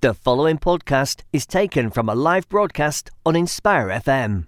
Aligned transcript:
The 0.00 0.14
following 0.14 0.58
podcast 0.58 1.22
is 1.32 1.44
taken 1.44 1.90
from 1.90 2.08
a 2.08 2.14
live 2.14 2.48
broadcast 2.48 3.10
on 3.26 3.34
Inspire 3.34 3.88
FM. 3.88 4.46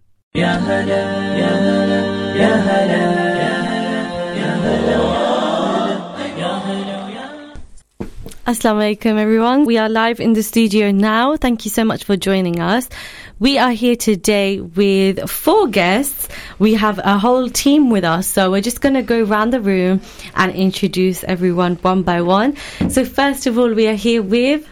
Assalamu 8.47 8.95
alaikum 8.95 9.19
everyone. 9.19 9.65
We 9.65 9.77
are 9.77 9.89
live 9.89 10.21
in 10.21 10.35
the 10.35 10.45
studio 10.45 10.93
now. 10.93 11.37
Thank 11.37 11.65
you 11.65 11.73
so 11.73 11.83
much 11.83 12.05
for 12.05 12.17
joining 12.17 12.61
us. 12.61 12.89
We 13.41 13.59
are 13.59 13.73
here 13.73 13.97
today 13.97 14.61
with 14.61 15.29
four 15.29 15.67
guests. 15.67 16.29
We 16.61 16.75
have 16.75 17.01
a 17.01 17.19
whole 17.19 17.51
team 17.51 17.91
with 17.91 18.05
us. 18.05 18.29
So 18.29 18.53
we're 18.53 18.61
just 18.61 18.81
going 18.81 18.95
to 18.95 19.03
go 19.03 19.25
around 19.25 19.51
the 19.51 19.61
room 19.61 20.01
and 20.37 20.55
introduce 20.55 21.25
everyone 21.25 21.75
one 21.83 22.05
by 22.05 22.23
one. 22.23 22.55
So 22.89 23.05
first 23.05 23.49
of 23.49 23.59
all, 23.59 23.75
we 23.75 23.89
are 23.89 23.95
here 23.95 24.23
with 24.23 24.65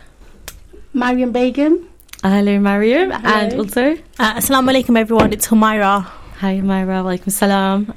Mariam 0.98 1.30
Begum. 1.32 1.86
Hello 2.24 2.58
Mariam 2.58 3.12
and 3.12 3.52
also 3.61 3.93
Uh, 4.18 4.34
Assalamu 4.40 4.70
alaikum 4.72 4.98
everyone, 4.98 5.32
it's 5.32 5.46
Humaira. 5.46 6.02
Hi 6.40 6.61
Myra, 6.61 7.02
walaikum 7.04 7.30
salam. 7.30 7.94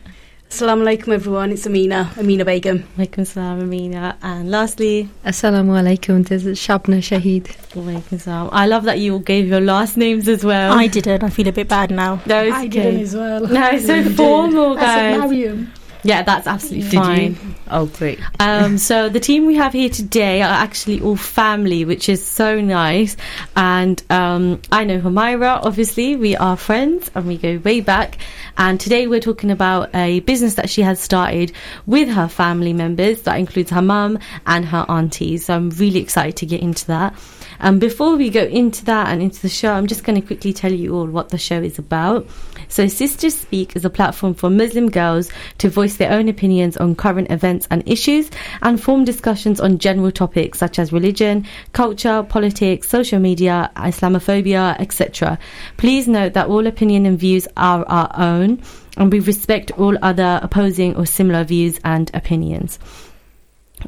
Assalamu 0.50 0.84
alaikum 0.86 1.14
everyone, 1.14 1.52
it's 1.52 1.66
Amina, 1.66 2.12
Amina 2.20 2.46
Begum. 2.46 2.84
Walaikum 2.98 3.26
salam 3.26 3.62
Amina. 3.62 4.16
And 4.22 4.52
lastly, 4.52 5.10
Assalamu 5.26 5.74
alaikum, 5.82 6.28
this 6.28 6.46
is 6.46 6.60
Shabna 6.60 7.00
Shahid. 7.10 7.46
walaikum 7.74 8.20
salam. 8.22 8.50
I 8.52 8.68
love 8.68 8.84
that 8.84 9.00
you 9.00 9.14
all 9.14 9.20
gave 9.20 9.48
your 9.48 9.62
last 9.62 9.98
names 9.98 10.28
as 10.28 10.44
well. 10.46 10.74
I 10.78 10.86
didn't, 10.88 11.24
I 11.24 11.30
feel 11.32 11.48
a 11.48 11.52
bit 11.52 11.68
bad 11.68 11.90
now. 11.90 12.22
No, 12.28 12.44
it's 12.44 12.56
I 12.56 12.66
okay. 12.66 12.70
didn't 12.70 13.02
as 13.02 13.16
well. 13.16 13.48
No, 13.48 13.70
it's 13.72 13.88
so 13.88 14.04
formal, 14.22 14.78
I 14.78 14.82
said 14.86 15.12
guys. 15.18 15.20
Mariam. 15.32 15.72
Yeah, 16.04 16.24
that's 16.24 16.48
absolutely 16.48 16.90
Did 16.90 16.94
you? 16.94 17.00
fine. 17.00 17.56
Oh, 17.70 17.86
great. 17.86 18.20
Um, 18.40 18.78
so 18.90 19.10
the 19.10 19.20
team 19.20 19.46
we 19.46 19.56
have 19.56 19.74
here 19.74 19.90
today 19.90 20.42
are 20.42 20.46
actually 20.52 21.02
all 21.02 21.16
family, 21.16 21.86
which 21.86 22.10
is 22.10 22.26
so 22.26 22.60
nice. 22.60 23.16
And 23.56 24.02
um, 24.10 24.62
I 24.72 24.84
know 24.84 25.00
Humaira, 25.00 25.60
obviously, 25.64 26.16
we 26.16 26.36
are 26.36 26.58
friends 26.58 27.12
and 27.14 27.28
we 27.28 27.38
go 27.38 27.58
way 27.60 27.82
back. 27.82 28.18
And 28.58 28.80
today 28.80 29.08
we're 29.08 29.20
talking 29.20 29.52
about 29.52 29.94
a 29.96 30.22
business 30.22 30.56
that 30.56 30.70
she 30.70 30.82
has 30.82 31.00
started 31.00 31.52
with 31.86 32.10
her 32.10 32.28
family 32.28 32.74
members. 32.74 33.22
That 33.24 33.38
includes 33.38 33.72
her 33.72 33.82
mum 33.82 34.20
and 34.46 34.66
her 34.66 34.86
aunties. 34.90 35.46
So 35.46 35.56
I'm 35.56 35.70
really 35.72 36.00
excited 36.00 36.36
to 36.38 36.46
get 36.46 36.62
into 36.62 36.88
that. 36.88 37.14
And 37.62 37.80
before 37.80 38.16
we 38.16 38.32
go 38.32 38.44
into 38.44 38.84
that 38.86 39.08
and 39.10 39.22
into 39.22 39.40
the 39.40 39.50
show, 39.50 39.72
I'm 39.72 39.86
just 39.86 40.04
going 40.04 40.20
to 40.20 40.26
quickly 40.26 40.52
tell 40.52 40.74
you 40.74 40.96
all 40.96 41.06
what 41.06 41.30
the 41.30 41.38
show 41.38 41.62
is 41.62 41.78
about. 41.78 42.28
So, 42.68 42.88
Sisters 42.88 43.36
Speak 43.36 43.76
is 43.76 43.86
a 43.86 43.90
platform 43.90 44.34
for 44.34 44.50
Muslim 44.50 44.90
girls 44.90 45.30
to 45.60 45.70
voice 45.70 45.98
their 45.98 46.12
own 46.12 46.28
opinions 46.28 46.76
on 46.76 46.96
current 46.96 47.30
events 47.30 47.68
and 47.70 47.88
issues 47.88 48.32
and 48.64 48.82
form 48.82 49.06
discussions 49.06 49.62
on 49.62 49.78
general 49.78 50.12
topics 50.12 50.58
such 50.58 50.80
as 50.80 50.92
religion, 50.92 51.46
culture, 51.74 52.24
politics, 52.24 52.90
social 52.90 53.20
media, 53.20 53.70
Islamophobia, 53.76 54.80
etc. 54.80 55.38
Please 55.78 56.08
note 56.08 56.34
that 56.34 56.48
all 56.48 56.66
opinion 56.66 57.06
and 57.06 57.20
views 57.20 57.48
are 57.58 57.86
our 57.86 58.12
own 58.18 58.60
and 58.98 59.12
we 59.12 59.20
respect 59.20 59.72
all 59.78 59.96
other 60.02 60.40
opposing 60.42 60.96
or 60.96 61.06
similar 61.06 61.44
views 61.44 61.80
and 61.84 62.10
opinions. 62.16 62.80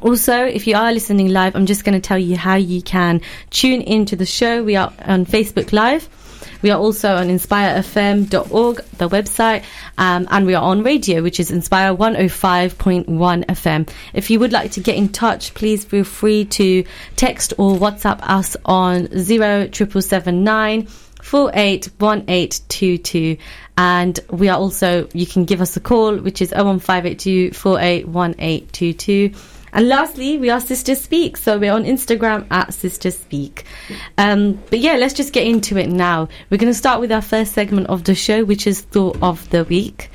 Also, 0.02 0.44
if 0.44 0.66
you 0.66 0.76
are 0.76 0.92
listening 0.92 1.28
live, 1.28 1.54
I'm 1.54 1.66
just 1.66 1.84
going 1.84 2.00
to 2.00 2.06
tell 2.06 2.18
you 2.18 2.36
how 2.36 2.56
you 2.56 2.82
can 2.82 3.20
tune 3.50 3.80
into 3.80 4.16
the 4.16 4.26
show. 4.26 4.62
We 4.62 4.76
are 4.76 4.92
on 5.04 5.26
Facebook 5.26 5.72
Live. 5.72 6.08
We 6.62 6.70
are 6.70 6.78
also 6.78 7.16
on 7.16 7.28
inspirefm.org, 7.28 8.76
the 8.96 9.08
website, 9.08 9.64
um, 9.98 10.26
and 10.30 10.46
we 10.46 10.54
are 10.54 10.62
on 10.62 10.82
radio, 10.82 11.22
which 11.22 11.38
is 11.38 11.50
Inspire 11.50 11.94
105.1 11.94 13.04
FM. 13.06 13.86
If 14.14 14.30
you 14.30 14.40
would 14.40 14.52
like 14.52 14.70
to 14.72 14.80
get 14.80 14.96
in 14.96 15.10
touch, 15.10 15.52
please 15.52 15.84
feel 15.84 16.04
free 16.04 16.46
to 16.46 16.84
text 17.16 17.52
or 17.58 17.76
WhatsApp 17.76 18.20
us 18.22 18.56
on 18.64 19.08
07779 19.10 20.86
481822 21.22 23.36
and 23.78 24.20
we 24.30 24.48
are 24.48 24.58
also 24.58 25.08
you 25.14 25.26
can 25.26 25.44
give 25.46 25.62
us 25.62 25.74
a 25.76 25.80
call 25.80 26.16
which 26.18 26.42
is 26.42 26.52
01582 26.52 27.52
481822 27.52 29.30
and 29.74 29.88
lastly 29.88 30.38
we 30.38 30.48
are 30.48 30.60
sisters 30.60 31.02
speak. 31.02 31.36
So 31.36 31.58
we're 31.58 31.72
on 31.72 31.84
instagram 31.84 32.46
at 32.50 32.72
sisters 32.72 33.18
speak. 33.18 33.64
Um, 34.16 34.62
but 34.70 34.78
yeah 34.78 34.94
let's 34.94 35.14
just 35.14 35.32
get 35.32 35.46
into 35.46 35.76
it 35.76 35.88
now. 35.88 36.28
We're 36.48 36.58
going 36.58 36.72
to 36.72 36.78
start 36.78 37.00
with 37.00 37.12
our 37.12 37.22
first 37.22 37.52
segment 37.52 37.88
of 37.88 38.04
the 38.04 38.14
show 38.14 38.44
which 38.44 38.66
is 38.66 38.80
thought 38.80 39.18
of 39.22 39.48
the 39.50 39.64
week. 39.64 40.10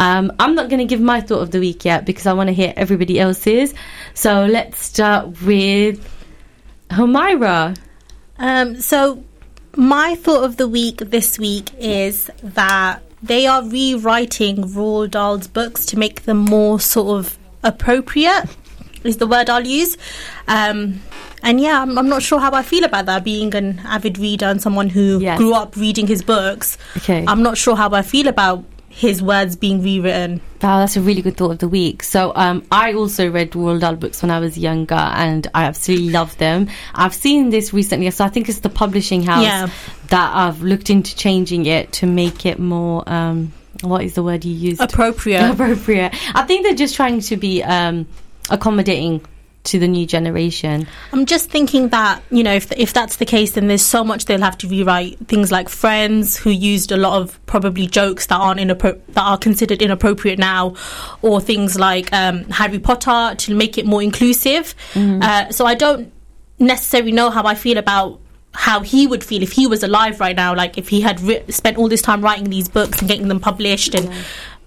Um, 0.00 0.30
i'm 0.38 0.54
not 0.54 0.68
going 0.68 0.78
to 0.78 0.84
give 0.84 1.00
my 1.00 1.20
thought 1.20 1.42
of 1.42 1.50
the 1.50 1.58
week 1.58 1.84
yet 1.84 2.06
because 2.06 2.24
i 2.24 2.32
want 2.32 2.46
to 2.46 2.54
hear 2.54 2.72
everybody 2.76 3.18
else's. 3.18 3.74
So 4.14 4.46
let's 4.46 4.78
start 4.78 5.42
with 5.42 6.14
Humaira. 6.90 7.76
Um, 8.38 8.80
so, 8.80 9.24
my 9.76 10.14
thought 10.14 10.44
of 10.44 10.56
the 10.56 10.68
week 10.68 10.98
this 10.98 11.38
week 11.38 11.70
is 11.78 12.30
that 12.42 13.02
they 13.22 13.46
are 13.46 13.62
rewriting 13.68 14.56
Roald 14.56 15.10
Dahl's 15.10 15.48
books 15.48 15.84
to 15.86 15.98
make 15.98 16.22
them 16.22 16.38
more 16.38 16.80
sort 16.80 17.18
of 17.18 17.38
appropriate, 17.62 18.44
is 19.04 19.16
the 19.18 19.26
word 19.26 19.48
I'll 19.50 19.66
use. 19.66 19.96
Um, 20.46 21.00
and 21.42 21.60
yeah, 21.60 21.82
I'm, 21.82 21.96
I'm 21.98 22.08
not 22.08 22.22
sure 22.22 22.40
how 22.40 22.52
I 22.52 22.62
feel 22.62 22.84
about 22.84 23.06
that, 23.06 23.24
being 23.24 23.54
an 23.54 23.80
avid 23.84 24.18
reader 24.18 24.46
and 24.46 24.60
someone 24.60 24.88
who 24.88 25.18
Yes. 25.20 25.38
grew 25.38 25.54
up 25.54 25.76
reading 25.76 26.06
his 26.06 26.22
books. 26.22 26.76
Okay. 26.96 27.24
I'm 27.26 27.42
not 27.42 27.56
sure 27.56 27.76
how 27.76 27.90
I 27.90 28.02
feel 28.02 28.26
about 28.28 28.64
his 28.88 29.22
words 29.22 29.54
being 29.54 29.80
rewritten. 29.80 30.40
Wow, 30.60 30.78
that's 30.80 30.96
a 30.96 31.00
really 31.00 31.22
good 31.22 31.36
thought 31.36 31.52
of 31.52 31.58
the 31.58 31.68
week. 31.68 32.02
So, 32.02 32.32
um, 32.34 32.66
I 32.72 32.92
also 32.94 33.30
read 33.30 33.52
Roald 33.52 33.80
Dahl 33.80 33.94
books 33.94 34.20
when 34.22 34.32
I 34.32 34.40
was 34.40 34.58
younger, 34.58 34.96
and 34.96 35.46
I 35.54 35.64
absolutely 35.64 36.10
love 36.10 36.36
them. 36.38 36.66
I've 36.96 37.14
seen 37.14 37.50
this 37.50 37.72
recently, 37.72 38.10
so 38.10 38.24
I 38.24 38.28
think 38.28 38.48
it's 38.48 38.58
the 38.60 38.68
publishing 38.70 39.22
house 39.22 39.44
Yeah. 39.44 39.68
that 40.08 40.34
I've 40.34 40.62
looked 40.62 40.90
into 40.90 41.14
changing 41.14 41.66
it 41.66 41.92
to 41.92 42.06
make 42.06 42.44
it 42.44 42.58
more. 42.58 43.04
Um, 43.06 43.52
what 43.82 44.02
is 44.02 44.14
the 44.14 44.24
word 44.24 44.44
you 44.44 44.52
use? 44.54 44.80
Appropriate. 44.80 45.48
Appropriate. 45.52 46.12
I 46.34 46.42
think 46.42 46.64
they're 46.66 46.74
just 46.74 46.96
trying 46.96 47.20
to 47.20 47.36
be 47.36 47.62
um, 47.62 48.04
accommodating 48.50 49.24
to 49.64 49.78
the 49.78 49.88
new 49.88 50.06
generation. 50.06 50.86
I'm 51.12 51.26
just 51.26 51.50
thinking 51.50 51.88
that 51.88 52.22
you 52.30 52.42
know 52.42 52.54
if 52.54 52.72
if 52.72 52.92
that's 52.92 53.16
the 53.16 53.26
case, 53.26 53.52
then 53.52 53.68
there's 53.68 53.84
so 53.84 54.02
much 54.02 54.24
they'll 54.24 54.40
have 54.40 54.56
to 54.58 54.68
rewrite. 54.68 55.18
Things 55.28 55.50
like 55.52 55.68
Friends, 55.68 56.36
who 56.38 56.50
used 56.50 56.90
a 56.92 56.96
lot 56.96 57.20
of 57.20 57.44
probably 57.46 57.86
jokes 57.86 58.26
that 58.26 58.36
aren't 58.36 58.60
inappro- 58.60 59.00
that 59.08 59.22
are 59.22 59.36
considered 59.36 59.82
inappropriate 59.82 60.38
now, 60.38 60.74
or 61.22 61.40
things 61.40 61.78
like 61.78 62.10
um, 62.12 62.44
Harry 62.44 62.78
Potter 62.78 63.34
to 63.36 63.54
make 63.54 63.76
it 63.76 63.84
more 63.84 64.02
inclusive. 64.02 64.74
Uh, 65.22 65.50
so 65.50 65.66
I 65.66 65.74
don't 65.74 66.12
necessarily 66.58 67.12
know 67.12 67.28
how 67.30 67.44
I 67.44 67.54
feel 67.54 67.78
about 67.78 68.20
how 68.54 68.80
he 68.80 69.06
would 69.06 69.22
feel 69.22 69.42
if 69.42 69.52
he 69.52 69.66
was 69.66 69.82
alive 69.82 70.18
right 70.18 70.34
now. 70.34 70.54
Like 70.54 70.78
if 70.78 70.88
he 70.88 71.00
had 71.02 71.20
ri- 71.20 71.44
spent 71.50 71.76
all 71.76 71.88
this 71.88 72.02
time 72.02 72.22
writing 72.22 72.48
these 72.48 72.68
books 72.68 73.00
and 73.00 73.08
getting 73.08 73.28
them 73.28 73.40
published, 73.40 73.94
and 73.94 74.10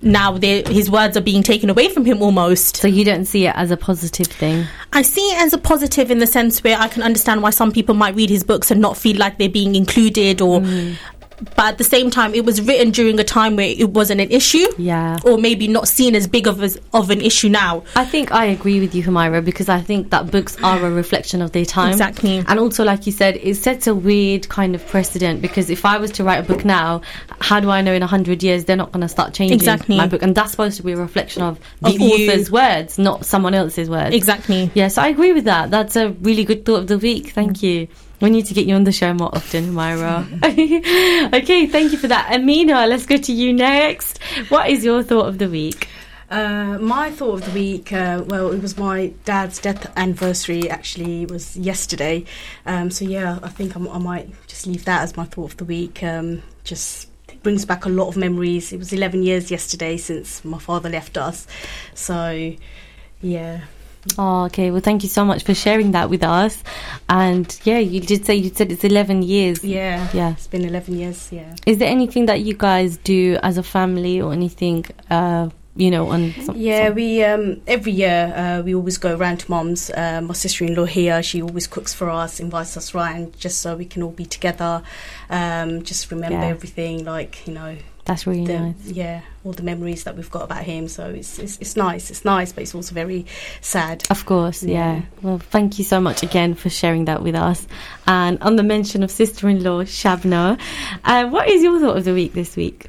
now 0.01 0.37
his 0.37 0.89
words 0.89 1.15
are 1.15 1.21
being 1.21 1.43
taken 1.43 1.69
away 1.69 1.89
from 1.89 2.05
him 2.05 2.21
almost. 2.21 2.77
So 2.77 2.87
you 2.87 3.05
don't 3.05 3.25
see 3.25 3.47
it 3.47 3.55
as 3.55 3.71
a 3.71 3.77
positive 3.77 4.27
thing. 4.27 4.65
I 4.93 5.01
see 5.01 5.21
it 5.31 5.41
as 5.41 5.53
a 5.53 5.57
positive 5.57 6.11
in 6.11 6.19
the 6.19 6.27
sense 6.27 6.63
where 6.63 6.77
I 6.77 6.87
can 6.87 7.03
understand 7.03 7.41
why 7.41 7.51
some 7.51 7.71
people 7.71 7.95
might 7.95 8.15
read 8.15 8.29
his 8.29 8.43
books 8.43 8.71
and 8.71 8.81
not 8.81 8.97
feel 8.97 9.17
like 9.17 9.37
they're 9.37 9.49
being 9.49 9.75
included 9.75 10.41
or 10.41 10.61
mm. 10.61 10.95
But 11.55 11.65
at 11.65 11.77
the 11.77 11.83
same 11.83 12.09
time 12.09 12.33
it 12.33 12.45
was 12.45 12.61
written 12.61 12.91
during 12.91 13.19
a 13.19 13.23
time 13.23 13.55
where 13.55 13.67
it 13.67 13.89
wasn't 13.89 14.21
an 14.21 14.31
issue 14.31 14.65
Yeah. 14.77 15.17
or 15.25 15.37
maybe 15.37 15.67
not 15.67 15.87
seen 15.87 16.15
as 16.15 16.27
big 16.27 16.47
of 16.47 16.61
as, 16.61 16.79
of 16.93 17.09
an 17.09 17.21
issue 17.21 17.49
now 17.49 17.83
I 17.95 18.05
think 18.05 18.31
I 18.31 18.45
agree 18.45 18.79
with 18.79 18.93
you, 18.95 19.03
Humaira, 19.03 19.43
because 19.43 19.69
I 19.69 19.81
think 19.81 20.09
that 20.11 20.29
books 20.31 20.55
are 20.63 20.83
a 20.85 20.89
reflection 20.91 21.41
of 21.41 21.51
their 21.51 21.65
time. 21.65 21.91
Exactly. 21.91 22.43
And 22.47 22.59
also, 22.59 22.83
like 22.83 23.05
you 23.05 23.11
said, 23.11 23.37
it 23.37 23.55
sets 23.55 23.87
a 23.87 23.95
weird 23.95 24.47
kind 24.49 24.75
of 24.75 24.85
precedent 24.87 25.41
because 25.41 25.69
if 25.69 25.85
I 25.85 25.97
was 25.97 26.11
to 26.11 26.23
write 26.23 26.39
a 26.39 26.47
book 26.47 26.63
now, 26.65 27.01
how 27.39 27.59
do 27.59 27.69
I 27.69 27.81
know 27.81 27.93
in 27.93 28.01
100 28.01 28.43
years 28.43 28.65
they're 28.65 28.75
not 28.75 28.91
going 28.91 29.01
to 29.01 29.07
start 29.09 29.33
changing 29.33 29.55
Exactly. 29.57 29.97
my 29.97 30.07
book? 30.07 30.21
And 30.21 30.35
that's 30.35 30.51
supposed 30.51 30.77
to 30.77 30.83
be 30.83 30.91
a 30.93 30.97
reflection 30.97 31.41
of 31.43 31.59
the 31.81 31.89
Of 31.89 31.99
you. 31.99 32.29
author's 32.29 32.51
words, 32.51 32.97
not 32.97 33.25
someone 33.25 33.53
else's 33.53 33.89
words. 33.89 34.15
exactly 34.15 34.69
Yes, 34.73 34.97
I 34.97 35.07
agree 35.07 35.33
with 35.33 35.45
that. 35.45 35.71
That's 35.71 35.95
a 35.95 36.09
really 36.21 36.43
good 36.43 36.65
thought 36.65 36.81
of 36.81 36.87
the 36.87 36.97
week. 36.97 37.29
Thank 37.31 37.63
you. 37.63 37.87
We 38.21 38.29
need 38.29 38.45
to 38.45 38.53
get 38.53 38.67
you 38.67 38.75
on 38.75 38.83
the 38.83 38.91
show 38.91 39.13
more 39.13 39.33
often, 39.35 39.73
Myra. 39.73 40.27
okay, 40.43 41.65
thank 41.65 41.91
you 41.91 41.97
for 41.97 42.07
that. 42.07 42.31
Amina, 42.31 42.85
let's 42.85 43.07
go 43.07 43.17
to 43.17 43.33
you 43.33 43.51
next. 43.51 44.21
What 44.49 44.69
is 44.69 44.85
your 44.85 45.01
thought 45.01 45.27
of 45.27 45.39
the 45.39 45.49
week? 45.49 45.87
Uh, 46.29 46.77
my 46.79 47.09
thought 47.09 47.39
of 47.39 47.45
the 47.45 47.51
week, 47.51 47.91
uh, 47.91 48.23
well, 48.27 48.51
it 48.51 48.61
was 48.61 48.77
my 48.77 49.11
dad's 49.25 49.59
death 49.59 49.91
anniversary. 49.97 50.69
Actually, 50.69 51.25
was 51.25 51.57
yesterday. 51.57 52.23
Um, 52.67 52.91
so 52.91 53.05
yeah, 53.05 53.39
I 53.41 53.49
think 53.49 53.75
I'm, 53.75 53.89
I 53.89 53.97
might 53.97 54.29
just 54.47 54.67
leave 54.67 54.85
that 54.85 55.01
as 55.01 55.17
my 55.17 55.25
thought 55.25 55.51
of 55.53 55.57
the 55.57 55.65
week. 55.65 56.03
Um, 56.03 56.43
just 56.63 57.09
brings 57.41 57.65
back 57.65 57.85
a 57.85 57.89
lot 57.89 58.07
of 58.07 58.17
memories. 58.17 58.71
It 58.71 58.77
was 58.77 58.93
11 58.93 59.23
years 59.23 59.49
yesterday 59.49 59.97
since 59.97 60.45
my 60.45 60.59
father 60.59 60.89
left 60.89 61.17
us. 61.17 61.47
So 61.95 62.53
yeah, 63.19 63.61
Oh, 64.17 64.45
okay. 64.45 64.71
Well, 64.71 64.81
thank 64.81 65.03
you 65.03 65.09
so 65.09 65.23
much 65.23 65.43
for 65.43 65.53
sharing 65.53 65.91
that 65.91 66.09
with 66.09 66.23
us. 66.23 66.63
And 67.07 67.45
yeah, 67.63 67.77
you 67.77 67.99
did 67.99 68.25
say 68.25 68.35
you 68.35 68.49
said 68.53 68.71
it's 68.71 68.83
11 68.83 69.21
years. 69.23 69.63
yeah, 69.63 70.07
Yeah. 70.13 70.31
It's 70.31 70.47
been 70.47 70.65
11 70.65 70.95
years. 70.97 71.29
Yeah. 71.31 71.55
Is 71.65 71.77
there 71.77 71.89
anything 71.89 72.25
that 72.25 72.41
you 72.41 72.53
guys 72.55 72.97
do 72.97 73.37
as 73.43 73.57
a 73.57 73.63
family 73.63 74.19
or 74.21 74.33
anything 74.33 74.85
uh, 75.09 75.49
you 75.75 75.89
know, 75.89 76.09
on 76.09 76.33
some, 76.43 76.57
Yeah, 76.57 76.87
some- 76.87 76.95
we 76.95 77.23
um, 77.23 77.61
every 77.65 77.93
year 77.93 78.33
uh, 78.35 78.61
we 78.61 78.75
always 78.75 78.97
go 78.97 79.15
around 79.15 79.37
to 79.41 79.49
mom's. 79.51 79.89
Uh, 79.89 80.19
my 80.21 80.33
sister-in-law 80.33 80.83
here, 80.85 81.23
she 81.23 81.41
always 81.41 81.65
cooks 81.65 81.93
for 81.93 82.09
us, 82.09 82.39
invites 82.41 82.75
us 82.75 82.93
round 82.93 83.37
just 83.39 83.61
so 83.61 83.75
we 83.77 83.85
can 83.85 84.03
all 84.03 84.11
be 84.11 84.25
together. 84.25 84.81
Um, 85.29 85.83
just 85.83 86.11
remember 86.11 86.39
Yeah. 86.39 86.47
everything, 86.47 87.05
like 87.05 87.47
you 87.47 87.53
know, 87.53 87.77
that's 88.05 88.25
really 88.25 88.45
the, 88.45 88.59
nice. 88.59 88.85
yeah, 88.85 89.21
all 89.43 89.53
the 89.53 89.63
memories 89.63 90.03
that 90.05 90.15
we've 90.15 90.29
got 90.31 90.43
about 90.43 90.63
him. 90.63 90.87
So 90.87 91.09
it's, 91.09 91.39
it's 91.39 91.57
it's 91.59 91.75
nice. 91.75 92.09
It's 92.09 92.25
nice, 92.25 92.51
but 92.51 92.63
it's 92.63 92.75
also 92.75 92.93
very 92.95 93.25
sad. 93.61 94.03
Of 94.09 94.25
course, 94.25 94.63
yeah. 94.63 94.95
Yeah. 94.95 95.01
Well, 95.21 95.39
thank 95.39 95.77
you 95.77 95.85
so 95.85 95.99
much 95.99 96.23
again 96.23 96.55
for 96.55 96.69
sharing 96.69 97.05
that 97.05 97.21
with 97.21 97.35
us. 97.35 97.67
And 98.07 98.41
on 98.41 98.55
the 98.55 98.63
mention 98.63 99.03
of 99.03 99.11
sister-in-law 99.11 99.83
Shabna, 99.83 100.59
uh, 101.05 101.29
what 101.29 101.47
is 101.47 101.61
your 101.63 101.79
thought 101.79 101.97
of 101.97 102.05
the 102.05 102.13
week 102.13 102.33
this 102.33 102.55
week? 102.55 102.87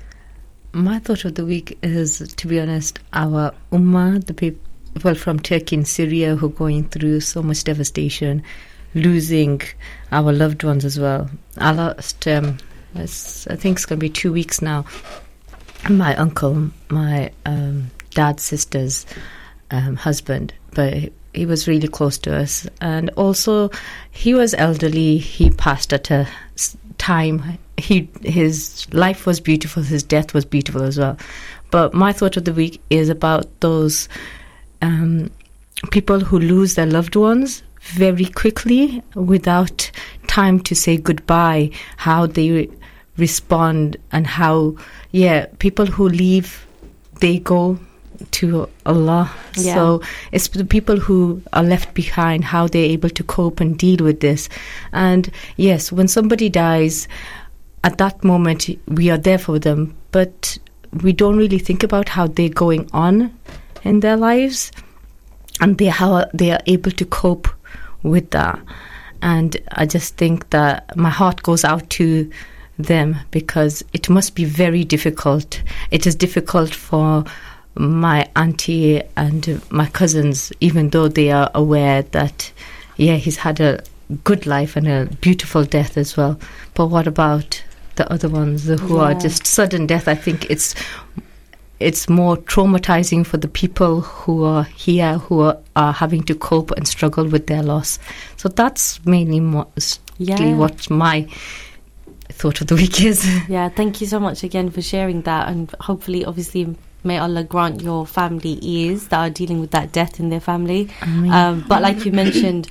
My 0.72 0.98
thought 0.98 1.26
of 1.26 1.34
the 1.34 1.44
week 1.44 1.78
is, 1.82 2.34
to 2.36 2.46
be 2.46 2.58
honest, 2.58 2.98
our 3.12 3.54
ummah, 3.70 4.24
the 4.24 4.32
people 4.34 4.60
well 5.04 5.14
from 5.14 5.38
Turkey 5.38 5.76
and 5.76 5.88
Syria 5.88 6.36
who 6.36 6.46
are 6.46 6.50
going 6.50 6.88
through 6.88 7.20
so 7.20 7.42
much 7.42 7.64
devastation, 7.64 8.42
losing 8.94 9.60
our 10.10 10.32
loved 10.32 10.64
ones 10.64 10.84
as 10.84 10.98
well. 10.98 11.30
I 11.56 11.72
lost, 11.72 12.26
um, 12.28 12.58
it's, 12.94 13.46
I 13.46 13.56
think 13.56 13.78
it's 13.78 13.86
going 13.86 13.98
to 13.98 14.04
be 14.04 14.10
two 14.10 14.32
weeks 14.32 14.62
now. 14.62 14.84
My 15.88 16.14
uncle, 16.16 16.70
my 16.90 17.32
um, 17.44 17.90
dad's 18.10 18.42
sister's 18.42 19.06
um, 19.70 19.96
husband, 19.96 20.54
but 20.74 20.94
he- 21.34 21.46
was 21.46 21.66
really 21.66 21.88
close 21.88 22.18
to 22.18 22.36
us, 22.36 22.68
and 22.80 23.10
also 23.10 23.70
he 24.10 24.34
was 24.34 24.54
elderly. 24.54 25.16
He 25.18 25.50
passed 25.50 25.92
at 25.92 26.10
a 26.10 26.28
time. 26.98 27.58
He 27.78 28.08
his 28.22 28.86
life 28.92 29.26
was 29.26 29.40
beautiful. 29.40 29.82
His 29.82 30.02
death 30.02 30.34
was 30.34 30.44
beautiful 30.44 30.82
as 30.82 30.98
well. 30.98 31.16
But 31.70 31.94
my 31.94 32.12
thought 32.12 32.36
of 32.36 32.44
the 32.44 32.52
week 32.52 32.80
is 32.90 33.08
about 33.08 33.48
those 33.60 34.08
um, 34.82 35.30
people 35.90 36.20
who 36.20 36.38
lose 36.38 36.74
their 36.74 36.86
loved 36.86 37.16
ones 37.16 37.62
very 37.80 38.26
quickly 38.26 39.02
without 39.14 39.90
time 40.26 40.60
to 40.60 40.74
say 40.74 40.96
goodbye. 40.98 41.70
How 41.96 42.26
they 42.26 42.68
respond 43.16 43.96
and 44.10 44.26
how 44.26 44.74
yeah 45.10 45.46
people 45.58 45.86
who 45.86 46.08
leave 46.08 46.66
they 47.20 47.38
go 47.38 47.78
to 48.30 48.68
Allah. 48.86 49.30
Yeah. 49.56 49.74
So 49.74 50.02
it's 50.30 50.48
the 50.48 50.64
people 50.64 50.98
who 50.98 51.42
are 51.52 51.62
left 51.62 51.94
behind, 51.94 52.44
how 52.44 52.68
they're 52.68 52.82
able 52.84 53.10
to 53.10 53.24
cope 53.24 53.60
and 53.60 53.76
deal 53.76 54.04
with 54.04 54.20
this. 54.20 54.48
And 54.92 55.30
yes, 55.56 55.90
when 55.90 56.08
somebody 56.08 56.48
dies, 56.48 57.08
at 57.84 57.98
that 57.98 58.22
moment 58.22 58.68
we 58.88 59.10
are 59.10 59.18
there 59.18 59.38
for 59.38 59.58
them, 59.58 59.96
but 60.12 60.58
we 61.02 61.12
don't 61.12 61.36
really 61.36 61.58
think 61.58 61.82
about 61.82 62.08
how 62.08 62.26
they're 62.26 62.48
going 62.48 62.88
on 62.92 63.36
in 63.82 64.00
their 64.00 64.16
lives 64.16 64.70
and 65.60 65.78
they 65.78 65.86
how 65.86 66.24
they 66.32 66.50
are 66.50 66.60
able 66.66 66.90
to 66.92 67.04
cope 67.04 67.48
with 68.02 68.30
that. 68.30 68.60
And 69.22 69.56
I 69.72 69.86
just 69.86 70.16
think 70.16 70.50
that 70.50 70.96
my 70.96 71.10
heart 71.10 71.42
goes 71.42 71.64
out 71.64 71.88
to 71.90 72.30
them 72.82 73.16
because 73.30 73.84
it 73.92 74.08
must 74.08 74.34
be 74.34 74.44
very 74.44 74.84
difficult. 74.84 75.62
It 75.90 76.06
is 76.06 76.14
difficult 76.14 76.74
for 76.74 77.24
my 77.74 78.28
auntie 78.36 79.02
and 79.16 79.62
my 79.70 79.86
cousins, 79.86 80.52
even 80.60 80.90
though 80.90 81.08
they 81.08 81.30
are 81.30 81.50
aware 81.54 82.02
that, 82.02 82.52
yeah, 82.96 83.16
he's 83.16 83.36
had 83.38 83.60
a 83.60 83.82
good 84.24 84.46
life 84.46 84.76
and 84.76 84.86
a 84.86 85.06
beautiful 85.20 85.64
death 85.64 85.96
as 85.96 86.16
well. 86.16 86.38
But 86.74 86.88
what 86.88 87.06
about 87.06 87.62
the 87.96 88.10
other 88.12 88.28
ones 88.28 88.64
the- 88.66 88.76
who 88.76 88.98
are 88.98 89.14
just 89.14 89.46
sudden 89.46 89.86
death? 89.86 90.06
I 90.08 90.14
think 90.14 90.50
it's 90.50 90.74
it's 91.80 92.08
more 92.08 92.36
traumatizing 92.36 93.26
for 93.26 93.38
the 93.38 93.48
people 93.48 94.02
who 94.02 94.44
are 94.44 94.62
here 94.64 95.18
who 95.18 95.40
are, 95.40 95.58
are 95.74 95.92
having 95.92 96.22
to 96.22 96.34
cope 96.34 96.70
and 96.72 96.86
struggle 96.86 97.26
with 97.26 97.48
their 97.48 97.62
loss. 97.62 97.98
So 98.36 98.48
that's 98.48 99.04
mainly 99.04 99.40
mostly 99.40 99.98
Yeah. 100.18 100.54
what 100.54 100.88
my 100.90 101.26
thought 102.32 102.60
of 102.60 102.66
the 102.66 102.74
week 102.74 103.02
is. 103.02 103.26
Yeah, 103.48 103.68
thank 103.68 104.00
you 104.00 104.06
so 104.06 104.18
much 104.20 104.42
again 104.42 104.70
for 104.70 104.82
sharing 104.82 105.22
that, 105.22 105.48
and 105.48 105.70
hopefully, 105.80 106.24
obviously, 106.24 106.76
may 107.04 107.18
Allah 107.18 107.44
grant 107.44 107.82
your 107.82 108.06
family 108.06 108.58
ears 108.62 109.08
that 109.08 109.18
are 109.18 109.30
dealing 109.30 109.60
with 109.60 109.72
that 109.72 109.92
death 109.92 110.20
in 110.20 110.28
their 110.30 110.40
family. 110.40 110.88
Um, 111.02 111.64
but 111.68 111.82
like 111.82 112.04
you 112.04 112.12
mentioned, 112.12 112.68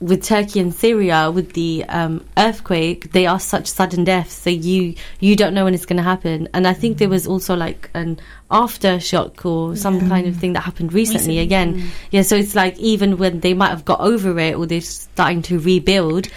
with 0.00 0.24
Turkey 0.24 0.60
and 0.60 0.74
Syria, 0.74 1.30
with 1.30 1.52
the 1.52 1.84
um, 1.88 2.24
earthquake, 2.38 3.12
they 3.12 3.26
are 3.26 3.38
such 3.38 3.66
sudden 3.66 4.04
deaths. 4.04 4.32
So 4.32 4.48
you 4.50 4.94
you 5.20 5.36
don't 5.36 5.52
know 5.52 5.64
when 5.64 5.74
it's 5.74 5.84
going 5.84 5.98
to 5.98 6.02
happen. 6.02 6.48
And 6.54 6.66
I 6.66 6.72
think 6.72 6.98
there 6.98 7.08
was 7.08 7.26
also 7.26 7.54
like 7.54 7.90
an 7.92 8.18
aftershock 8.50 9.44
or 9.44 9.76
some 9.76 10.08
kind 10.08 10.26
of 10.26 10.36
thing 10.36 10.54
that 10.54 10.60
happened 10.60 10.92
recently, 10.92 11.38
Recently, 11.38 11.38
again. 11.40 11.90
Yeah, 12.10 12.22
so 12.22 12.36
it's 12.36 12.54
like 12.54 12.78
even 12.78 13.18
when 13.18 13.40
they 13.40 13.52
might 13.52 13.68
have 13.68 13.84
got 13.84 14.00
over 14.00 14.38
it 14.38 14.56
or 14.56 14.66
they're 14.66 14.80
starting 14.80 15.42
to 15.42 15.58
rebuild, 15.58 16.28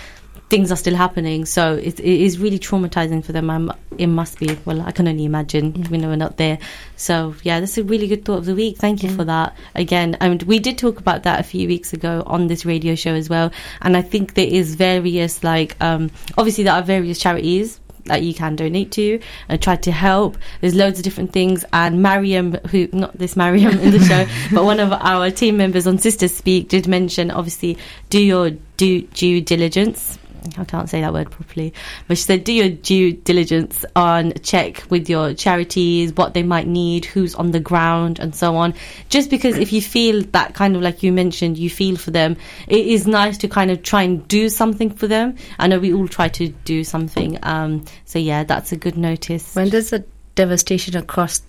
things 0.53 0.71
are 0.71 0.75
still 0.75 0.95
happening. 0.95 1.45
So 1.45 1.73
it, 1.73 1.99
it 1.99 2.05
is 2.05 2.37
really 2.37 2.59
traumatizing 2.59 3.25
for 3.25 3.31
them. 3.31 3.49
I'm, 3.49 3.71
it 3.97 4.05
must 4.05 4.37
be. 4.37 4.55
Well, 4.65 4.81
I 4.83 4.91
can 4.91 5.07
only 5.07 5.25
imagine. 5.25 5.87
We 5.89 5.97
know 5.97 6.09
we're 6.09 6.15
not 6.15 6.37
there. 6.37 6.59
So 6.95 7.33
yeah, 7.41 7.59
that's 7.59 7.75
a 7.79 7.83
really 7.83 8.07
good 8.07 8.23
thought 8.23 8.37
of 8.37 8.45
the 8.45 8.53
week. 8.53 8.77
Thank 8.77 9.01
you 9.01 9.09
for 9.09 9.23
that 9.23 9.57
again. 9.73 10.15
And 10.19 10.43
we 10.43 10.59
did 10.59 10.77
talk 10.77 10.99
about 10.99 11.23
that 11.23 11.39
a 11.39 11.43
few 11.43 11.67
weeks 11.67 11.91
ago 11.91 12.21
on 12.27 12.45
this 12.45 12.67
radio 12.67 12.93
show 12.93 13.15
as 13.15 13.31
well. 13.31 13.51
And 13.81 13.97
I 13.97 14.03
think 14.03 14.35
there 14.35 14.45
is 14.45 14.75
various 14.75 15.43
like 15.43 15.75
um, 15.81 16.11
obviously 16.37 16.65
there 16.65 16.73
are 16.73 16.83
various 16.83 17.17
charities 17.17 17.79
that 18.05 18.21
you 18.21 18.35
can 18.35 18.55
donate 18.55 18.91
to 18.91 19.19
and 19.49 19.59
try 19.59 19.75
to 19.77 19.91
help. 19.91 20.37
There's 20.61 20.75
loads 20.75 20.99
of 20.99 21.03
different 21.03 21.31
things. 21.31 21.65
And 21.73 22.03
Mariam, 22.03 22.53
who, 22.69 22.89
not 22.93 23.17
this 23.17 23.35
Mariam 23.35 23.79
in 23.79 23.89
the 23.89 23.99
show, 23.99 24.27
but 24.55 24.65
one 24.65 24.79
of 24.79 24.91
our 24.91 25.31
team 25.31 25.57
members 25.57 25.87
on 25.87 25.97
Sisters 25.97 26.35
Speak 26.35 26.67
did 26.67 26.87
mention 26.87 27.31
obviously 27.31 27.77
do 28.11 28.21
your 28.21 28.51
due, 28.77 29.01
due 29.01 29.41
diligence. 29.41 30.19
I 30.57 30.63
can't 30.65 30.89
say 30.89 31.01
that 31.01 31.13
word 31.13 31.31
properly, 31.31 31.73
but 32.07 32.17
she 32.17 32.23
said 32.23 32.43
do 32.43 32.53
your 32.53 32.69
due 32.69 33.13
diligence 33.13 33.85
on 33.95 34.33
check 34.43 34.83
with 34.89 35.09
your 35.09 35.33
charities, 35.33 36.13
what 36.13 36.33
they 36.33 36.43
might 36.43 36.67
need, 36.67 37.05
who's 37.05 37.35
on 37.35 37.51
the 37.51 37.59
ground, 37.59 38.19
and 38.19 38.35
so 38.35 38.55
on. 38.55 38.73
Just 39.09 39.29
because 39.29 39.57
if 39.57 39.73
you 39.73 39.81
feel 39.81 40.21
that 40.31 40.53
kind 40.53 40.75
of 40.75 40.81
like 40.81 41.03
you 41.03 41.11
mentioned, 41.11 41.57
you 41.57 41.69
feel 41.69 41.95
for 41.95 42.11
them, 42.11 42.37
it 42.67 42.85
is 42.85 43.07
nice 43.07 43.37
to 43.39 43.47
kind 43.47 43.71
of 43.71 43.83
try 43.83 44.03
and 44.03 44.27
do 44.27 44.49
something 44.49 44.89
for 44.89 45.07
them. 45.07 45.35
I 45.59 45.67
know 45.67 45.79
we 45.79 45.93
all 45.93 46.07
try 46.07 46.29
to 46.29 46.49
do 46.49 46.83
something. 46.83 47.39
Um, 47.43 47.85
so 48.05 48.19
yeah, 48.19 48.43
that's 48.43 48.71
a 48.71 48.77
good 48.77 48.97
notice. 48.97 49.55
When 49.55 49.69
there's 49.69 49.93
a 49.93 50.03
devastation 50.35 50.97
across 50.97 51.41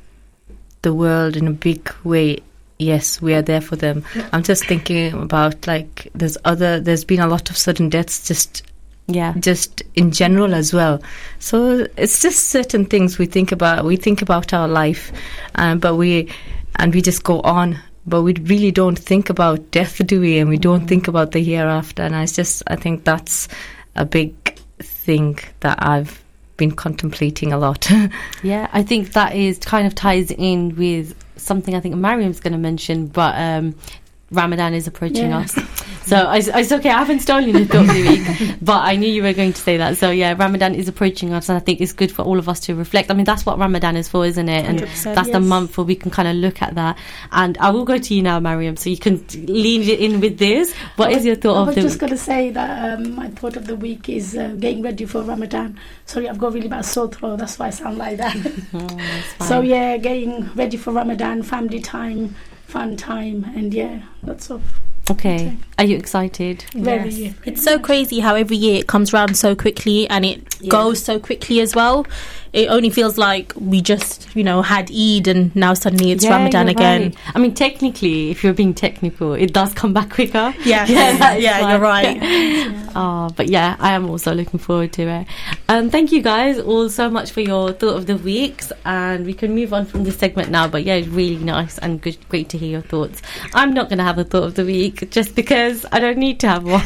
the 0.82 0.94
world 0.94 1.36
in 1.36 1.46
a 1.46 1.52
big 1.52 1.92
way, 2.04 2.40
yes, 2.78 3.20
we 3.20 3.34
are 3.34 3.42
there 3.42 3.60
for 3.60 3.76
them. 3.76 4.04
I'm 4.32 4.42
just 4.42 4.66
thinking 4.66 5.12
about 5.14 5.66
like 5.66 6.08
there's 6.14 6.36
other 6.44 6.80
there's 6.80 7.04
been 7.04 7.20
a 7.20 7.26
lot 7.26 7.50
of 7.50 7.56
sudden 7.56 7.88
deaths 7.88 8.26
just 8.26 8.62
yeah, 9.06 9.34
just 9.38 9.82
in 9.94 10.10
general 10.10 10.54
as 10.54 10.72
well. 10.72 11.02
So 11.38 11.86
it's 11.96 12.22
just 12.22 12.48
certain 12.48 12.86
things 12.86 13.18
we 13.18 13.26
think 13.26 13.52
about. 13.52 13.84
We 13.84 13.96
think 13.96 14.22
about 14.22 14.52
our 14.52 14.68
life, 14.68 15.12
um, 15.54 15.78
but 15.78 15.96
we 15.96 16.30
and 16.76 16.94
we 16.94 17.02
just 17.02 17.24
go 17.24 17.40
on. 17.40 17.78
But 18.06 18.22
we 18.22 18.34
really 18.34 18.70
don't 18.70 18.98
think 18.98 19.30
about 19.30 19.70
death, 19.70 20.06
do 20.06 20.20
we? 20.20 20.38
And 20.38 20.50
we 20.50 20.58
don't 20.58 20.86
think 20.86 21.08
about 21.08 21.32
the 21.32 21.42
hereafter. 21.42 22.02
And 22.02 22.14
I 22.14 22.26
just 22.26 22.62
I 22.66 22.76
think 22.76 23.04
that's 23.04 23.48
a 23.96 24.04
big 24.04 24.58
thing 24.78 25.38
that 25.60 25.78
I've 25.82 26.22
been 26.56 26.72
contemplating 26.72 27.52
a 27.52 27.58
lot. 27.58 27.90
Yeah, 28.42 28.68
I 28.72 28.82
think 28.82 29.12
that 29.12 29.34
is 29.34 29.58
kind 29.58 29.86
of 29.86 29.94
ties 29.94 30.30
in 30.30 30.76
with 30.76 31.14
something 31.36 31.74
I 31.74 31.80
think 31.80 31.94
Mariam's 31.94 32.40
going 32.40 32.52
to 32.52 32.58
mention, 32.58 33.06
but 33.06 33.34
um, 33.36 33.74
Ramadan 34.34 34.74
is 34.74 34.86
approaching 34.86 35.30
Yeah. 35.30 35.38
us. 35.38 35.54
So 36.06 36.16
I, 36.16 36.36
it's 36.36 36.70
okay, 36.70 36.90
I 36.90 36.98
haven't 36.98 37.20
stolen 37.20 37.48
your 37.48 37.64
thought 37.64 37.88
of 37.88 37.94
the 37.94 38.02
week, 38.02 38.58
but 38.62 38.82
I 38.82 38.94
knew 38.96 39.08
you 39.08 39.22
were 39.22 39.32
going 39.32 39.54
to 39.54 39.60
say 39.60 39.78
that. 39.78 39.96
So 39.96 40.10
yeah, 40.10 40.34
Ramadan 40.38 40.74
is 40.74 40.86
approaching 40.86 41.32
us, 41.32 41.48
and 41.48 41.56
I 41.56 41.60
think 41.60 41.80
it's 41.80 41.92
good 41.92 42.12
for 42.12 42.20
all 42.22 42.38
of 42.38 42.46
us 42.46 42.60
to 42.60 42.74
reflect. 42.74 43.10
I 43.10 43.14
mean, 43.14 43.24
that's 43.24 43.46
what 43.46 43.58
Ramadan 43.58 43.96
is 43.96 44.06
for, 44.06 44.26
isn't 44.26 44.48
it? 44.48 44.66
And 44.66 44.80
100%, 44.80 45.14
that's 45.14 45.30
the 45.30 45.40
month 45.40 45.78
where 45.78 45.84
we 45.84 45.94
can 45.96 46.10
kind 46.10 46.28
of 46.28 46.36
look 46.36 46.60
at 46.60 46.74
that. 46.74 46.98
And 47.32 47.56
I 47.58 47.70
will 47.70 47.86
go 47.86 47.96
to 47.96 48.14
you 48.14 48.20
now, 48.22 48.38
Mariam, 48.38 48.76
so 48.76 48.90
you 48.90 48.98
can 48.98 49.24
lean 49.46 49.82
it 49.82 49.98
in 50.00 50.20
with 50.20 50.38
this. 50.38 50.74
What 50.96 51.10
is 51.12 51.24
your 51.24 51.36
I 51.36 51.40
thought 51.40 51.66
was 51.66 51.68
of 51.70 51.74
the 51.76 51.88
just 51.88 51.98
going 52.00 52.10
to 52.12 52.18
say 52.18 52.50
that 52.50 52.98
um, 52.98 53.14
my 53.14 53.28
thought 53.30 53.56
of 53.56 53.66
the 53.66 53.76
week 53.76 54.08
is 54.10 54.36
uh, 54.36 54.48
getting 54.58 54.82
ready 54.82 55.06
for 55.06 55.22
Ramadan. 55.22 55.80
Sorry, 56.04 56.28
I've 56.28 56.38
got 56.38 56.52
really 56.52 56.68
bad 56.68 56.84
sore 56.84 57.08
throat. 57.08 57.38
That's 57.38 57.58
why 57.58 57.68
I 57.68 57.70
sound 57.70 57.96
like 57.98 58.18
that. 58.18 58.34
Oh, 58.74 59.46
so 59.46 59.60
yeah, 59.60 59.96
getting 59.96 60.52
ready 60.54 60.76
for 60.76 60.92
Ramadan, 60.92 61.42
family 61.42 61.80
time, 61.80 62.34
fun 62.66 62.96
time, 62.96 63.44
and 63.54 63.72
yeah, 63.72 64.02
lots 64.22 64.50
of 64.50 64.62
Okay. 65.10 65.34
Okay. 65.34 65.56
Are 65.78 65.84
you 65.84 65.96
excited? 65.96 66.64
very. 66.74 67.34
It's 67.44 67.62
so 67.62 67.78
crazy 67.78 68.20
how 68.20 68.34
every 68.34 68.56
year 68.56 68.80
it 68.80 68.86
comes 68.86 69.12
around 69.12 69.36
so 69.36 69.54
quickly 69.54 70.08
and 70.08 70.24
it 70.24 70.68
goes 70.68 71.02
so 71.02 71.18
quickly 71.18 71.60
as 71.60 71.74
well. 71.74 72.06
It 72.54 72.68
only 72.68 72.88
feels 72.88 73.18
like 73.18 73.52
we 73.56 73.80
just, 73.80 74.28
you 74.36 74.44
know, 74.44 74.62
had 74.62 74.88
Eid 74.90 75.26
and 75.26 75.54
now 75.56 75.74
suddenly 75.74 76.12
it's 76.12 76.22
Yeah, 76.24 76.36
Ramadan 76.36 76.68
again. 76.68 77.02
right. 77.02 77.16
I 77.34 77.38
mean, 77.40 77.52
technically, 77.52 78.30
if 78.30 78.44
you're 78.44 78.54
being 78.54 78.74
technical, 78.74 79.32
it 79.34 79.52
does 79.52 79.74
come 79.74 79.92
back 79.92 80.10
quicker. 80.10 80.54
Yeah, 80.64 80.86
Yeah, 80.88 81.34
yeah, 81.34 81.58
you're 81.58 81.80
fine. 81.80 82.20
right. 82.20 82.86
Oh, 82.94 83.28
but 83.36 83.48
yeah, 83.48 83.74
I 83.80 83.90
am 83.92 84.08
also 84.08 84.32
looking 84.32 84.60
forward 84.60 84.92
to 84.94 85.02
it. 85.02 85.26
Um, 85.68 85.90
thank 85.90 86.12
you 86.12 86.22
guys 86.22 86.60
all 86.60 86.88
so 86.88 87.10
much 87.10 87.32
for 87.32 87.40
your 87.40 87.72
thought 87.72 87.96
of 87.96 88.06
the 88.06 88.16
weeks, 88.16 88.70
and 88.84 89.26
we 89.26 89.34
can 89.34 89.52
move 89.54 89.72
on 89.74 89.84
from 89.84 90.04
this 90.04 90.16
segment 90.16 90.50
now. 90.50 90.68
But 90.68 90.84
yeah, 90.84 90.94
it's 90.94 91.08
really 91.08 91.42
nice 91.42 91.78
and 91.78 92.00
good, 92.00 92.16
great 92.28 92.48
to 92.50 92.58
hear 92.58 92.70
your 92.70 92.82
thoughts. 92.82 93.20
I'm 93.52 93.74
not 93.74 93.88
going 93.88 93.98
to 93.98 94.04
have 94.04 94.18
a 94.18 94.24
thought 94.24 94.44
of 94.44 94.54
the 94.54 94.64
week 94.64 95.10
just 95.10 95.34
because 95.34 95.84
I 95.90 95.98
don't 95.98 96.18
need 96.18 96.38
to 96.40 96.48
have 96.48 96.62
one. 96.64 96.84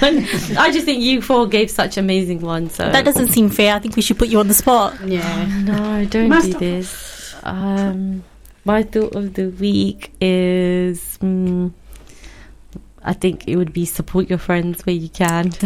I 0.57 0.71
just 0.73 0.87
think 0.87 1.03
you 1.03 1.21
four 1.21 1.47
gave 1.47 1.71
such 1.71 1.99
amazing 1.99 2.41
ones. 2.41 2.75
So 2.75 2.91
That 2.91 3.05
doesn't 3.05 3.29
seem 3.29 3.51
fair. 3.51 3.75
I 3.75 3.79
think 3.81 3.95
we 3.97 4.03
should 4.03 4.19
put 4.19 4.29
you 4.29 4.41
on 4.41 4.49
the 4.49 4.55
spot. 4.55 4.97
Yeah. 5.05 5.58
No, 5.65 6.05
don't 6.07 6.43
do 6.43 6.53
this. 6.55 7.35
Um, 7.43 8.25
my 8.65 8.83
thought 8.83 9.15
of 9.15 9.35
the 9.35 9.49
week 9.49 10.13
is. 10.21 11.19
mm 11.21 11.73
I 13.09 13.15
think 13.15 13.49
it 13.49 13.57
would 13.57 13.73
be 13.73 13.87
support 13.87 14.29
your 14.29 14.39
friends 14.39 14.85
where 14.85 14.95
you 14.95 15.09
can. 15.09 15.47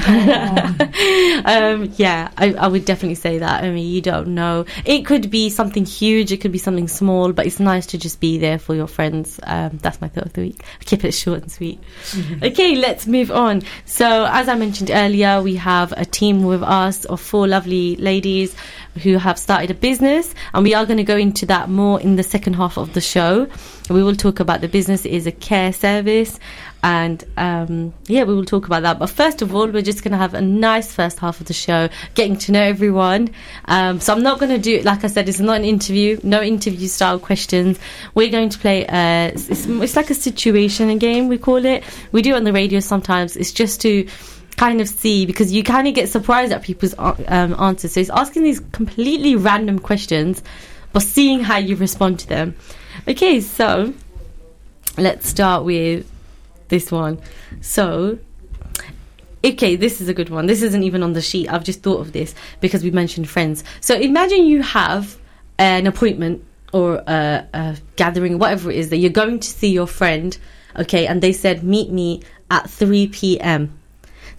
um, 1.44 1.92
yeah, 1.96 2.30
I, 2.38 2.54
I 2.56 2.68
would 2.68 2.84
definitely 2.84 3.16
say 3.16 3.38
that. 3.38 3.64
I 3.64 3.70
mean, 3.70 3.92
you 3.92 4.00
don't 4.00 4.28
know. 4.28 4.64
It 4.84 5.04
could 5.04 5.28
be 5.28 5.50
something 5.50 5.84
huge, 5.84 6.30
it 6.30 6.40
could 6.40 6.52
be 6.52 6.58
something 6.58 6.87
small, 6.87 7.32
but 7.32 7.44
it's 7.44 7.58
nice 7.58 7.87
to 7.87 7.99
just 7.99 8.20
be 8.20 8.38
there 8.38 8.61
for 8.61 8.76
your 8.76 8.87
friends. 8.87 9.40
Um, 9.42 9.78
that's 9.82 10.00
my 10.00 10.06
thought 10.06 10.26
of 10.26 10.32
the 10.34 10.42
week. 10.42 10.62
I 10.80 10.84
keep 10.84 11.04
it 11.04 11.12
short 11.12 11.42
and 11.42 11.50
sweet. 11.50 11.80
Okay, 12.42 12.76
let's 12.76 13.06
move 13.06 13.30
on. 13.30 13.62
So, 13.84 14.26
as 14.28 14.49
I 14.49 14.54
mentioned 14.54 14.90
earlier, 14.92 15.42
we 15.42 15.56
have 15.56 15.92
a 15.92 16.04
team 16.04 16.44
with 16.44 16.62
us 16.62 17.04
of 17.04 17.20
four 17.20 17.46
lovely 17.46 17.96
ladies 17.96 18.54
who 19.02 19.16
have 19.16 19.38
started 19.38 19.70
a 19.70 19.75
business, 19.75 20.34
and 20.52 20.62
we 20.62 20.75
are 20.75 20.84
going 20.84 20.99
to 20.99 21.04
go 21.04 21.16
into 21.16 21.46
that 21.46 21.68
more 21.68 22.00
in 22.00 22.16
the 22.16 22.22
second 22.22 22.54
half 22.54 22.76
of 22.78 22.92
the 22.94 23.00
show. 23.00 23.49
We 23.90 24.02
will 24.02 24.16
talk 24.16 24.40
about 24.40 24.61
the 24.61 24.68
business 24.68 25.04
It 25.04 25.12
is 25.12 25.26
a 25.26 25.32
care 25.32 25.72
service, 25.72 26.38
and 26.82 27.24
um, 27.36 27.94
yeah, 28.06 28.24
we 28.24 28.34
will 28.34 28.44
talk 28.44 28.66
about 28.66 28.82
that. 28.82 28.98
But 28.98 29.06
first 29.10 29.40
of 29.40 29.54
all, 29.54 29.68
we're 29.68 29.82
just 29.82 30.02
going 30.02 30.12
to 30.12 30.18
have 30.18 30.34
a 30.34 30.40
nice 30.40 30.92
first 30.92 31.20
half 31.20 31.40
of 31.40 31.46
the 31.46 31.52
show, 31.52 31.88
getting 32.14 32.36
to 32.38 32.52
know 32.52 32.62
everyone. 32.62 33.30
Um, 33.66 34.00
so 34.00 34.12
I'm 34.12 34.22
not 34.22 34.40
going 34.40 34.50
to 34.50 34.58
do, 34.58 34.82
like 34.82 35.04
I 35.04 35.06
said, 35.06 35.28
it's 35.28 35.38
not 35.38 35.56
an 35.56 35.64
interview, 35.64 36.18
no 36.24 36.42
interview 36.42 36.88
style 36.88 37.20
questions. 37.20 37.78
We're 38.14 38.30
going 38.30 38.48
to 38.48 38.58
play. 38.58 38.86
Uh, 38.86 39.32
it's, 39.34 39.66
it's 39.66 39.96
like 39.96 40.10
a 40.10 40.14
situation 40.14 40.98
game. 40.98 41.28
We 41.28 41.38
call 41.38 41.64
it. 41.64 41.84
We 42.10 42.20
do 42.22 42.30
it 42.30 42.36
on 42.36 42.44
the 42.44 42.52
radio 42.52 42.80
sometimes. 42.80 43.36
It's 43.36 43.52
just 43.52 43.80
to 43.82 44.08
kind 44.56 44.80
of 44.80 44.88
see 44.88 45.24
because 45.24 45.52
you 45.52 45.62
kind 45.62 45.88
of 45.88 45.94
get 45.94 46.08
surprised 46.08 46.52
at 46.52 46.62
people's 46.62 46.94
um, 46.98 47.54
answers. 47.60 47.92
So 47.92 48.00
it's 48.00 48.10
asking 48.10 48.42
these 48.42 48.60
completely 48.72 49.36
random 49.36 49.78
questions, 49.78 50.42
but 50.92 51.02
seeing 51.02 51.40
how 51.40 51.58
you 51.58 51.76
respond 51.76 52.18
to 52.20 52.26
them. 52.28 52.56
Okay, 53.06 53.40
so 53.40 53.94
let's 54.98 55.28
start 55.28 55.64
with 55.64 56.12
this 56.72 56.90
one. 56.90 57.20
So, 57.60 58.18
okay, 59.44 59.76
this 59.76 60.00
is 60.00 60.08
a 60.08 60.14
good 60.14 60.30
one. 60.30 60.46
This 60.46 60.62
isn't 60.62 60.82
even 60.82 61.02
on 61.02 61.12
the 61.12 61.20
sheet. 61.20 61.52
I've 61.52 61.64
just 61.64 61.82
thought 61.82 62.00
of 62.00 62.12
this 62.12 62.34
because 62.60 62.82
we 62.82 62.90
mentioned 62.90 63.28
friends. 63.28 63.62
So 63.82 63.94
imagine 63.94 64.46
you 64.46 64.62
have 64.62 65.18
an 65.58 65.86
appointment 65.86 66.42
or 66.72 67.02
a, 67.06 67.46
a 67.52 67.76
gathering, 67.96 68.38
whatever 68.38 68.70
it 68.70 68.78
is, 68.78 68.88
that 68.88 68.96
you're 68.96 69.10
going 69.10 69.38
to 69.40 69.48
see 69.48 69.68
your 69.68 69.86
friend, 69.86 70.38
okay, 70.76 71.06
and 71.06 71.22
they 71.22 71.34
said, 71.34 71.62
meet 71.62 71.90
me 71.90 72.22
at 72.50 72.70
3 72.70 73.08
p.m. 73.08 73.78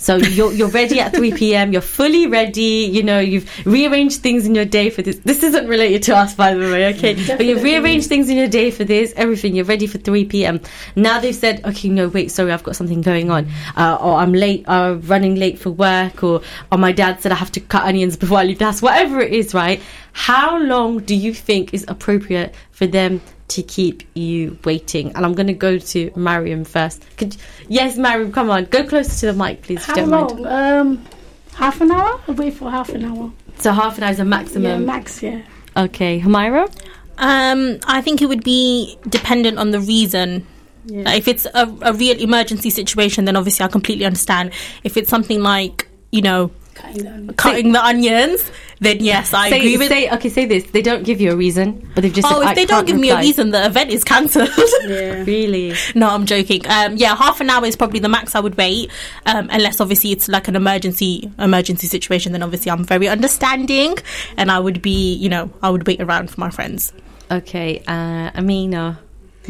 So 0.04 0.18
you're 0.18 0.52
you're 0.52 0.68
ready 0.68 1.00
at 1.00 1.16
3 1.16 1.32
p.m. 1.32 1.72
You're 1.72 1.82
fully 1.82 2.28
ready. 2.28 2.90
You 2.92 3.04
know 3.04 3.20
you've 3.20 3.50
rearranged 3.66 4.22
things 4.22 4.46
in 4.46 4.54
your 4.54 4.66
day 4.66 4.90
for 4.90 5.02
this. 5.02 5.18
This 5.20 5.44
isn't 5.44 5.68
related 5.68 6.04
to 6.04 6.16
us, 6.18 6.36
by 6.36 6.54
the 6.54 6.60
way. 6.60 6.94
Okay, 6.94 7.14
but 7.28 7.46
you've 7.46 7.64
rearranged 7.64 8.08
things 8.10 8.30
in 8.30 8.38
your 8.38 8.50
day 8.50 8.70
for 8.70 8.84
this. 8.84 9.14
Everything. 9.16 9.56
You're 9.56 9.66
ready 9.66 9.88
for 9.88 10.00
3 10.00 10.26
p.m. 10.26 10.60
Now 10.98 11.22
they've 11.22 11.34
said, 11.34 11.64
okay, 11.66 11.88
no, 11.88 12.10
wait, 12.10 12.32
sorry, 12.32 12.52
I've 12.52 12.64
got 12.64 12.76
something 12.76 13.02
going 13.02 13.32
on, 13.32 13.48
uh, 13.78 13.98
or 14.02 14.16
I'm 14.16 14.34
late, 14.34 14.66
uh, 14.68 14.98
running 15.04 15.36
late 15.36 15.58
for 15.58 15.72
work, 15.72 16.22
or 16.22 16.42
or 16.70 16.78
my 16.78 16.92
dad 16.92 17.22
said 17.22 17.32
I 17.32 17.36
have 17.36 17.52
to 17.54 17.62
cut 17.62 17.84
onions 17.84 18.18
before 18.18 18.40
I 18.40 18.44
leave 18.44 18.60
the 18.60 18.66
house. 18.66 18.82
Whatever 18.82 19.22
it 19.22 19.32
is, 19.32 19.54
right? 19.54 19.82
How 20.12 20.58
long 20.60 21.00
do 21.00 21.16
you 21.16 21.34
think 21.34 21.74
is 21.74 21.86
appropriate 21.88 22.54
for 22.72 22.88
them 22.88 23.22
to 23.50 23.64
keep 23.64 24.04
you 24.16 24.58
waiting. 24.64 25.16
And 25.16 25.26
I'm 25.26 25.34
going 25.34 25.48
to 25.48 25.54
go 25.54 25.78
to 25.78 26.12
Mariam 26.16 26.64
first. 26.64 27.06
Could, 27.18 27.36
yes, 27.68 27.98
Mariam, 27.98 28.32
come 28.32 28.50
on. 28.50 28.66
Go 28.66 28.86
closer 28.86 29.20
to 29.22 29.26
the 29.28 29.34
mic, 29.34 29.62
please. 29.62 29.86
How 29.86 29.96
don't 29.96 30.10
mind. 30.10 30.40
long? 30.40 30.48
Um, 30.48 31.06
half 31.54 31.82
an 31.82 31.92
hour? 31.92 32.20
I'll 32.28 32.36
wait 32.36 32.54
for 32.54 32.72
half 32.72 32.90
an 32.90 33.06
hour. 33.06 33.32
So 33.60 33.72
half 33.72 33.98
an 33.98 34.04
hour 34.04 34.12
is 34.12 34.20
a 34.20 34.26
maximum. 34.26 34.64
Yeah, 34.64 34.78
maximum. 34.80 35.40
max, 35.40 35.48
yeah. 35.76 35.84
okay. 35.84 36.20
Humaira? 36.20 36.74
Um, 37.18 37.80
I 37.86 38.02
think 38.02 38.22
it 38.22 38.28
would 38.28 38.44
be 38.44 38.98
dependent 39.08 39.60
on 39.60 39.72
the 39.72 39.80
reason. 39.80 40.48
Yeah. 40.86 41.04
Like, 41.04 41.20
if 41.20 41.28
it's 41.28 41.46
a, 41.46 41.78
a 41.82 41.94
real 41.94 42.20
emergency 42.20 42.70
situation, 42.70 43.26
then 43.26 43.36
obviously 43.36 43.64
I 43.64 43.68
completely 43.68 44.06
understand. 44.06 44.52
If 44.84 44.98
it's 44.98 45.10
something 45.10 45.42
like, 45.42 45.88
you 46.12 46.22
know, 46.22 46.52
Cutting 46.74 47.04
down. 47.04 47.28
cutting 47.36 47.72
the 47.72 47.84
onions, 47.84 48.44
then 48.80 48.98
yes, 49.00 49.34
I 49.34 49.50
say, 49.50 49.58
agree 49.60 49.78
with 49.78 49.88
say, 49.90 50.10
okay, 50.10 50.30
say 50.30 50.46
this. 50.46 50.64
They 50.72 50.82
don't 50.82 51.04
give 51.04 51.22
you 51.22 51.32
a 51.32 51.36
reason, 51.36 51.90
but 51.94 52.02
they've 52.02 52.14
just 52.14 52.28
Oh, 52.28 52.42
said, 52.42 52.44
if 52.44 52.48
"I 52.48 52.54
they 52.56 52.66
don't 52.66 52.78
can't 52.78 52.88
give 52.88 53.00
me 53.00 53.10
a 53.12 53.18
reason, 53.20 53.52
the 53.52 53.66
event 53.66 53.90
is 53.92 54.04
cancelled. 54.04 54.50
Yeah. 54.88 55.24
Really? 55.28 55.74
no, 55.96 56.10
I'm 56.10 56.26
joking. 56.26 56.62
Um, 56.68 56.98
yeah, 56.98 57.16
half 57.16 57.40
an 57.42 57.50
hour 57.50 57.66
is 57.66 57.76
probably 57.76 58.00
the 58.00 58.10
max 58.10 58.36
I 58.36 58.40
would 58.40 58.58
wait, 58.58 58.92
um, 59.26 59.48
unless 59.52 59.80
obviously 59.80 60.12
it's 60.12 60.28
like 60.28 60.48
an 60.48 60.56
emergency 60.56 61.32
emergency 61.40 61.88
situation. 61.88 62.32
Then 62.34 62.44
obviously 62.44 62.72
I'm 62.72 62.84
very 62.84 63.08
understanding, 63.08 63.96
and 64.38 64.52
I 64.52 64.60
would 64.60 64.82
be, 64.82 65.14
you 65.16 65.30
know, 65.30 65.50
I 65.62 65.70
would 65.70 65.88
wait 65.88 66.02
around 66.02 66.30
for 66.32 66.40
my 66.40 66.50
friends. 66.50 66.92
Okay, 67.32 67.82
uh, 67.88 68.32
Amina. 68.36 69.00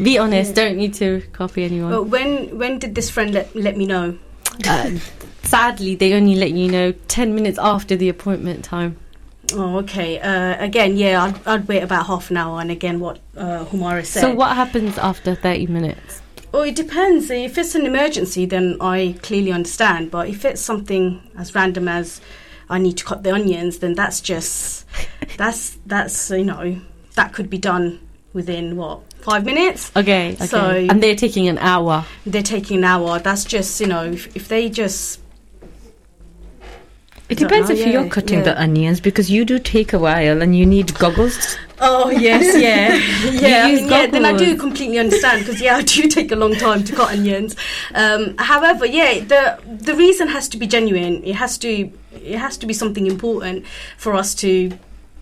Be 0.02 0.18
honest, 0.18 0.54
don't 0.56 0.76
need 0.76 0.94
to 0.94 1.22
copy 1.32 1.62
anyone. 1.64 1.90
But 1.90 2.04
when 2.04 2.58
when 2.58 2.78
did 2.80 2.94
this 2.94 3.10
friend 3.10 3.32
let, 3.32 3.54
let 3.54 3.76
me 3.76 3.86
know? 3.86 4.18
Uh, 4.66 4.98
sadly, 5.42 5.94
they 5.94 6.14
only 6.14 6.34
let 6.34 6.50
you 6.52 6.70
know 6.70 6.92
10 6.92 7.34
minutes 7.34 7.58
after 7.58 7.96
the 7.96 8.08
appointment 8.08 8.64
time. 8.64 8.96
Oh, 9.52 9.78
okay. 9.78 10.20
Uh, 10.20 10.62
again, 10.62 10.96
yeah, 10.96 11.22
I'd, 11.22 11.46
I'd 11.46 11.68
wait 11.68 11.82
about 11.82 12.06
half 12.06 12.30
an 12.30 12.36
hour. 12.36 12.60
And 12.60 12.70
again, 12.70 13.00
what 13.00 13.18
uh, 13.36 13.64
Humaira 13.66 14.04
said. 14.04 14.22
So, 14.22 14.34
what 14.34 14.56
happens 14.56 14.96
after 14.98 15.34
30 15.34 15.66
minutes? 15.66 16.22
Well, 16.52 16.62
it 16.62 16.76
depends. 16.76 17.30
If 17.30 17.58
it's 17.58 17.74
an 17.74 17.84
emergency, 17.84 18.46
then 18.46 18.76
I 18.80 19.16
clearly 19.22 19.52
understand. 19.52 20.10
But 20.10 20.28
if 20.28 20.44
it's 20.44 20.60
something 20.60 21.20
as 21.36 21.54
random 21.54 21.88
as 21.88 22.20
I 22.68 22.78
need 22.78 22.96
to 22.98 23.04
cut 23.04 23.22
the 23.22 23.32
onions, 23.32 23.78
then 23.78 23.94
that's 23.94 24.20
just 24.20 24.86
that's 25.36 25.78
that's 25.86 26.30
you 26.30 26.44
know 26.44 26.80
that 27.14 27.32
could 27.32 27.50
be 27.50 27.58
done 27.58 28.00
within 28.32 28.76
what 28.76 29.00
five 29.24 29.44
minutes. 29.44 29.90
Okay, 29.96 30.34
okay. 30.34 30.46
So- 30.46 30.86
and 30.90 31.02
they're 31.02 31.16
taking 31.16 31.48
an 31.48 31.58
hour. 31.58 32.04
They're 32.26 32.42
taking 32.42 32.78
an 32.78 32.84
hour. 32.84 33.18
That's 33.18 33.44
just 33.44 33.80
you 33.80 33.86
know 33.86 34.04
if, 34.04 34.34
if 34.36 34.48
they 34.48 34.68
just 34.68 35.20
It 37.30 37.38
depends 37.38 37.68
know, 37.68 37.74
if 37.74 37.80
yeah, 37.80 37.92
you're 37.92 38.08
cutting 38.08 38.40
yeah. 38.40 38.44
the 38.44 38.60
onions 38.60 39.00
because 39.00 39.30
you 39.30 39.44
do 39.46 39.58
take 39.58 39.94
a 39.94 39.98
while 39.98 40.42
and 40.42 40.54
you 40.54 40.66
need 40.66 40.94
goggles. 40.94 41.56
Oh 41.80 42.10
yes, 42.28 42.44
yeah, 42.60 42.94
yeah. 43.30 43.64
I 43.64 43.70
use 43.70 43.80
mean, 43.80 43.90
yeah 43.90 44.06
then 44.06 44.24
I 44.26 44.36
do 44.36 44.56
completely 44.56 44.98
understand 44.98 45.40
because 45.40 45.60
yeah, 45.60 45.76
I 45.80 45.82
do 45.82 46.06
take 46.08 46.30
a 46.30 46.36
long 46.36 46.54
time 46.54 46.84
to 46.84 46.94
cut 46.94 47.10
onions. 47.16 47.56
Um, 47.94 48.36
however, 48.38 48.84
yeah, 48.86 49.20
the 49.20 49.58
the 49.66 49.94
reason 49.94 50.28
has 50.28 50.48
to 50.50 50.58
be 50.58 50.66
genuine. 50.66 51.24
It 51.24 51.36
has 51.36 51.56
to 51.58 51.90
it 52.12 52.38
has 52.38 52.56
to 52.58 52.66
be 52.66 52.74
something 52.74 53.06
important 53.06 53.64
for 53.96 54.14
us 54.14 54.34
to, 54.36 54.70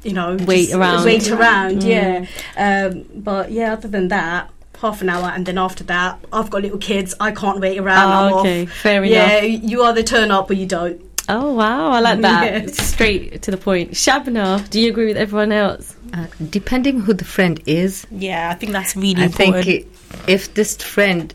you 0.03 0.13
know, 0.13 0.37
Wait 0.47 0.73
around. 0.73 1.05
Wait 1.05 1.31
around, 1.31 1.83
Mm. 1.83 2.27
yeah. 2.57 2.87
Um, 2.87 3.05
but 3.23 3.51
yeah, 3.53 3.73
other 3.75 3.89
than 3.89 4.09
that. 4.09 4.51
Half 4.81 5.01
an 5.01 5.11
hour, 5.11 5.31
and 5.33 5.47
then 5.47 5.59
after 5.59 5.85
that, 5.85 6.19
I've 6.33 6.51
got 6.51 6.63
little 6.63 6.79
kids. 6.79 7.15
I 7.21 7.31
can't 7.31 7.61
wait 7.61 7.79
around. 7.79 8.09
I'm 8.11 8.33
Oh, 8.33 8.37
off. 8.39 8.41
okay, 8.41 8.67
fair 8.67 9.05
Yeah, 9.05 9.37
enough. 9.39 9.43
Yeah 9.45 9.69
you 9.71 9.85
either 9.85 10.03
turn 10.03 10.33
up 10.33 10.51
or 10.51 10.55
you 10.55 10.67
don't. 10.67 11.01
Oh, 11.29 11.53
wow, 11.53 11.93
I 11.93 12.01
like 12.01 12.21
that. 12.23 12.43
Yeah. 12.65 12.67
Straight 12.73 13.43
to 13.43 13.53
the 13.53 13.57
point. 13.57 13.93
Shabna, 13.93 14.69
do 14.71 14.81
you 14.81 14.91
agree 14.91 15.07
with 15.07 15.17
everyone 15.17 15.53
else? 15.53 15.95
Uh, 16.13 16.27
depending 16.51 16.99
who 16.99 17.15
the 17.15 17.25
friend 17.25 17.61
is, 17.65 18.05
Yeah, 18.11 18.51
I 18.51 18.55
think 18.55 18.73
that's 18.73 18.97
really 18.97 19.23
I 19.23 19.27
important. 19.27 19.65
think 19.67 19.87
it, 19.87 19.89
if 20.27 20.53
this 20.55 20.75
friend, 20.79 21.33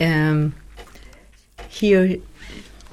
um, 0.00 0.52
he 1.68 1.94
or 1.94 2.16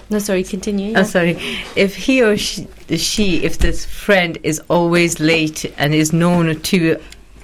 No, 0.09 0.19
sorry, 0.19 0.43
continue. 0.43 0.93
oh, 0.95 1.03
sorry, 1.03 1.37
if 1.75 1.95
he 1.95 2.21
or 2.23 2.37
she, 2.37 2.67
she, 2.95 3.43
if 3.43 3.57
this 3.57 3.85
friend 3.85 4.37
is 4.43 4.61
always 4.69 5.19
late 5.19 5.65
and 5.77 5.93
is 5.93 6.13
known 6.13 6.59
to, 6.61 6.97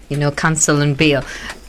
you 0.10 0.18
know, 0.18 0.32
cancel 0.32 0.82
and 0.82 0.96
bail, 0.96 1.24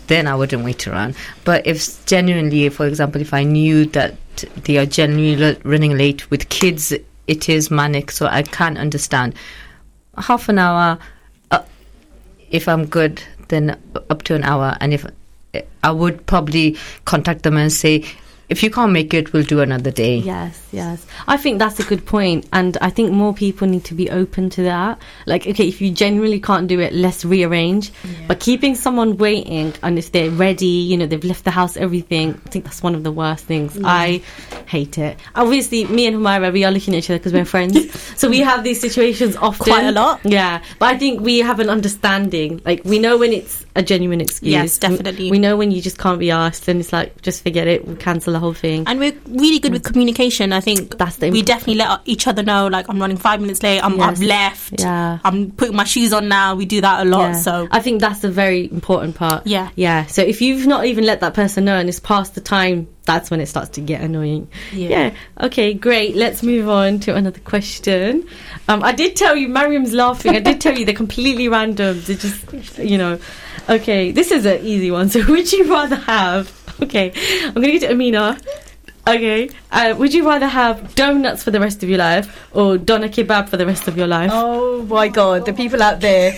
then 0.07 0.27
I 0.27 0.37
wouldn't 0.37 0.65
wait 0.65 0.87
around. 0.87 1.17
But 1.45 1.67
if 1.67 2.05
genuinely, 2.07 2.69
for 2.69 2.87
example, 2.87 3.21
if 3.21 3.35
I 3.35 3.43
knew 3.43 3.87
that 3.87 4.15
they 4.65 4.79
are 4.79 4.87
genuinely 4.87 5.59
running 5.65 5.97
late 5.97 6.31
with 6.31 6.49
kids, 6.49 6.93
it 7.27 7.49
is 7.49 7.71
manic, 7.71 8.11
so 8.11 8.27
I 8.27 8.43
can't 8.43 8.79
understand. 8.79 9.35
Half 10.17 10.49
an 10.49 10.59
hour, 10.59 10.99
uh, 11.51 11.63
if 12.51 12.69
I'm 12.69 12.87
good, 12.87 13.21
then 13.49 13.77
up 14.11 14.23
to 14.23 14.35
an 14.35 14.45
hour, 14.45 14.77
and 14.81 14.95
if 14.95 15.05
I 15.83 15.91
would 15.91 16.25
probably 16.27 16.77
contact 17.05 17.43
them 17.43 17.57
and 17.57 17.73
say, 17.73 18.05
if 18.49 18.63
you 18.63 18.71
can't 18.71 18.93
make 18.93 19.15
it, 19.15 19.33
we'll 19.33 19.43
do 19.43 19.61
another 19.61 19.91
day. 19.91 20.17
Yes, 20.17 20.61
yes. 20.71 21.07
I 21.27 21.37
think 21.37 21.59
that's 21.59 21.81
a 21.81 21.85
good 21.85 22.05
point, 22.05 22.47
and 22.53 22.77
I 22.81 22.91
think 22.91 23.13
more 23.13 23.33
people 23.33 23.67
need 23.67 23.85
to 23.85 23.95
be 23.95 24.11
open 24.11 24.51
to 24.51 24.63
that. 24.65 24.99
Like, 25.27 25.47
okay, 25.47 25.67
if 25.67 25.81
you 25.81 25.91
genuinely 25.91 26.41
can't 26.41 26.69
do 26.69 26.81
it, 26.81 26.93
let's 26.93 27.25
rearrange. 27.25 27.93
But 28.29 28.41
keeping 28.41 28.75
someone 28.75 29.17
waiting, 29.17 29.73
and 29.83 29.99
if 29.99 30.13
they're 30.13 30.31
ready, 30.31 30.67
you 30.67 30.97
know, 30.97 31.07
they've 31.07 31.25
left 31.25 31.45
the 31.45 31.51
house, 31.51 31.77
everything. 31.77 32.41
I 32.47 32.51
think 32.51 32.65
that's 32.65 32.83
one 32.83 32.95
of 32.95 33.03
the 33.03 33.13
worst 33.13 33.45
things. 33.45 33.79
I 33.83 34.23
hate 34.67 34.99
it. 34.99 35.19
Obviously, 35.35 35.85
me 35.87 36.07
and 36.07 36.17
Humaira, 36.17 36.53
we 36.53 36.65
are 36.65 36.71
looking 36.71 36.95
at 36.95 36.99
each 36.99 37.11
other 37.11 37.19
because 37.19 37.33
we're 37.33 37.45
friends, 37.45 37.93
so 38.19 38.29
we 38.29 38.41
have 38.41 38.65
these 38.65 38.81
situations 38.81 39.37
often. 39.37 39.73
Quite 39.73 39.87
a 39.87 39.93
lot. 39.93 40.21
Yeah, 40.25 40.63
but 40.79 40.95
I 40.95 40.99
think 40.99 41.21
we 41.21 41.39
have 41.39 41.61
an 41.61 41.71
understanding. 41.71 42.61
Like, 42.65 42.85
we 42.85 42.99
know 42.99 43.19
when 43.19 43.33
it's 43.33 43.64
a 43.77 43.83
genuine 43.83 44.21
excuse. 44.21 44.53
Yes, 44.53 44.79
definitely. 44.79 45.31
We, 45.31 45.39
know 45.39 45.57
when 45.57 45.71
you 45.71 45.83
just 45.83 45.99
can't 45.99 46.19
be 46.19 46.31
asked, 46.31 46.69
and 46.69 46.81
it's 46.81 46.93
like 46.93 47.21
just 47.23 47.43
forget 47.43 47.67
it. 47.67 47.85
We'll 47.85 47.97
cancel 47.97 48.33
the 48.33 48.39
whole 48.39 48.55
thing. 48.55 48.85
And 48.87 49.01
we're 49.01 49.17
really 49.27 49.59
good 49.59 49.73
with 49.73 49.83
communication. 49.83 50.53
I 50.53 50.61
think 50.61 50.97
That's 50.97 51.17
the 51.17 51.31
we 51.31 51.43
definitely 51.43 51.77
let 51.77 52.01
each 52.05 52.27
other 52.27 52.43
know, 52.43 52.69
like 52.69 52.89
I'm 52.89 53.01
running 53.01 53.17
five 53.17 53.41
minutes 53.41 53.63
late. 53.63 53.81
I'm, 53.81 54.01
I've 54.01 54.23
left. 54.23 54.81
Yeah. 54.81 55.19
I'm 55.25 55.51
putting 55.51 55.77
my 55.77 55.85
shoes 55.85 56.13
on 56.13 56.29
now. 56.29 56.55
We 56.55 56.67
do 56.67 56.81
that 56.81 57.07
a 57.07 57.09
lot. 57.09 57.31
Yeah. 57.31 57.33
So 57.33 57.69
I 57.71 57.81
think 57.81 58.01
that's 58.01 58.23
a 58.25 58.31
very 58.31 58.71
important 58.71 59.17
part. 59.17 59.47
Yeah. 59.47 59.71
Yeah. 59.75 60.07
So 60.07 60.23
if 60.23 60.41
you've 60.41 60.67
not 60.67 60.87
even 60.87 61.05
let 61.05 61.21
that 61.21 61.35
person 61.35 61.65
know 61.65 61.77
and 61.77 61.89
it's 61.89 62.01
past 62.01 62.35
the 62.35 62.41
time, 62.41 62.89
that's 63.05 63.31
when 63.31 63.41
it 63.41 63.47
starts 63.47 63.71
to 63.71 63.81
get 63.81 64.01
annoying. 64.01 64.49
Yeah. 64.73 65.15
Okay, 65.41 65.75
great. 65.75 66.17
Let's 66.17 66.43
move 66.43 66.69
on 66.69 67.01
to 67.01 67.15
another 67.15 67.41
question. 67.41 68.27
Um, 68.69 68.83
I 68.83 68.93
did 68.93 69.15
tell 69.17 69.37
you, 69.37 69.49
Mariam's 69.49 69.93
laughing. 69.93 70.35
I 70.35 70.41
did 70.41 70.61
tell 70.61 70.79
you 70.79 70.87
they're 70.87 70.95
completely 70.95 71.49
random. 71.49 72.01
They're 72.01 72.17
just, 72.17 72.79
you 72.79 72.97
know. 72.97 73.19
Okay, 73.69 74.13
this 74.13 74.31
is 74.31 74.45
an 74.47 74.61
easy 74.65 74.91
one. 74.91 75.09
So 75.15 75.25
would 75.27 75.53
you 75.53 75.71
rather 75.73 75.97
have, 75.97 76.53
okay, 76.83 77.13
I'm 77.47 77.55
going 77.55 77.67
to 77.67 77.73
get 77.73 77.81
to 77.83 77.91
Amina. 77.93 78.39
Okay. 79.07 79.51
Uh, 79.71 79.95
would 79.99 80.15
you 80.15 80.27
rather 80.27 80.47
have 80.49 80.95
donuts 80.95 81.43
for 81.43 81.51
the 81.51 81.61
rest 81.61 81.83
of 81.83 81.89
your 81.91 81.99
life 81.99 82.49
or 82.55 82.79
doner 82.79 83.09
kebab 83.09 83.49
for 83.51 83.57
the 83.59 83.67
rest 83.67 83.87
of 83.87 83.97
your 83.99 84.07
life? 84.07 84.31
Oh 84.33 84.83
my 84.83 85.09
god, 85.09 85.45
the 85.45 85.53
people 85.53 85.83
out 85.83 86.01
there, 86.01 86.33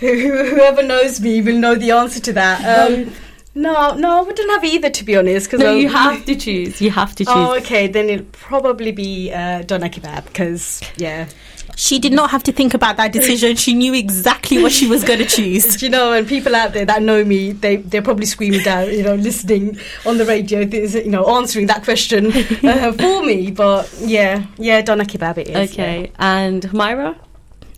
whoever 0.00 0.82
knows 0.82 1.20
me 1.20 1.42
will 1.42 1.58
know 1.58 1.74
the 1.74 1.90
answer 1.90 2.20
to 2.20 2.32
that. 2.32 2.90
Um, 2.90 3.12
no, 3.54 3.94
no, 3.94 4.18
I 4.18 4.22
wouldn't 4.22 4.50
have 4.50 4.64
either 4.64 4.90
to 4.90 5.04
be 5.04 5.16
honest. 5.16 5.50
Cause 5.50 5.60
No, 5.60 5.68
I'll- 5.70 5.76
you 5.76 5.88
have 5.88 6.24
to 6.26 6.34
choose. 6.36 6.80
You 6.80 6.90
have 6.90 7.14
to 7.16 7.24
choose. 7.24 7.34
Oh, 7.34 7.56
okay, 7.56 7.86
then 7.86 8.08
it'll 8.08 8.26
probably 8.32 8.92
be 8.92 9.32
uh, 9.32 9.62
doner 9.62 9.88
kebab 9.88 10.24
because 10.26 10.80
yeah, 10.96 11.28
she 11.76 11.98
did 11.98 12.12
not 12.12 12.30
have 12.30 12.42
to 12.44 12.52
think 12.52 12.72
about 12.74 12.96
that 12.96 13.12
decision. 13.12 13.54
She 13.54 13.74
knew 13.74 13.94
exactly 13.94 14.60
what 14.62 14.72
she 14.72 14.88
was 14.88 15.04
going 15.04 15.18
to 15.24 15.26
choose. 15.26 15.76
Do 15.76 15.86
you 15.86 15.90
know, 15.90 16.12
and 16.12 16.26
people 16.26 16.56
out 16.56 16.72
there 16.72 16.86
that 16.86 17.02
know 17.02 17.22
me, 17.22 17.52
they 17.52 17.76
they're 17.76 18.02
probably 18.02 18.26
screaming 18.26 18.62
down, 18.62 18.90
you 18.90 19.02
know, 19.02 19.14
listening 19.14 19.78
on 20.06 20.16
the 20.16 20.24
radio, 20.24 20.60
you 20.60 21.10
know, 21.10 21.26
answering 21.36 21.66
that 21.66 21.84
question 21.84 22.32
uh, 22.66 22.92
for 22.98 23.22
me. 23.24 23.50
But 23.50 23.94
yeah, 24.00 24.46
yeah, 24.56 24.80
doner 24.80 25.04
kebab 25.04 25.38
it 25.38 25.48
is. 25.48 25.70
Okay, 25.70 26.10
and 26.18 26.72
Myra? 26.72 27.14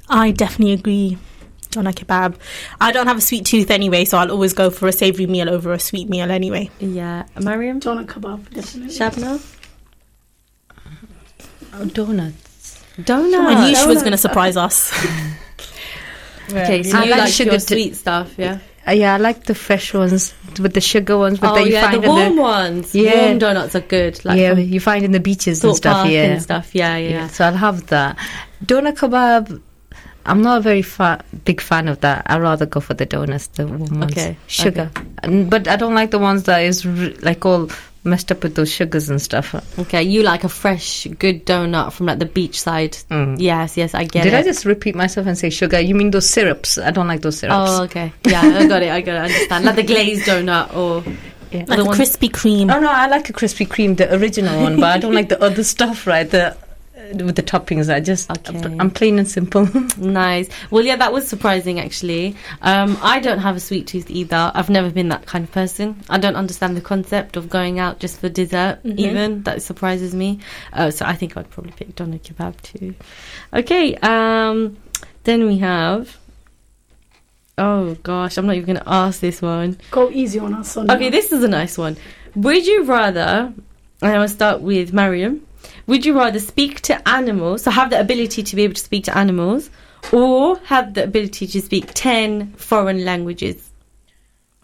I 0.09 0.31
definitely 0.31 0.75
agree. 0.75 1.19
Doner 1.73 1.93
kebab. 1.93 2.37
I 2.81 2.93
don't 2.93 3.09
have 3.09 3.19
a 3.19 3.21
sweet 3.21 3.45
tooth 3.45 3.71
anyway, 3.71 4.05
so 4.05 4.17
I'll 4.17 4.31
always 4.31 4.55
go 4.55 4.71
for 4.71 4.87
a 4.87 4.93
savoury 4.93 5.26
meal 5.26 5.50
over 5.50 5.73
a 5.73 5.78
sweet 5.81 6.09
meal 6.09 6.31
anyway. 6.31 6.71
Yeah, 6.78 7.25
Mariam? 7.40 7.81
Doner 7.81 8.05
kebab, 8.05 8.49
definitely. 8.55 8.95
Shabna? 8.95 9.43
Oh, 11.75 11.85
donuts. 11.85 12.48
Donut. 12.99 13.35
I 13.47 13.69
knew 13.69 13.76
she 13.76 13.87
was 13.87 14.00
going 14.00 14.12
to 14.12 14.19
surprise 14.19 14.57
us. 14.57 14.93
Okay, 16.50 16.83
so 16.83 16.99
I 16.99 17.05
you 17.05 17.11
like 17.11 17.21
like 17.21 17.33
sugar 17.33 17.50
your 17.50 17.61
t- 17.61 17.67
sweet 17.67 17.97
stuff, 17.97 18.35
yeah? 18.38 18.59
Uh, 18.87 18.93
yeah, 18.93 19.14
I 19.14 19.17
like 19.19 19.45
the 19.45 19.55
fresh 19.55 19.93
ones 19.93 20.35
with 20.59 20.73
the 20.73 20.81
sugar 20.81 21.19
ones, 21.19 21.38
but 21.38 21.52
oh, 21.52 21.59
you 21.59 21.73
yeah, 21.73 21.90
find 21.90 22.02
the 22.02 22.09
warm 22.09 22.37
the 22.37 22.43
ones. 22.43 22.95
Yeah. 22.95 23.26
Warm 23.26 23.38
donuts 23.38 23.75
are 23.75 23.81
good. 23.81 24.25
Like 24.25 24.38
yeah, 24.40 24.55
you 24.55 24.81
find 24.81 25.05
in 25.05 25.12
the 25.12 25.21
beaches 25.21 25.62
and 25.62 25.76
stuff. 25.76 26.09
Yeah, 26.09 26.23
and 26.23 26.43
stuff. 26.43 26.75
Yeah, 26.75 26.97
yeah. 26.97 27.11
yeah. 27.11 27.28
So 27.28 27.45
I'll 27.45 27.52
have 27.52 27.88
that. 27.88 28.17
Doner 28.64 28.93
kebab. 28.93 29.61
I'm 30.28 30.42
not 30.42 30.58
a 30.58 30.61
very 30.61 30.82
fa- 30.82 31.25
big 31.44 31.61
fan 31.61 31.88
of 31.88 32.00
that. 32.00 32.23
I'd 32.26 32.40
rather 32.40 32.66
go 32.66 32.80
for 32.80 32.94
the 32.94 33.06
donuts, 33.06 33.47
the 33.49 33.66
warm 33.66 34.00
ones. 34.00 34.12
Okay, 34.12 34.37
Sugar. 34.47 34.90
And, 35.23 35.50
but 35.50 35.66
I 35.66 35.76
don't 35.76 35.94
like 35.94 36.11
the 36.11 36.18
ones 36.18 36.44
that 36.44 36.58
is 36.62 36.85
r- 36.87 36.92
like 37.23 37.44
all 37.47 37.70
messed 38.04 38.30
up 38.30 38.42
with 38.42 38.54
those 38.54 38.70
sugars 38.73 39.11
and 39.11 39.20
stuff. 39.20 39.54
Okay, 39.78 40.02
you 40.02 40.23
like 40.23 40.44
a 40.44 40.49
fresh, 40.49 41.06
good 41.18 41.44
donut 41.44 41.92
from 41.92 42.06
like 42.06 42.18
the 42.20 42.26
beachside. 42.26 43.04
Mm. 43.06 43.37
Yes, 43.38 43.76
yes, 43.76 43.94
I 43.94 44.04
get 44.04 44.23
Did 44.23 44.28
it. 44.28 44.30
Did 44.30 44.35
I 44.35 44.42
just 44.44 44.64
repeat 44.64 44.94
myself 44.94 45.26
and 45.26 45.37
say 45.37 45.50
sugar? 45.50 45.80
You 45.80 45.94
mean 45.94 46.11
those 46.11 46.28
syrups? 46.28 46.78
I 46.78 46.90
don't 46.90 47.08
like 47.08 47.20
those 47.23 47.38
syrups. 47.38 47.70
Oh, 47.70 47.82
okay. 47.85 48.12
Yeah, 48.25 48.40
I 48.42 48.66
got 48.68 48.82
it. 48.82 48.90
I 48.92 49.00
got 49.00 49.14
it. 49.16 49.18
I 49.18 49.25
understand. 49.25 49.64
Like 49.64 49.76
the 49.76 49.82
glazed 49.82 50.23
donut 50.26 50.75
or 50.76 51.02
Yeah. 51.50 51.64
like 51.66 51.78
The 51.78 51.80
a 51.80 51.85
ones- 51.85 51.99
Krispy 51.99 52.30
Kreme. 52.30 52.75
Oh 52.75 52.78
no, 52.80 52.90
I 52.90 53.08
like 53.08 53.28
a 53.28 53.32
Krispy 53.32 53.66
Kreme, 53.66 53.97
the 53.97 54.14
original 54.14 54.61
one, 54.62 54.76
but 54.80 54.85
I 54.94 54.99
don't 54.99 55.14
like 55.14 55.28
the 55.28 55.42
other 55.42 55.64
stuff, 55.64 56.06
right? 56.06 56.30
The 56.30 56.56
with 57.14 57.36
the 57.36 57.42
toppings. 57.42 57.92
I 57.92 58.00
just, 58.00 58.30
Okay. 58.30 58.76
I'm 58.78 58.90
plain 58.90 59.18
and 59.18 59.28
simple. 59.28 59.68
Nice. 59.98 60.48
Well, 60.70 60.84
yeah, 60.84 60.96
that 60.96 61.12
was 61.12 61.26
surprising 61.28 61.80
actually. 61.80 62.36
Um, 62.62 62.97
I 63.02 63.21
don't 63.21 63.38
have 63.38 63.56
a 63.56 63.60
sweet 63.60 63.86
tooth 63.86 64.10
either. 64.10 64.50
I've 64.54 64.71
never 64.71 64.90
been 64.90 65.08
that 65.08 65.26
kind 65.26 65.44
of 65.44 65.52
person. 65.52 66.00
I 66.08 66.18
don't 66.18 66.36
understand 66.36 66.76
the 66.76 66.80
concept 66.80 67.36
of 67.36 67.49
going 67.49 67.78
out 67.78 67.99
just 68.00 68.21
for 68.21 68.28
dessert, 68.28 68.80
even. 68.84 69.42
That 69.42 69.62
surprises 69.62 70.14
me. 70.14 70.40
Uh, 70.73 70.90
so 70.90 71.04
I 71.06 71.14
think 71.14 71.36
I'd 71.36 71.50
probably 71.50 71.73
pick 71.73 71.94
doner 71.97 72.18
kebab 72.18 72.60
too. 72.62 72.94
Okay. 73.52 73.97
Um, 73.97 74.76
then 75.25 75.47
we 75.47 75.58
have. 75.58 76.16
Oh 77.56 77.94
gosh, 78.04 78.36
I'm 78.38 78.47
not 78.47 78.54
even 78.54 78.66
going 78.75 78.78
to 78.84 78.88
ask 78.88 79.21
this 79.21 79.42
one. 79.42 79.78
Go 79.90 80.10
easy 80.10 80.38
on 80.38 80.54
us. 80.54 80.71
Sonia. 80.73 80.94
Okay, 80.94 81.10
this 81.10 81.32
is 81.32 81.42
a 81.42 81.49
nice 81.49 81.76
one. 81.76 81.97
Would 82.36 82.64
you 82.66 82.84
rather, 82.84 83.52
and 84.00 84.12
I 84.12 84.18
will 84.18 84.28
start 84.28 84.60
with 84.60 84.92
Mariam, 84.92 85.44
would 85.88 86.06
you 86.06 86.16
rather 86.16 86.38
speak 86.38 86.82
to 86.82 87.08
animals, 87.08 87.62
so 87.62 87.70
have 87.72 87.90
the 87.90 87.98
ability 87.98 88.44
to 88.44 88.54
be 88.54 88.62
able 88.62 88.74
to 88.74 88.80
speak 88.80 89.04
to 89.04 89.18
animals, 89.18 89.70
or 90.12 90.58
have 90.66 90.94
the 90.94 91.02
ability 91.02 91.46
to 91.48 91.60
speak 91.60 91.90
10 91.94 92.52
foreign 92.52 93.04
languages? 93.04 93.70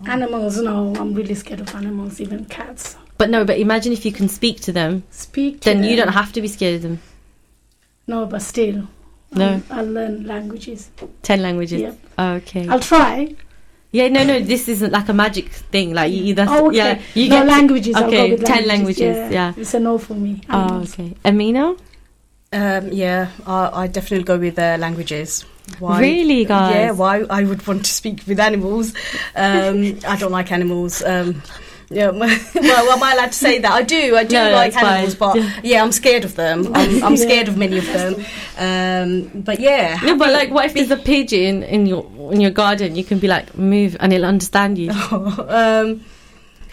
Animals, 0.06 0.60
no, 0.60 0.94
I'm 0.96 1.14
really 1.14 1.34
scared 1.34 1.60
of 1.60 1.74
animals, 1.74 2.20
even 2.20 2.44
cats. 2.44 2.96
But 3.16 3.30
no, 3.30 3.44
but 3.44 3.58
imagine 3.58 3.92
if 3.92 4.04
you 4.04 4.12
can 4.12 4.28
speak 4.28 4.60
to 4.62 4.72
them, 4.72 5.02
Speak 5.10 5.60
to 5.60 5.70
then 5.70 5.82
you 5.82 5.96
don't 5.96 6.08
have 6.08 6.32
to 6.34 6.40
be 6.40 6.48
scared 6.48 6.76
of 6.76 6.82
them. 6.82 7.00
No, 8.06 8.26
but 8.26 8.42
still. 8.42 8.87
No. 9.32 9.62
I'll, 9.70 9.78
I'll 9.78 9.87
learn 9.87 10.26
languages. 10.26 10.90
10 11.22 11.40
languages. 11.40 11.80
Yep. 11.80 11.98
Oh, 12.18 12.32
okay. 12.34 12.68
I'll 12.68 12.80
try. 12.80 13.34
Yeah, 13.94 14.09
no, 14.09 14.24
no, 14.24 14.40
this 14.40 14.66
isn't 14.68 14.90
like 14.90 15.09
a 15.09 15.12
magic 15.14 15.50
thing. 15.70 15.94
Like, 15.94 16.12
you, 16.12 16.35
that's, 16.35 16.50
Oh, 16.50 16.66
okay. 16.66 16.76
yeah, 16.78 17.00
you 17.14 17.28
no 17.28 17.37
get 17.38 17.46
languages. 17.46 17.94
I'll 17.94 18.07
okay, 18.11 18.28
go 18.30 18.35
with 18.35 18.44
10 18.44 18.66
languages, 18.66 19.30
yeah. 19.33 19.52
It's 19.57 19.72
a 19.72 19.78
no 19.78 19.98
for 19.98 20.14
me. 20.14 20.40
Oh, 20.50 20.59
Animals. 20.62 20.94
okay. 20.94 21.14
Amina? 21.24 21.76
Um, 22.52 22.88
yeah, 22.92 23.30
I, 23.46 23.83
I 23.83 23.87
definitely 23.87 24.24
go 24.24 24.37
with 24.37 24.59
uh, 24.59 24.78
languages. 24.80 25.44
Why? 25.78 26.00
Really, 26.00 26.44
guys? 26.44 26.74
Yeah, 26.74 26.90
why 26.90 27.20
I 27.30 27.44
would 27.44 27.64
want 27.68 27.85
to 27.85 27.92
speak 27.92 28.22
with 28.26 28.40
animals. 28.40 28.94
Um, 29.37 29.98
I 30.09 30.16
don't 30.18 30.33
like 30.33 30.50
animals. 30.50 31.00
Um, 31.02 31.40
yeah, 31.90 32.11
well, 32.11 32.90
am 32.92 33.02
I 33.02 33.12
allowed 33.12 33.26
to 33.33 33.38
say 33.38 33.59
that? 33.61 33.70
I 33.70 33.83
do. 33.83 34.16
I 34.16 34.24
do 34.24 34.35
No, 34.37 34.50
like 34.52 34.72
that's 34.72 34.83
fine. 34.85 34.92
animals, 34.94 35.14
but 35.14 35.37
Yeah. 35.37 35.61
yeah. 35.62 35.83
I'm 35.85 35.92
scared 35.92 36.24
of 36.24 36.35
them. 36.35 36.66
I'm, 36.74 37.04
I'm 37.04 37.16
scared 37.28 37.46
of 37.46 37.57
many 37.57 37.78
of 37.78 37.87
them. 37.87 38.14
Um, 38.59 39.42
but 39.42 39.61
yeah, 39.61 40.00
No, 40.02 40.16
but 40.16 40.33
like, 40.33 40.50
what 40.50 40.64
if 40.66 40.74
there's 40.74 40.90
a 40.90 40.96
pigeon 40.96 41.62
in 41.62 41.87
your 41.87 42.02
in 42.30 42.40
your 42.40 42.50
garden? 42.50 42.96
You 42.96 43.04
can 43.04 43.18
be 43.18 43.28
like, 43.28 43.56
move, 43.56 43.96
and 44.00 44.12
it'll 44.12 44.26
understand 44.26 44.78
you. 44.78 44.90
um, 45.48 46.00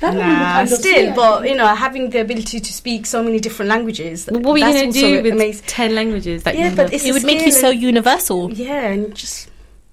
That 0.02 0.16
nah, 0.16 0.54
kind 0.54 0.72
of 0.72 0.78
still, 0.80 0.94
scary. 0.94 1.14
but 1.16 1.48
you 1.48 1.56
know, 1.56 1.68
having 1.76 2.10
the 2.10 2.22
ability 2.22 2.60
to 2.60 2.74
speak 2.74 3.06
so 3.06 3.22
many 3.24 3.40
different 3.40 3.70
languages. 3.70 4.28
What 4.32 4.44
were 4.44 4.58
you 4.58 4.66
gonna 4.66 4.92
do 4.92 5.22
with 5.22 5.34
amazing. 5.34 5.66
ten 5.68 5.94
languages? 5.94 6.44
That 6.44 6.58
Yeah, 6.58 6.70
you 6.70 6.76
but 6.76 6.92
it's 6.94 7.06
it 7.06 7.14
would 7.14 7.24
make 7.24 7.46
you 7.46 7.52
so 7.52 7.70
universal. 7.70 8.52
Yeah, 8.52 8.88
and 8.88 9.14
just 9.14 9.50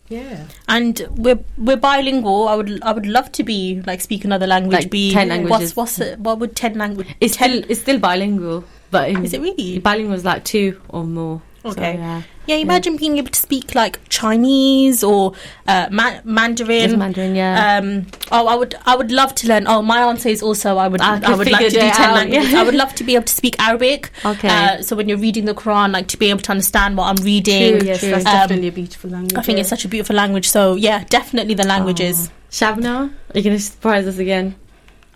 yeah. 0.08 0.46
And 0.66 1.06
we're 1.10 1.38
we're 1.58 1.76
bilingual. 1.76 2.48
I 2.48 2.54
would 2.54 2.82
I 2.82 2.92
would 2.92 3.04
love 3.04 3.30
to 3.32 3.44
be 3.44 3.82
like 3.86 4.00
speak 4.00 4.24
another 4.24 4.46
language. 4.46 4.72
Like 4.84 4.90
be 4.90 5.12
10 5.12 5.28
languages. 5.28 5.76
What's 5.76 5.98
what's 5.98 6.08
it? 6.08 6.18
What 6.20 6.38
would 6.38 6.56
ten 6.56 6.78
language? 6.78 7.08
it's 7.20 7.34
still 7.34 7.62
it's 7.68 7.80
still 7.80 7.98
bilingual, 7.98 8.64
but 8.90 9.10
in, 9.10 9.24
Is 9.26 9.34
it 9.34 9.42
really? 9.42 9.78
bilingual 9.78 10.14
is 10.16 10.24
like 10.24 10.42
two 10.44 10.80
or 10.88 11.04
more. 11.04 11.42
So, 11.74 11.80
Okay. 11.80 11.94
yeah. 11.96 12.22
Yeah, 12.46 12.56
imagine 12.56 12.96
being 12.96 13.18
able 13.18 13.28
to 13.28 13.38
speak 13.38 13.74
like 13.74 14.00
Chinese 14.08 15.04
or 15.04 15.34
uh, 15.66 15.88
ma- 15.90 16.12
It's 16.16 16.24
Mandarin. 16.24 16.98
Mandarin, 16.98 17.34
yeah. 17.34 17.76
Um, 17.78 18.06
oh, 18.32 18.46
I 18.46 18.54
would, 18.54 18.74
I 18.86 18.96
would 18.96 19.10
love 19.12 19.34
to 19.34 19.48
learn. 19.48 19.66
Oh, 19.66 19.82
my 19.82 20.00
answer 20.00 20.30
is 20.30 20.42
also 20.42 20.78
I 20.78 20.88
would, 20.88 21.02
I 21.02 21.20
I, 21.30 21.36
would 21.36 21.50
like 21.50 21.66
to 21.66 21.70
do 21.70 21.78
ten 21.78 21.92
out, 22.10 22.14
languages. 22.14 22.54
I 22.54 22.62
would 22.62 22.74
love 22.82 22.94
to 22.94 23.04
be 23.04 23.16
able 23.16 23.26
to 23.26 23.32
speak 23.34 23.60
Arabic. 23.60 24.10
Okay. 24.24 24.48
Uh, 24.48 24.80
so 24.80 24.96
when 24.96 25.10
you're 25.10 25.18
reading 25.18 25.44
the 25.44 25.54
Quran, 25.54 25.92
like 25.92 26.08
to 26.08 26.16
be 26.16 26.30
able 26.30 26.40
to 26.40 26.50
understand 26.52 26.96
what 26.96 27.04
I'm 27.08 27.22
reading. 27.22 27.80
True, 27.80 27.86
yes, 27.86 28.00
true. 28.00 28.10
that's 28.12 28.24
Um, 28.26 28.32
definitely 28.32 28.68
a 28.68 28.72
beautiful 28.72 29.10
language. 29.10 29.36
I 29.36 29.42
think 29.42 29.58
it's 29.58 29.68
such 29.68 29.84
a 29.84 29.88
beautiful 29.88 30.16
language. 30.16 30.48
So 30.48 30.74
yeah, 30.74 31.04
definitely 31.10 31.52
the 31.52 31.66
languages. 31.66 32.30
Shabna, 32.50 33.12
are 33.34 33.38
you 33.38 33.42
gonna 33.44 33.58
surprise 33.58 34.06
us 34.06 34.16
again? 34.16 34.54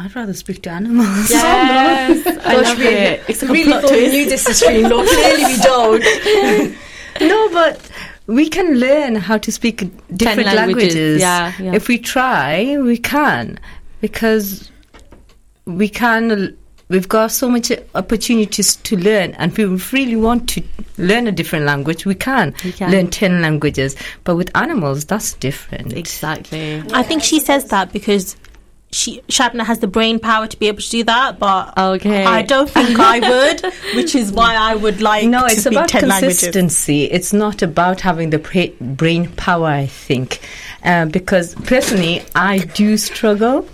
I'd 0.03 0.17
rather 0.17 0.35
speak 0.35 0.63
to 0.63 0.71
animals. 0.71 1.31
Yes, 1.31 2.27
oh, 2.27 2.39
I 2.45 2.57
love 2.61 2.81
it. 2.81 3.23
It's 3.29 3.43
like 3.43 3.51
a 3.51 3.53
really 3.53 3.71
plot 3.71 3.83
thought 3.83 3.93
we 3.93 3.99
twist. 3.99 4.13
knew 4.15 4.29
this 4.29 4.49
is 4.49 4.57
streamlined. 4.57 5.09
Clearly, 5.09 5.45
we 5.45 5.57
don't. 5.59 6.75
no, 7.21 7.49
but 7.51 7.91
we 8.27 8.49
can 8.49 8.75
learn 8.81 9.15
how 9.15 9.39
to 9.39 9.53
speak 9.53 9.79
different 10.17 10.47
languages, 10.55 10.95
languages. 10.95 11.21
yeah, 11.21 11.53
yeah. 11.61 11.75
If 11.75 11.87
we 11.89 11.99
try, 11.99 12.77
we 12.79 12.99
can 12.99 13.61
because 14.01 14.71
we 15.67 15.89
can 15.89 16.57
we've 16.89 17.09
got 17.09 17.31
so 17.31 17.49
much 17.49 17.71
opportunities 17.95 18.77
to 18.77 18.97
learn, 18.97 19.33
and 19.35 19.53
if 19.53 19.59
we 19.93 19.99
really 20.01 20.17
want 20.17 20.49
to 20.51 20.63
learn 20.99 21.27
a 21.27 21.33
different 21.33 21.65
language, 21.65 22.05
we 22.05 22.15
can, 22.15 22.55
We 22.65 22.73
can. 22.73 22.91
learn 22.91 23.09
ten 23.09 23.41
languages. 23.41 23.97
But 24.25 24.37
with 24.37 24.51
animals, 24.57 25.05
that's 25.05 25.35
different. 25.35 25.93
Exactly. 25.93 26.83
I 26.93 27.03
think 27.03 27.23
she 27.23 27.39
says 27.41 27.67
that 27.67 27.93
because 27.93 28.37
she 28.93 29.21
Shabna 29.29 29.65
has 29.65 29.79
the 29.79 29.87
brain 29.87 30.19
power 30.19 30.47
to 30.47 30.57
be 30.59 30.69
able 30.69 30.83
to 30.83 30.91
do 30.91 31.03
that, 31.05 31.39
but 31.39 31.77
Okay. 31.79 32.25
I 32.25 32.43
don't 32.43 32.69
think 32.69 32.99
I 33.15 33.19
would, 33.21 33.73
which 33.97 34.15
is 34.15 34.31
why 34.31 34.55
I 34.55 34.75
would 34.75 35.01
like 35.01 35.27
No, 35.27 35.41
to 35.41 35.47
it's 35.47 35.61
speak 35.63 35.73
about 35.73 35.89
ten 35.89 36.09
languages. 36.09 36.41
consistency. 36.41 37.05
It's 37.05 37.33
not 37.33 37.63
about 37.63 38.01
having 38.03 38.31
the 38.31 38.39
pra- 38.39 38.69
brain 38.81 39.29
power, 39.33 39.67
I 39.69 39.87
think. 39.87 40.41
Uh, 40.85 41.07
because 41.07 41.55
personally, 41.55 42.23
I 42.35 42.59
do 42.59 42.97
struggle 42.99 43.67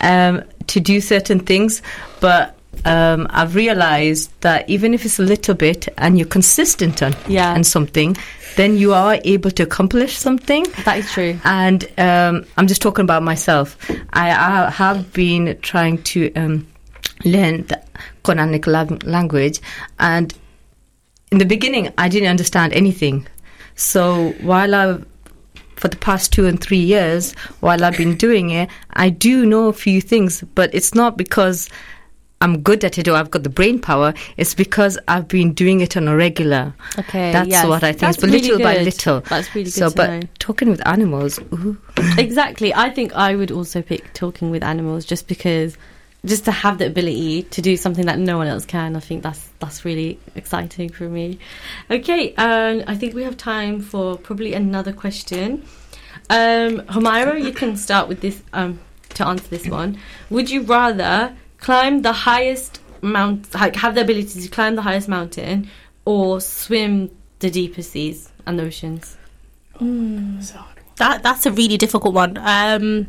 um, 0.00 0.42
to 0.68 0.80
do 0.80 1.00
certain 1.00 1.40
things, 1.40 1.82
but 2.20 2.56
um, 2.84 3.26
I've 3.30 3.54
realized 3.54 4.30
that 4.40 4.68
even 4.68 4.94
if 4.94 5.04
it's 5.04 5.18
a 5.18 5.22
little 5.22 5.54
bit 5.54 5.88
and 5.98 6.18
you're 6.18 6.26
consistent 6.28 7.02
on, 7.02 7.14
Yeah. 7.28 7.52
on 7.52 7.64
something, 7.64 8.16
then 8.56 8.76
you 8.76 8.92
are 8.92 9.18
able 9.24 9.50
to 9.52 9.62
accomplish 9.62 10.16
something. 10.16 10.64
That 10.84 10.98
is 10.98 11.10
true. 11.12 11.38
And 11.44 11.88
um, 11.98 12.44
I'm 12.56 12.66
just 12.66 12.82
talking 12.82 13.02
about 13.04 13.22
myself. 13.22 13.76
I, 14.12 14.30
I 14.30 14.70
have 14.70 15.12
been 15.12 15.58
trying 15.62 16.02
to 16.04 16.32
um, 16.34 16.66
learn 17.24 17.66
the 17.66 17.80
Quranic 18.24 18.66
lang- 18.66 19.02
language, 19.04 19.60
and 19.98 20.34
in 21.30 21.38
the 21.38 21.44
beginning, 21.44 21.92
I 21.98 22.08
didn't 22.08 22.28
understand 22.28 22.72
anything. 22.72 23.26
So 23.74 24.30
while 24.40 24.74
I, 24.74 24.98
for 25.76 25.88
the 25.88 25.96
past 25.96 26.32
two 26.32 26.46
and 26.46 26.60
three 26.60 26.78
years, 26.78 27.32
while 27.60 27.84
I've 27.84 27.98
been 27.98 28.16
doing 28.16 28.50
it, 28.50 28.70
I 28.94 29.10
do 29.10 29.44
know 29.44 29.68
a 29.68 29.72
few 29.72 30.00
things, 30.00 30.42
but 30.54 30.74
it's 30.74 30.94
not 30.94 31.16
because 31.16 31.68
I'm 32.40 32.60
good 32.60 32.84
at 32.84 32.98
it 32.98 33.08
or 33.08 33.14
I've 33.14 33.30
got 33.30 33.44
the 33.44 33.50
brain 33.50 33.80
power. 33.80 34.12
It's 34.36 34.54
because 34.54 34.98
I've 35.08 35.26
been 35.26 35.54
doing 35.54 35.80
it 35.80 35.96
on 35.96 36.06
a 36.06 36.14
regular. 36.14 36.74
Okay. 36.98 37.32
That's 37.32 37.48
yes. 37.48 37.66
what 37.66 37.82
I 37.82 37.92
think. 37.92 38.00
That's 38.00 38.18
It's 38.18 38.26
little 38.26 38.58
really 38.58 38.62
by 38.62 38.82
little. 38.82 39.20
That's 39.22 39.54
really 39.54 39.64
good 39.64 39.72
So, 39.72 39.90
but 39.90 40.10
know. 40.10 40.20
talking 40.38 40.68
with 40.68 40.86
animals, 40.86 41.38
ooh, 41.52 41.78
Exactly. 42.18 42.74
I 42.74 42.90
think 42.90 43.14
I 43.14 43.36
would 43.36 43.50
also 43.50 43.80
pick 43.80 44.12
talking 44.12 44.50
with 44.50 44.62
animals 44.62 45.04
just 45.06 45.28
because 45.28 45.78
just 46.26 46.44
to 46.44 46.50
have 46.50 46.78
the 46.78 46.86
ability 46.86 47.44
to 47.44 47.62
do 47.62 47.76
something 47.76 48.06
that 48.06 48.18
no 48.18 48.36
one 48.36 48.48
else 48.48 48.66
can. 48.66 48.96
I 48.96 49.00
think 49.00 49.22
that's 49.22 49.48
that's 49.60 49.84
really 49.84 50.18
exciting 50.34 50.90
for 50.90 51.04
me. 51.04 51.38
Okay, 51.90 52.34
um, 52.34 52.82
I 52.86 52.96
think 52.96 53.14
we 53.14 53.22
have 53.22 53.36
time 53.36 53.80
for 53.80 54.18
probably 54.18 54.52
another 54.52 54.92
question. 54.92 55.64
Um, 56.28 56.80
Humaira, 56.88 57.42
you 57.42 57.52
can 57.52 57.76
start 57.76 58.08
with 58.08 58.20
this 58.20 58.42
um, 58.52 58.80
to 59.10 59.26
answer 59.26 59.48
this 59.48 59.68
one. 59.68 59.98
Would 60.30 60.50
you 60.50 60.62
rather 60.62 61.36
climb 61.66 62.02
the 62.02 62.12
highest 62.30 62.80
mount, 63.02 63.52
like 63.62 63.74
have 63.84 63.94
the 63.96 64.02
ability 64.06 64.40
to 64.46 64.48
climb 64.56 64.74
the 64.76 64.82
highest 64.82 65.08
mountain, 65.08 65.68
or 66.04 66.40
swim 66.40 67.10
the 67.40 67.50
deepest 67.50 67.90
seas 67.92 68.18
and 68.46 68.60
oceans? 68.60 69.16
That 71.02 71.22
that's 71.22 71.44
a 71.46 71.52
really 71.52 71.76
difficult 71.76 72.14
one. 72.14 72.38
Um, 72.38 73.08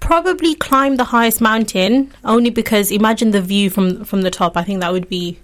probably 0.00 0.54
climb 0.54 0.96
the 0.96 1.04
highest 1.04 1.40
mountain 1.40 2.12
only 2.24 2.50
because 2.50 2.90
imagine 2.90 3.30
the 3.30 3.40
view 3.40 3.70
from 3.70 4.04
from 4.04 4.20
the 4.22 4.30
top. 4.30 4.56
I 4.56 4.64
think 4.64 4.80
that 4.80 4.92
would 4.92 5.08
be 5.08 5.38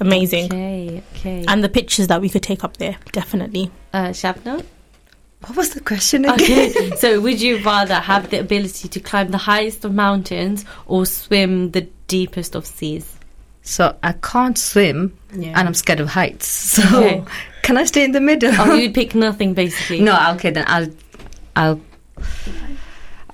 amazing, 0.00 0.46
Okay, 0.46 1.02
okay. 1.16 1.44
and 1.48 1.64
the 1.64 1.68
pictures 1.78 2.06
that 2.08 2.20
we 2.20 2.28
could 2.28 2.42
take 2.42 2.62
up 2.64 2.76
there 2.76 2.96
definitely. 3.12 3.70
uh, 3.92 4.08
Shabna? 4.20 4.64
What 5.46 5.56
was 5.56 5.70
the 5.70 5.80
question 5.80 6.24
again? 6.24 6.70
Okay, 6.70 6.96
so 6.96 7.20
would 7.20 7.40
you 7.40 7.58
rather 7.58 7.94
have 7.94 8.30
the 8.30 8.40
ability 8.40 8.88
to 8.88 9.00
climb 9.00 9.30
the 9.30 9.38
highest 9.38 9.84
of 9.84 9.94
mountains 9.94 10.64
or 10.86 11.06
swim 11.06 11.70
the 11.70 11.82
deepest 12.08 12.54
of 12.54 12.66
seas? 12.66 13.14
So 13.62 13.96
I 14.02 14.12
can't 14.12 14.56
swim, 14.58 15.16
Yeah. 15.32 15.52
and 15.58 15.68
I'm 15.68 15.74
scared 15.74 16.00
of 16.00 16.08
heights. 16.08 16.46
So 16.82 16.98
Okay. 16.98 17.24
can 17.62 17.76
I 17.76 17.84
stay 17.84 18.02
in 18.04 18.12
the 18.12 18.20
middle? 18.20 18.50
Oh, 18.58 18.74
you'd 18.74 18.94
pick 18.94 19.14
nothing 19.14 19.54
basically. 19.54 20.00
no, 20.00 20.18
okay, 20.34 20.50
then 20.50 20.64
I'll, 20.66 20.88
I'll, 21.54 21.80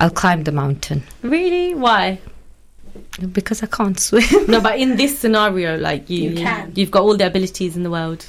I'll 0.00 0.10
climb 0.10 0.44
the 0.44 0.52
mountain 0.52 1.02
Really? 1.22 1.74
Why? 1.74 2.18
because 3.32 3.62
I 3.62 3.66
can't 3.66 3.98
swim. 3.98 4.24
No, 4.48 4.60
but 4.60 4.78
in 4.78 4.96
this 4.96 5.18
scenario, 5.18 5.76
like 5.78 6.10
you, 6.10 6.30
You 6.30 6.36
can. 6.36 6.72
you've 6.74 6.90
got 6.90 7.02
all 7.02 7.16
the 7.16 7.26
abilities 7.26 7.76
in 7.76 7.82
the 7.84 7.90
world. 7.90 8.26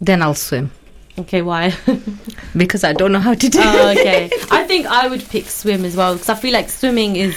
then 0.00 0.22
I'll 0.22 0.34
swim 0.34 0.70
Okay, 1.18 1.42
why? 1.42 1.72
because 2.56 2.84
I 2.84 2.92
don't 2.92 3.12
know 3.12 3.20
how 3.20 3.34
to 3.34 3.48
do 3.48 3.58
oh, 3.62 3.90
okay. 3.90 4.30
I 4.50 4.64
think 4.64 4.86
I 4.86 5.08
would 5.08 5.24
pick 5.28 5.46
swim 5.46 5.84
as 5.84 5.96
well 5.96 6.14
because 6.14 6.28
I 6.28 6.34
feel 6.34 6.52
like 6.52 6.68
swimming 6.68 7.16
is 7.16 7.36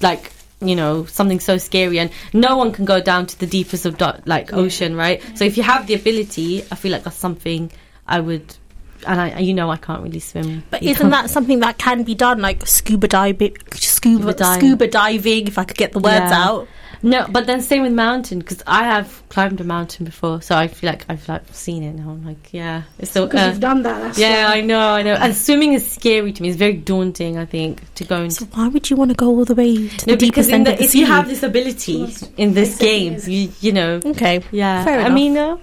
like 0.00 0.32
you 0.60 0.76
know 0.76 1.04
something 1.06 1.40
so 1.40 1.58
scary 1.58 1.98
and 1.98 2.10
no 2.32 2.56
one 2.56 2.72
can 2.72 2.84
go 2.84 3.00
down 3.00 3.26
to 3.26 3.38
the 3.38 3.46
deepest 3.46 3.86
of 3.86 3.96
do- 3.98 4.12
like 4.26 4.52
ocean, 4.52 4.96
right? 4.96 5.22
So 5.36 5.44
if 5.44 5.56
you 5.56 5.62
have 5.62 5.86
the 5.86 5.94
ability, 5.94 6.62
I 6.70 6.74
feel 6.74 6.92
like 6.92 7.04
that's 7.04 7.16
something 7.16 7.70
I 8.06 8.20
would. 8.20 8.56
And 9.04 9.20
I, 9.20 9.38
you 9.40 9.52
know, 9.52 9.68
I 9.68 9.76
can't 9.78 10.00
really 10.02 10.20
swim. 10.20 10.62
But 10.70 10.82
isn't 10.84 11.10
that 11.10 11.28
something 11.36 11.58
that 11.60 11.76
can 11.78 12.04
be 12.04 12.14
done, 12.14 12.40
like 12.40 12.64
scuba 12.68 13.08
diving? 13.08 13.56
Scuba, 13.72 14.22
Scuba 14.22 14.34
dive. 14.34 14.58
scuba 14.60 14.86
diving, 14.86 15.48
if 15.48 15.58
I 15.58 15.64
could 15.64 15.76
get 15.76 15.90
the 15.90 15.98
words 15.98 16.30
Yeah. 16.30 16.44
out. 16.48 16.68
No, 17.04 17.26
but 17.28 17.46
then 17.46 17.60
same 17.60 17.82
with 17.82 17.92
mountain 17.92 18.38
because 18.38 18.62
I 18.66 18.84
have 18.84 19.22
climbed 19.28 19.60
a 19.60 19.64
mountain 19.64 20.04
before, 20.06 20.40
so 20.40 20.54
I 20.56 20.68
feel 20.68 20.88
like 20.90 21.04
I've 21.08 21.28
like 21.28 21.42
seen 21.52 21.82
it 21.82 21.94
now. 21.94 22.10
I'm 22.10 22.24
like, 22.24 22.52
yeah, 22.52 22.82
it's 22.98 23.10
so. 23.10 23.26
Because 23.26 23.40
Uh, 23.40 23.50
you've 23.50 23.60
done 23.60 23.82
that. 23.82 24.00
That's 24.02 24.18
yeah, 24.18 24.48
why. 24.48 24.58
I 24.58 24.60
know, 24.60 24.78
I 24.78 25.02
know. 25.02 25.14
And 25.14 25.34
swimming 25.34 25.72
is 25.72 25.90
scary 25.90 26.32
to 26.32 26.42
me. 26.42 26.48
It's 26.50 26.56
very 26.58 26.74
daunting. 26.74 27.38
I 27.38 27.44
think 27.44 27.82
to 27.94 28.04
go 28.04 28.22
into. 28.22 28.36
So 28.36 28.44
why 28.52 28.68
would 28.68 28.88
you 28.88 28.96
want 28.96 29.10
to 29.10 29.16
go 29.16 29.26
all 29.28 29.44
the 29.44 29.54
way 29.56 29.88
to 29.88 30.06
No, 30.06 30.14
the 30.14 30.26
because 30.26 30.46
deepest 30.46 30.48
in 30.50 30.54
end 30.54 30.66
the, 30.68 30.72
of 30.74 30.78
the 30.78 30.84
if 30.84 30.90
sea? 30.90 31.00
you 31.00 31.06
have 31.06 31.28
this 31.28 31.42
ability 31.42 32.14
in 32.36 32.54
this 32.54 32.78
game, 32.78 33.18
you, 33.26 33.50
you 33.60 33.72
know, 33.72 34.00
okay, 34.04 34.42
yeah. 34.52 34.84
Fair 34.84 35.00
enough. 35.00 35.10
Amina, 35.10 35.58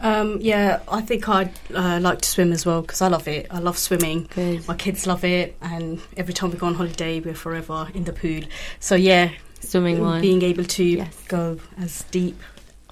Um, 0.00 0.38
yeah, 0.40 0.80
I 0.88 1.00
think 1.00 1.28
I'd 1.28 1.52
uh, 1.74 2.00
like 2.02 2.20
to 2.22 2.28
swim 2.28 2.52
as 2.52 2.66
well 2.66 2.82
because 2.82 3.00
I 3.00 3.08
love 3.08 3.28
it. 3.28 3.46
I 3.50 3.60
love 3.60 3.78
swimming. 3.78 4.28
good. 4.34 4.66
My 4.68 4.74
kids 4.74 5.06
love 5.06 5.24
it, 5.24 5.56
and 5.62 6.00
every 6.16 6.34
time 6.34 6.50
we 6.50 6.58
go 6.58 6.66
on 6.66 6.74
holiday, 6.74 7.20
we're 7.20 7.34
forever 7.34 7.88
in 7.94 8.04
the 8.04 8.12
pool. 8.12 8.42
So 8.80 8.94
yeah, 8.96 9.30
Swimming 9.62 10.00
one. 10.00 10.20
being 10.20 10.42
able 10.42 10.64
to 10.64 10.84
Yes. 10.84 11.16
go 11.28 11.58
as 11.78 12.02
deep. 12.10 12.38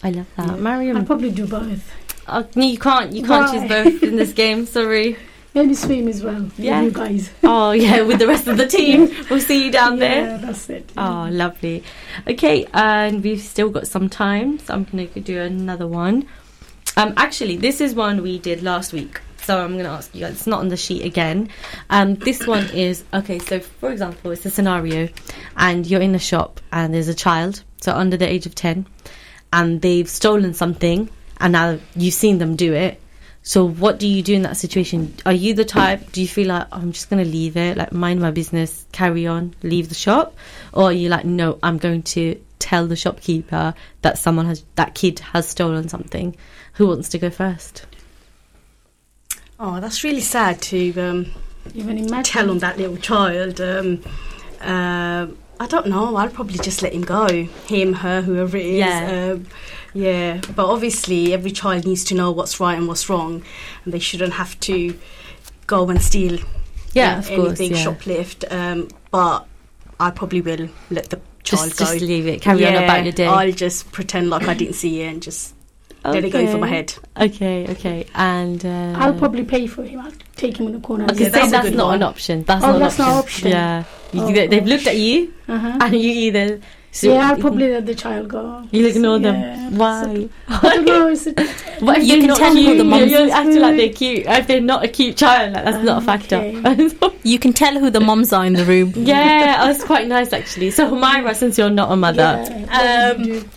I 0.02 0.10
love 0.10 0.26
that. 0.36 0.82
Yeah. 0.82 0.98
I'd 0.98 1.06
probably 1.06 1.30
do 1.30 1.46
both. 1.46 1.92
oh, 2.28 2.46
no, 2.54 2.64
you 2.64 2.78
can't. 2.78 3.12
You 3.12 3.24
can't 3.26 3.46
Why? 3.52 3.58
choose 3.58 3.68
both 3.68 4.02
in 4.02 4.16
this 4.16 4.32
game. 4.32 4.64
Sorry. 4.78 5.16
Maybe 5.52 5.74
swim 5.74 6.06
as 6.06 6.22
well. 6.22 6.48
Yeah. 6.56 6.80
You 6.82 6.92
guys. 6.92 7.28
Oh 7.42 7.72
yeah, 7.72 8.02
with 8.02 8.20
the 8.20 8.28
rest 8.28 8.46
of 8.46 8.56
the 8.56 8.68
team, 8.68 9.10
we'll 9.30 9.40
see 9.40 9.64
you 9.64 9.72
down 9.72 9.98
there. 9.98 10.26
Yeah, 10.26 10.36
that's 10.36 10.70
it. 10.70 10.88
Oh, 10.96 11.28
lovely. 11.30 11.82
Okay, 12.28 12.66
and 12.72 13.22
we've 13.24 13.40
still 13.40 13.68
got 13.68 13.88
some 13.88 14.08
time, 14.08 14.60
so 14.60 14.74
I'm 14.74 14.84
going 14.84 15.08
to 15.08 15.20
do 15.20 15.40
another 15.40 15.88
one. 15.88 16.26
Um, 16.96 17.14
actually, 17.16 17.56
this 17.56 17.80
is 17.80 17.94
one 17.94 18.22
we 18.22 18.38
did 18.38 18.62
last 18.62 18.92
week, 18.92 19.20
so 19.44 19.62
I'm 19.62 19.72
going 19.72 19.84
to 19.84 19.90
ask 19.90 20.14
you. 20.14 20.26
It's 20.26 20.46
not 20.46 20.60
on 20.60 20.68
the 20.68 20.76
sheet 20.76 21.04
again. 21.04 21.48
Um, 21.88 22.14
this 22.14 22.46
one 22.46 22.66
is 22.70 23.04
okay. 23.12 23.38
So, 23.38 23.60
for 23.60 23.90
example, 23.90 24.30
it's 24.30 24.46
a 24.46 24.50
scenario, 24.50 25.08
and 25.56 25.86
you're 25.86 26.00
in 26.00 26.14
a 26.14 26.18
shop, 26.18 26.60
and 26.72 26.94
there's 26.94 27.08
a 27.08 27.14
child, 27.14 27.62
so 27.80 27.92
under 27.92 28.16
the 28.16 28.28
age 28.28 28.46
of 28.46 28.54
ten, 28.54 28.86
and 29.52 29.80
they've 29.80 30.08
stolen 30.08 30.54
something, 30.54 31.10
and 31.38 31.52
now 31.52 31.78
you've 31.96 32.14
seen 32.14 32.38
them 32.38 32.56
do 32.56 32.72
it. 32.74 33.00
So, 33.42 33.66
what 33.66 33.98
do 33.98 34.06
you 34.06 34.22
do 34.22 34.34
in 34.34 34.42
that 34.42 34.58
situation? 34.58 35.14
Are 35.24 35.32
you 35.32 35.54
the 35.54 35.64
type? 35.64 36.12
Do 36.12 36.20
you 36.20 36.28
feel 36.28 36.48
like 36.48 36.66
I'm 36.72 36.92
just 36.92 37.08
going 37.08 37.24
to 37.24 37.30
leave 37.30 37.56
it, 37.56 37.78
like 37.78 37.90
mind 37.92 38.20
my 38.20 38.30
business, 38.30 38.84
carry 38.92 39.26
on, 39.26 39.54
leave 39.62 39.88
the 39.88 39.94
shop, 39.94 40.36
or 40.72 40.84
are 40.84 40.92
you 40.92 41.08
like, 41.08 41.24
no, 41.24 41.58
I'm 41.62 41.78
going 41.78 42.02
to 42.02 42.38
tell 42.58 42.86
the 42.86 42.96
shopkeeper 42.96 43.74
that 44.02 44.18
someone 44.18 44.46
has 44.46 44.62
that 44.74 44.94
kid 44.94 45.20
has 45.20 45.48
stolen 45.48 45.88
something? 45.88 46.36
Who 46.74 46.86
wants 46.86 47.08
to 47.10 47.18
go 47.18 47.30
first? 47.30 47.86
Oh, 49.62 49.78
that's 49.78 50.02
really 50.02 50.20
sad 50.22 50.62
to 50.62 50.98
um, 50.98 51.26
Even 51.74 51.98
imagine. 51.98 52.22
tell 52.24 52.50
on 52.50 52.58
that 52.60 52.78
little 52.78 52.96
child. 52.96 53.60
Um, 53.60 54.02
uh, 54.60 55.26
I 55.60 55.66
don't 55.66 55.88
know. 55.88 56.16
I'll 56.16 56.30
probably 56.30 56.56
just 56.58 56.80
let 56.80 56.94
him 56.94 57.02
go. 57.02 57.26
Him, 57.66 57.92
her, 57.92 58.22
whoever 58.22 58.56
it 58.56 58.64
is. 58.64 58.78
Yeah. 58.78 59.30
Um, 59.34 59.46
yeah. 59.92 60.40
But 60.56 60.64
obviously, 60.66 61.34
every 61.34 61.50
child 61.50 61.84
needs 61.86 62.04
to 62.04 62.14
know 62.14 62.30
what's 62.30 62.58
right 62.58 62.78
and 62.78 62.88
what's 62.88 63.10
wrong, 63.10 63.42
and 63.84 63.92
they 63.92 63.98
shouldn't 63.98 64.32
have 64.32 64.58
to 64.60 64.98
go 65.66 65.90
and 65.90 66.00
steal 66.00 66.38
Yeah, 66.94 67.18
of 67.18 67.28
course. 67.28 67.60
anything, 67.60 67.72
Yeah. 67.72 67.84
shoplift. 67.84 68.50
Um, 68.50 68.88
but 69.10 69.46
I 70.00 70.10
probably 70.10 70.40
will 70.40 70.70
let 70.90 71.10
the 71.10 71.20
child 71.42 71.68
Just, 71.68 71.78
go. 71.78 71.84
just 71.84 72.00
leave 72.00 72.26
it. 72.26 72.40
Carry 72.40 72.66
on 72.66 72.82
about 72.82 73.04
your 73.04 73.12
day. 73.12 73.26
I'll 73.26 73.52
just 73.52 73.92
pretend 73.92 74.30
like 74.30 74.48
I 74.48 74.54
didn't 74.54 74.74
see 74.76 75.02
it 75.02 75.12
and 75.12 75.22
just 75.22 75.54
let 76.04 76.24
it 76.24 76.30
go 76.30 76.38
over 76.40 76.58
my 76.58 76.68
head. 76.68 76.94
Okay, 77.20 77.66
okay, 77.70 78.06
and 78.14 78.64
uh, 78.64 78.94
I'll 78.96 79.14
probably 79.18 79.44
pay 79.44 79.66
for 79.66 79.82
him. 79.84 80.00
I'll 80.00 80.12
take 80.36 80.56
him 80.58 80.66
in 80.68 80.72
the 80.72 80.80
corner. 80.80 81.04
and 81.04 81.12
Okay, 81.12 81.24
Yeah, 81.24 81.30
say 81.30 81.40
that's 81.40 81.52
that's, 81.52 81.66
a 81.66 81.70
good 81.70 81.76
not 81.76 81.86
one. 81.86 81.94
an 81.96 82.02
option. 82.04 82.42
That's 82.44 82.64
Oh, 82.64 82.68
not 82.72 82.76
an 82.76 82.82
option. 82.82 83.04
not 83.04 83.14
option. 83.24 83.48
Yeah, 83.50 83.84
You- 84.12 84.22
Oh, 84.22 84.32
they, 84.32 84.46
they've 84.46 84.60
gosh. 84.60 84.68
looked 84.68 84.86
at 84.86 84.96
you, 84.96 85.32
Uh-huh. 85.48 85.78
and 85.80 85.94
you 85.94 86.10
either 86.10 86.60
So 86.92 87.12
yeah, 87.14 87.30
I'll 87.30 87.36
probably 87.38 87.70
let 87.70 87.86
the 87.86 87.94
child 87.94 88.26
go. 88.28 88.66
You'll 88.72 88.86
ignore 88.90 89.18
Yeah. 89.18 89.30
them. 89.30 89.76
Why? 89.78 90.28
I 90.48 90.60
don't 90.74 90.84
know. 90.86 91.06
It's 91.08 91.26
a, 91.28 91.32
What 91.84 91.98
if 91.98 92.02
You 92.02 92.08
they're 92.08 92.18
can 92.18 92.26
not 92.28 92.38
tell 92.38 92.54
who 92.56 92.64
cute? 92.64 92.78
the 92.78 92.84
mums- 92.84 93.12
You're 93.12 93.30
acting 93.30 93.60
like 93.60 93.76
they're 93.76 93.88
cute. 93.92 94.26
If 94.26 94.46
they're 94.48 94.60
not 94.60 94.84
a 94.84 94.88
cute 94.88 95.16
child, 95.16 95.52
like, 95.52 95.64
that's 95.66 95.84
not 95.84 96.02
a 96.02 96.04
factor. 96.04 96.40
You 97.22 97.38
can 97.38 97.52
tell 97.52 97.78
who 97.78 97.90
the 97.90 98.00
moms 98.00 98.32
are 98.32 98.44
in 98.46 98.54
the 98.54 98.64
room. 98.64 98.92
yeah, 98.96 99.66
that's 99.66 99.84
quite 99.84 100.08
nice 100.08 100.32
actually. 100.32 100.70
So 100.72 100.90
Humaira, 100.90 101.34
since 101.36 101.56
you're 101.58 101.70
not 101.70 101.92
a 101.92 101.96
mother, 101.96 102.42
yeah, 102.48 103.14
Um, 103.14 103.48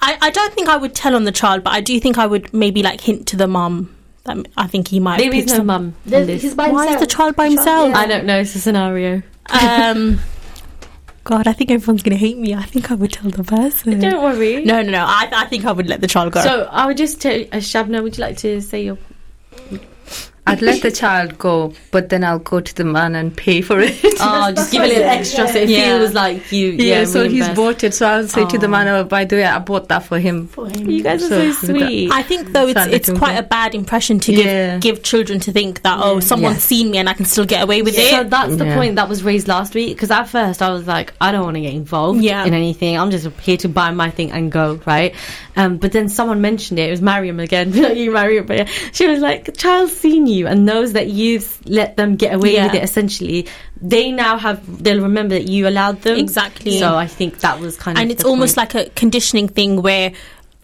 I, 0.00 0.16
I 0.20 0.30
don't 0.30 0.52
think 0.54 0.68
I 0.68 0.76
would 0.76 0.94
tell 0.94 1.14
on 1.16 1.24
the 1.24 1.32
child, 1.32 1.64
but 1.64 1.72
I 1.72 1.80
do 1.80 1.98
think 2.00 2.18
I 2.18 2.26
would 2.26 2.52
maybe 2.54 2.82
like 2.82 3.00
hint 3.00 3.26
to 3.28 3.36
the 3.36 3.46
mum 3.48 3.94
that 4.24 4.36
I 4.56 4.66
think 4.66 4.88
he 4.88 5.00
might. 5.00 5.18
there 5.18 5.30
pick 5.30 5.46
is 5.46 5.58
no 5.58 5.64
mum. 5.64 5.94
in 6.04 6.10
There's- 6.10 6.42
he's 6.42 6.54
by 6.54 6.70
Why 6.70 6.94
is 6.94 7.00
the 7.00 7.06
child 7.06 7.34
by 7.36 7.48
himself? 7.48 7.94
I 7.94 8.06
don't 8.06 8.24
know. 8.26 8.40
It's 8.40 8.54
a 8.54 8.60
scenario. 8.60 9.22
Um, 9.50 10.20
God, 11.24 11.46
I 11.46 11.52
think 11.52 11.70
everyone's 11.70 12.02
gonna 12.02 12.16
hate 12.16 12.38
me. 12.38 12.54
I 12.54 12.62
think 12.62 12.90
I 12.90 12.94
would 12.94 13.12
tell 13.12 13.30
the 13.30 13.44
person. 13.44 13.98
Don't 14.00 14.22
worry. 14.22 14.64
No, 14.64 14.80
no, 14.82 14.90
no. 14.90 15.04
I, 15.06 15.28
I 15.30 15.44
think 15.46 15.64
I 15.66 15.72
would 15.72 15.86
let 15.86 16.00
the 16.00 16.06
child 16.06 16.32
go. 16.32 16.42
So 16.42 16.68
I 16.70 16.86
would 16.86 16.96
just 16.96 17.20
tell 17.20 17.38
uh, 17.40 17.56
Shabna. 17.56 18.02
Would 18.02 18.16
you 18.16 18.22
like 18.22 18.38
to 18.38 18.60
say 18.62 18.84
your? 18.84 18.96
I'd 20.48 20.62
let 20.62 20.82
the 20.82 20.90
child 20.90 21.38
go, 21.38 21.72
but 21.90 22.08
then 22.08 22.24
I'll 22.24 22.38
go 22.38 22.60
to 22.60 22.74
the 22.74 22.84
man 22.84 23.14
and 23.14 23.36
pay 23.36 23.60
for 23.60 23.80
it. 23.80 23.94
Oh, 24.20 24.50
just 24.52 24.72
give 24.72 24.82
a 24.82 24.86
little 24.86 25.04
extra 25.04 25.46
so 25.46 25.58
it 25.58 25.68
Yeah. 25.68 25.98
feels 25.98 26.12
like 26.12 26.50
you. 26.50 26.70
yeah, 26.70 26.98
Yeah, 27.00 27.04
so 27.04 27.22
he's 27.22 27.32
reimbursed. 27.46 27.54
bought 27.56 27.84
it. 27.84 27.94
So 27.94 28.06
I'll 28.08 28.26
say 28.26 28.44
to 28.46 28.58
the 28.58 28.66
Oh. 28.66 28.70
man, 28.70 28.88
oh, 28.88 29.04
by 29.04 29.24
the 29.24 29.36
way, 29.36 29.44
I 29.44 29.58
bought 29.60 29.88
that 29.88 30.04
for 30.04 30.18
him. 30.18 30.48
for 30.48 30.66
him. 30.68 30.90
You 30.90 31.02
guys 31.02 31.22
are 31.22 31.28
So- 31.28 31.52
so 31.52 31.66
sweet. 31.68 32.10
I 32.12 32.22
think 32.22 32.52
though 32.52 32.66
it's 32.66 32.86
it's 32.86 33.10
quite 33.10 33.36
a 33.36 33.42
bad 33.44 33.74
impression 33.76 34.18
to 34.20 34.32
Yeah. 34.32 34.78
give 34.78 34.88
give 34.88 35.02
children 35.02 35.38
to 35.40 35.52
think 35.52 35.82
that 35.82 35.98
oh 36.02 36.18
someone's 36.20 36.56
Yes. 36.56 36.64
seen 36.64 36.90
me 36.90 36.98
and 36.98 37.08
I 37.08 37.12
can 37.12 37.26
still 37.26 37.44
get 37.44 37.62
away 37.62 37.82
with 37.82 37.94
So 37.94 38.20
it. 38.22 38.30
that's 38.30 38.56
the 38.56 38.64
Yeah. 38.66 38.74
point 38.74 38.96
that 38.96 39.08
was 39.08 39.22
raised 39.22 39.46
last 39.48 39.74
week. 39.74 39.94
Because 39.96 40.10
at 40.10 40.24
first 40.28 40.62
I 40.62 40.70
was 40.70 40.86
like, 40.86 41.12
I 41.20 41.30
don't 41.30 41.44
want 41.44 41.54
to 41.56 41.60
get 41.60 41.74
involved 41.74 42.22
Yeah. 42.22 42.44
in 42.44 42.54
anything. 42.54 42.98
I'm 42.98 43.10
just 43.10 43.28
here 43.42 43.58
to 43.58 43.68
buy 43.68 43.90
my 43.92 44.10
thing 44.10 44.30
and 44.32 44.50
go, 44.50 44.80
right? 44.86 45.14
Um, 45.56 45.76
but 45.76 45.92
then 45.92 46.08
someone 46.08 46.40
mentioned 46.40 46.78
it. 46.80 46.88
It 46.88 46.90
was 46.90 47.02
Mariam 47.02 47.38
again. 47.40 47.72
you, 47.96 48.10
Mariam. 48.12 48.46
But 48.46 48.56
yeah. 48.58 48.66
She 48.92 49.06
was 49.06 49.20
like, 49.20 49.44
the 49.44 49.52
child's 49.52 49.96
seen 49.96 50.26
you 50.26 50.37
and 50.46 50.64
knows 50.66 50.92
that 50.92 51.08
you've 51.08 51.58
let 51.66 51.96
them 51.96 52.16
get 52.16 52.34
away 52.34 52.54
Yeah. 52.54 52.66
with 52.66 52.74
it. 52.76 52.82
Essentially, 52.84 53.46
they 53.80 54.10
now 54.12 54.38
have. 54.38 54.60
They'll 54.82 55.02
remember 55.02 55.34
that 55.34 55.48
you 55.48 55.66
allowed 55.68 56.02
them. 56.02 56.18
Exactly. 56.18 56.78
So 56.78 56.94
I 56.96 57.06
think 57.06 57.40
that 57.40 57.60
was 57.60 57.76
kind 57.76 57.96
of. 57.98 58.02
and 58.02 58.10
it's 58.10 58.24
almost 58.24 58.56
point. 58.56 58.74
like 58.74 58.86
a 58.86 58.90
conditioning 58.90 59.48
thing 59.48 59.82
where 59.82 60.12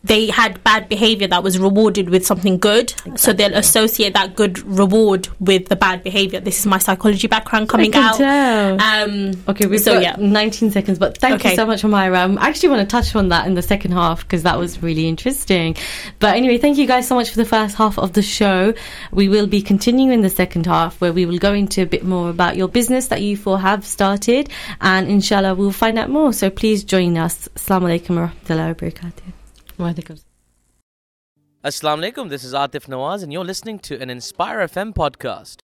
they 0.04 0.26
had 0.28 0.62
bad 0.64 0.88
behavior 0.88 1.26
that 1.26 1.42
was 1.42 1.58
rewarded 1.58 2.10
with 2.10 2.24
something 2.26 2.58
good 2.58 2.92
so 3.16 3.32
they'll 3.32 3.54
associate 3.54 4.12
that 4.14 4.36
good 4.36 4.58
reward 4.80 5.28
with 5.40 5.68
the 5.68 5.76
bad 5.76 6.02
behavior 6.02 6.40
this 6.40 6.58
is 6.60 6.66
my 6.66 6.78
psychology 6.78 7.26
background 7.26 7.68
coming 7.68 7.92
out 7.94 8.20
um 8.20 9.32
Okay, 9.48 9.66
we've 9.66 9.80
So, 9.80 9.94
got 9.94 10.02
yeah. 10.02 10.16
19 10.18 10.70
seconds, 10.70 10.98
but 10.98 11.18
thank 11.18 11.36
Okay. 11.36 11.50
you 11.50 11.56
so 11.56 11.66
much, 11.66 11.84
Myra. 11.84 12.20
Um, 12.20 12.38
I 12.38 12.48
actually 12.48 12.70
want 12.70 12.80
to 12.80 12.86
touch 12.86 13.14
on 13.14 13.28
that 13.28 13.46
in 13.46 13.54
the 13.54 13.62
second 13.62 13.92
half 13.92 14.22
because 14.22 14.42
that 14.44 14.58
was 14.58 14.82
really 14.82 15.08
interesting. 15.08 15.76
But 16.18 16.36
anyway, 16.36 16.58
thank 16.58 16.78
you 16.78 16.86
guys 16.86 17.06
so 17.06 17.14
much 17.14 17.30
for 17.30 17.36
the 17.36 17.44
first 17.44 17.76
half 17.76 17.98
of 17.98 18.12
the 18.14 18.22
show. 18.22 18.74
We 19.12 19.28
will 19.28 19.46
be 19.46 19.60
continuing 19.62 20.12
in 20.12 20.22
the 20.22 20.30
second 20.30 20.66
half 20.66 21.00
where 21.00 21.12
we 21.12 21.26
will 21.26 21.38
go 21.38 21.52
into 21.52 21.82
a 21.82 21.86
bit 21.86 22.04
more 22.04 22.30
about 22.30 22.56
your 22.56 22.68
business 22.68 23.08
that 23.08 23.22
you 23.22 23.36
four 23.36 23.58
have 23.60 23.84
started, 23.86 24.48
and 24.80 25.08
inshallah, 25.08 25.54
we'll 25.54 25.72
find 25.72 25.98
out 25.98 26.10
more. 26.10 26.32
So 26.32 26.50
please 26.50 26.84
join 26.84 27.16
us. 27.18 27.48
Assalamu 27.56 27.88
alaikum 28.00 28.16
wa 28.16 28.28
rahmatullahi 28.28 28.68
wa 28.68 28.74
barakatuh. 28.74 29.43
Assalamu 31.64 32.04
alaikum, 32.12 32.28
this 32.28 32.44
is 32.44 32.52
Atif 32.52 32.86
Nawaz, 32.86 33.22
and 33.22 33.32
you're 33.32 33.44
listening 33.44 33.78
to 33.80 34.00
an 34.00 34.08
Inspire 34.10 34.60
FM 34.60 34.94
podcast. 34.94 35.56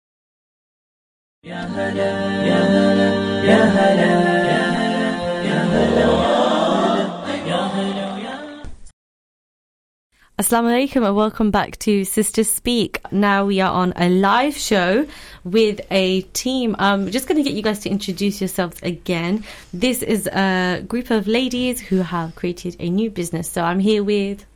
Assalamu 10.41 10.71
alaikum 10.73 11.05
and 11.07 11.15
welcome 11.15 11.51
back 11.51 11.79
to 11.81 12.03
Sisters 12.03 12.49
Speak. 12.49 12.99
Now 13.13 13.45
we 13.45 13.61
are 13.61 13.71
on 13.71 13.93
a 13.97 14.09
live 14.09 14.57
show 14.57 15.07
with 15.45 15.83
a 15.91 16.23
team. 16.33 16.75
I'm 16.79 17.11
just 17.11 17.29
going 17.29 17.37
to 17.37 17.43
get 17.43 17.53
you 17.55 17.61
guys 17.63 17.81
to 17.81 17.91
introduce 17.91 18.41
yourselves 18.41 18.79
again. 18.83 19.45
This 19.75 20.03
is 20.03 20.27
a 20.29 20.83
group 20.89 21.11
of 21.11 21.27
ladies 21.27 21.79
who 21.79 21.97
have 21.99 22.37
created 22.37 22.75
a 22.81 22.89
new 22.89 23.11
business. 23.11 23.51
So 23.51 23.63
I'm 23.63 23.81
here 23.81 24.03
with, 24.03 24.47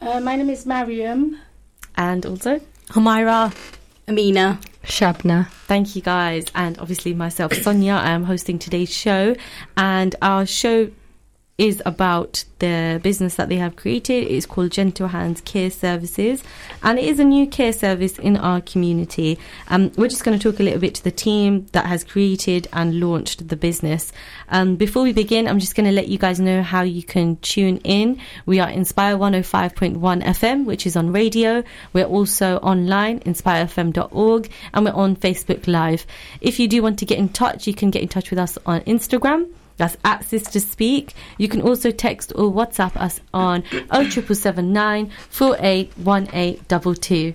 Uh, 0.00 0.20
my 0.20 0.36
name 0.36 0.48
is 0.48 0.64
Mariam. 0.64 1.36
and 1.98 2.24
also, 2.24 2.58
Humaira 2.92 3.52
Amina. 4.08 4.58
Shabna. 4.84 5.48
thank 5.66 5.94
you 5.96 6.00
guys, 6.00 6.46
and 6.54 6.78
obviously 6.78 7.12
myself, 7.12 7.52
Sonia. 7.52 7.94
I 7.94 8.10
am 8.12 8.24
hosting 8.24 8.58
today's 8.58 8.90
show, 9.04 9.36
and 9.76 10.14
our 10.22 10.46
show 10.46 10.88
is 11.58 11.82
about 11.86 12.44
the 12.58 13.00
business 13.02 13.36
that 13.36 13.48
they 13.48 13.56
have 13.56 13.76
created. 13.76 14.30
It's 14.30 14.44
called 14.44 14.72
Gentle 14.72 15.08
Hands 15.08 15.40
Care 15.42 15.70
Services, 15.70 16.44
and 16.82 16.98
it 16.98 17.04
is 17.06 17.18
a 17.18 17.24
new 17.24 17.46
care 17.46 17.72
service 17.72 18.18
in 18.18 18.36
our 18.36 18.60
community. 18.60 19.38
Um, 19.68 19.90
we're 19.96 20.08
just 20.08 20.24
going 20.24 20.38
to 20.38 20.50
talk 20.50 20.60
a 20.60 20.62
little 20.62 20.80
bit 20.80 20.94
to 20.96 21.04
the 21.04 21.10
team 21.10 21.66
that 21.72 21.86
has 21.86 22.04
created 22.04 22.68
and 22.74 23.00
launched 23.00 23.48
the 23.48 23.56
business. 23.56 24.12
Um, 24.50 24.76
before 24.76 25.02
we 25.02 25.14
begin, 25.14 25.48
I'm 25.48 25.58
just 25.58 25.74
going 25.74 25.86
to 25.86 25.92
let 25.92 26.08
you 26.08 26.18
guys 26.18 26.40
know 26.40 26.62
how 26.62 26.82
you 26.82 27.02
can 27.02 27.36
tune 27.36 27.78
in. 27.78 28.20
We 28.44 28.60
are 28.60 28.68
Inspire 28.68 29.16
105.1 29.16 29.98
FM, 30.24 30.66
which 30.66 30.86
is 30.86 30.96
on 30.96 31.12
radio. 31.12 31.64
We're 31.94 32.04
also 32.04 32.58
online, 32.58 33.20
inspirefm.org, 33.20 34.50
and 34.74 34.84
we're 34.84 34.92
on 34.92 35.16
Facebook 35.16 35.66
Live. 35.66 36.06
If 36.42 36.60
you 36.60 36.68
do 36.68 36.82
want 36.82 36.98
to 36.98 37.06
get 37.06 37.18
in 37.18 37.30
touch, 37.30 37.66
you 37.66 37.74
can 37.74 37.90
get 37.90 38.02
in 38.02 38.08
touch 38.08 38.28
with 38.28 38.38
us 38.38 38.58
on 38.66 38.82
Instagram. 38.82 39.48
That's 39.76 39.96
at 40.04 40.24
Sister 40.24 40.60
Speak. 40.60 41.14
You 41.38 41.48
can 41.48 41.62
also 41.62 41.90
text 41.90 42.32
or 42.34 42.52
WhatsApp 42.52 42.96
us 42.96 43.20
on 43.34 43.64
07779 43.70 45.10
481822. 45.30 47.34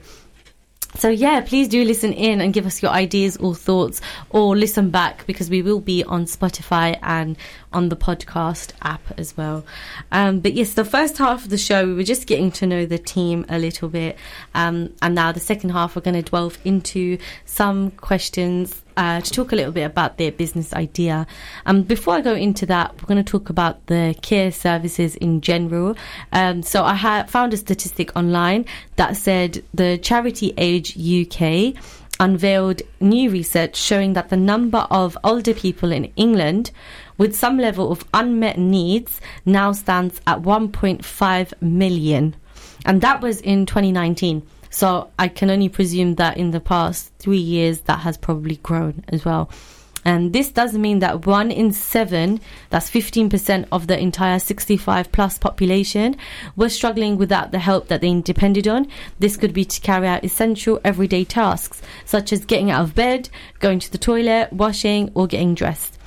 So 0.96 1.08
yeah, 1.08 1.40
please 1.42 1.70
do 1.70 1.86
listen 1.86 2.12
in 2.12 2.42
and 2.42 2.54
give 2.54 2.66
us 2.66 2.84
your 2.84 2.92
ideas 2.92 3.38
or 3.38 3.56
thoughts 3.56 4.02
or 4.30 4.58
listen 4.58 4.90
back 4.90 5.26
because 5.26 5.50
we 5.50 5.62
will 5.62 5.80
be 5.80 6.04
on 6.04 6.26
Spotify 6.26 7.00
and 7.02 7.38
on 7.74 7.90
the 7.90 7.96
podcast 7.96 8.72
app 8.82 9.02
as 9.18 9.36
well. 9.38 9.66
Um, 10.12 10.40
but 10.40 10.54
yes, 10.54 10.74
the 10.74 10.86
first 10.86 11.18
half 11.18 11.44
of 11.44 11.50
the 11.50 11.58
show 11.58 11.86
we 11.86 11.94
were 11.94 12.04
just 12.04 12.28
getting 12.28 12.52
to 12.54 12.68
know 12.68 12.86
the 12.86 12.98
team 12.98 13.46
a 13.50 13.58
little 13.58 13.90
bit, 13.90 14.18
um, 14.54 14.94
and 15.02 15.16
now 15.16 15.32
the 15.32 15.40
second 15.40 15.72
half 15.72 15.96
we're 15.96 16.02
going 16.02 16.22
to 16.22 16.30
delve 16.30 16.58
into 16.66 17.18
some 17.46 17.92
questions 17.92 18.82
uh, 18.98 19.22
to 19.22 19.32
talk 19.32 19.52
a 19.52 19.56
little 19.56 19.72
bit 19.72 19.84
about 19.84 20.18
their 20.18 20.32
business 20.32 20.74
idea. 20.74 21.26
Um, 21.66 21.84
before 21.84 22.16
I 22.16 22.22
go 22.22 22.34
into 22.34 22.66
that, 22.68 22.94
we're 22.96 23.08
going 23.08 23.24
to 23.24 23.30
talk 23.32 23.50
about 23.50 23.86
the 23.88 24.16
care 24.22 24.52
services 24.52 25.16
in 25.16 25.42
general. 25.42 25.96
Um, 26.32 26.62
so 26.62 26.84
I 26.84 26.96
ha- 26.96 27.26
found 27.28 27.54
a 27.54 27.58
statistic 27.58 28.16
online 28.16 28.66
that 28.98 29.18
said 29.18 29.64
the 29.74 29.98
Charity 29.98 30.54
Age 30.58 30.98
UK 30.98 31.76
unveiled 32.22 32.82
new 33.02 33.30
research 33.30 33.76
showing 33.76 34.14
that 34.14 34.30
the 34.30 34.38
number 34.38 34.88
of 34.90 35.18
older 35.24 35.54
people 35.54 35.92
in 35.92 36.06
England 36.16 36.72
with 37.18 37.36
some 37.36 37.58
level 37.58 37.92
of 37.92 38.06
unmet 38.14 38.58
needs 38.58 39.20
now 39.46 39.72
stands 39.72 40.22
at 40.26 40.42
1.5 40.42 41.62
million. 41.62 42.36
And 42.86 43.02
that 43.02 43.22
was 43.22 43.42
in 43.42 43.66
2019. 43.66 44.48
So 44.70 45.12
I 45.20 45.28
can 45.28 45.50
only 45.50 45.68
presume 45.68 46.16
that 46.16 46.38
in 46.38 46.52
the 46.52 46.62
past 46.62 47.12
three 47.20 47.38
years 47.38 47.82
that 47.82 48.00
has 48.00 48.18
probably 48.18 48.56
grown 48.58 49.04
as 49.10 49.26
well. 49.26 49.50
And 50.04 50.34
this 50.34 50.52
does 50.52 50.78
mean 50.78 51.00
that 51.00 51.26
one 51.26 51.52
in 51.52 51.72
seven, 51.72 52.42
that's 52.70 52.90
15% 52.90 53.68
of 53.72 53.88
the 53.88 54.00
entire 54.00 54.40
65 54.40 55.12
plus 55.12 55.38
population, 55.38 56.16
was 56.56 56.74
struggling 56.74 57.18
without 57.18 57.52
the 57.52 57.60
help 57.60 57.88
that 57.88 58.02
they 58.02 58.22
depended 58.22 58.68
on. 58.68 58.88
This 59.20 59.38
could 59.38 59.54
be 59.54 59.66
to 59.66 59.82
carry 59.82 60.08
out 60.08 60.24
essential 60.24 60.80
everyday 60.84 61.24
tasks, 61.24 61.82
such 62.06 62.34
as 62.34 62.46
getting 62.46 62.72
out 62.72 62.84
of 62.84 62.96
bed, 62.96 63.30
going 63.60 63.80
to 63.80 63.92
the 63.92 63.98
toilet, 63.98 64.52
washing, 64.52 65.12
or 65.14 65.28
getting 65.28 65.54
dressed. 65.54 65.98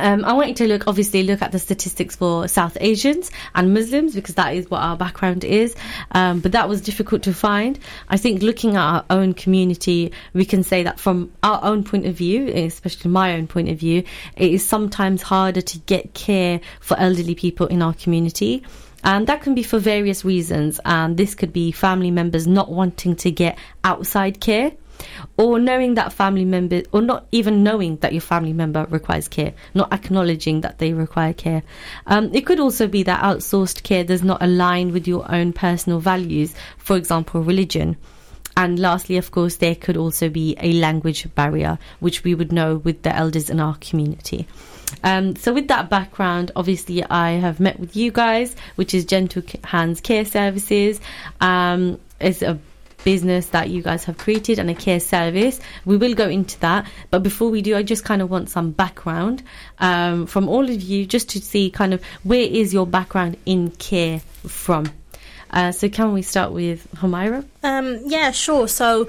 Um, 0.00 0.24
I 0.24 0.32
wanted 0.32 0.56
to 0.56 0.66
look, 0.66 0.86
obviously, 0.86 1.22
look 1.22 1.42
at 1.42 1.52
the 1.52 1.58
statistics 1.58 2.16
for 2.16 2.48
South 2.48 2.76
Asians 2.80 3.30
and 3.54 3.74
Muslims 3.74 4.14
because 4.14 4.34
that 4.36 4.54
is 4.54 4.70
what 4.70 4.82
our 4.82 4.96
background 4.96 5.44
is. 5.44 5.76
Um, 6.12 6.40
but 6.40 6.52
that 6.52 6.68
was 6.68 6.80
difficult 6.80 7.22
to 7.24 7.34
find. 7.34 7.78
I 8.08 8.16
think 8.16 8.42
looking 8.42 8.76
at 8.76 8.82
our 8.82 9.04
own 9.10 9.34
community, 9.34 10.12
we 10.32 10.44
can 10.44 10.62
say 10.62 10.82
that 10.82 10.98
from 10.98 11.32
our 11.42 11.60
own 11.62 11.84
point 11.84 12.06
of 12.06 12.14
view, 12.14 12.48
especially 12.48 13.10
my 13.10 13.34
own 13.34 13.46
point 13.46 13.68
of 13.68 13.78
view, 13.78 14.04
it 14.36 14.52
is 14.52 14.64
sometimes 14.64 15.22
harder 15.22 15.60
to 15.60 15.78
get 15.80 16.14
care 16.14 16.60
for 16.80 16.98
elderly 16.98 17.34
people 17.34 17.66
in 17.66 17.82
our 17.82 17.94
community. 17.94 18.64
And 19.02 19.26
that 19.28 19.42
can 19.42 19.54
be 19.54 19.62
for 19.62 19.78
various 19.78 20.24
reasons. 20.24 20.80
And 20.84 21.16
this 21.16 21.34
could 21.34 21.52
be 21.52 21.72
family 21.72 22.10
members 22.10 22.46
not 22.46 22.70
wanting 22.70 23.16
to 23.16 23.30
get 23.30 23.58
outside 23.84 24.40
care 24.40 24.72
or 25.36 25.58
knowing 25.58 25.94
that 25.94 26.12
family 26.12 26.44
member 26.44 26.82
or 26.92 27.02
not 27.02 27.26
even 27.32 27.62
knowing 27.62 27.96
that 27.96 28.12
your 28.12 28.20
family 28.20 28.52
member 28.52 28.86
requires 28.90 29.28
care. 29.28 29.54
Not 29.74 29.92
acknowledging 29.92 30.62
that 30.62 30.78
they 30.78 30.92
require 30.92 31.32
care. 31.32 31.62
Um, 32.06 32.30
it 32.34 32.46
could 32.46 32.60
also 32.60 32.86
be 32.86 33.02
that 33.04 33.22
outsourced 33.22 33.82
care 33.82 34.04
does 34.04 34.22
not 34.22 34.42
align 34.42 34.92
with 34.92 35.06
your 35.06 35.30
own 35.30 35.52
personal 35.52 36.00
values 36.00 36.54
for 36.78 36.96
example 36.96 37.42
religion. 37.42 37.96
And 38.56 38.78
lastly 38.78 39.16
of 39.16 39.30
course 39.30 39.56
there 39.56 39.74
could 39.74 39.96
also 39.96 40.28
be 40.28 40.56
a 40.60 40.72
language 40.74 41.32
barrier 41.34 41.78
which 42.00 42.24
we 42.24 42.34
would 42.34 42.52
know 42.52 42.76
with 42.76 43.02
the 43.02 43.14
elders 43.14 43.48
in 43.48 43.60
our 43.60 43.76
community. 43.76 44.46
Um, 45.04 45.36
so 45.36 45.52
with 45.54 45.68
that 45.68 45.88
background, 45.88 46.50
obviously 46.56 47.04
I 47.04 47.32
have 47.32 47.60
met 47.60 47.78
with 47.78 47.96
you 47.96 48.10
guys, 48.10 48.56
which 48.74 48.92
is 48.92 49.04
Gentle 49.04 49.42
Hands 49.64 49.98
Care 50.00 50.24
Services. 50.24 51.00
Um, 51.40 52.00
it's 52.20 52.42
a 52.42 52.58
business 53.04 53.46
that 53.46 53.70
you 53.70 53.82
guys 53.82 54.04
have 54.04 54.18
created 54.18 54.58
and 54.58 54.70
a 54.70 54.74
care 54.74 55.00
service. 55.00 55.60
We 55.84 55.96
will 55.96 56.14
go 56.14 56.28
into 56.28 56.58
that, 56.60 56.86
but 57.10 57.22
before 57.22 57.50
we 57.50 57.62
do, 57.62 57.76
I 57.76 57.82
just 57.82 58.04
kind 58.04 58.22
of 58.22 58.30
want 58.30 58.50
some 58.50 58.70
background 58.70 59.42
um, 59.78 60.26
from 60.26 60.48
all 60.48 60.68
of 60.68 60.82
you, 60.82 61.06
just 61.06 61.28
to 61.30 61.40
see 61.40 61.70
kind 61.70 61.94
of 61.94 62.02
where 62.22 62.40
is 62.40 62.72
your 62.72 62.86
background 62.86 63.36
in 63.46 63.70
care 63.72 64.20
from. 64.46 64.86
Uh, 65.50 65.72
so 65.72 65.88
can 65.88 66.12
we 66.12 66.22
start 66.22 66.52
with 66.52 66.86
Humaira? 66.96 67.44
Um, 67.62 67.98
yeah, 68.06 68.30
sure. 68.30 68.68
So, 68.68 69.08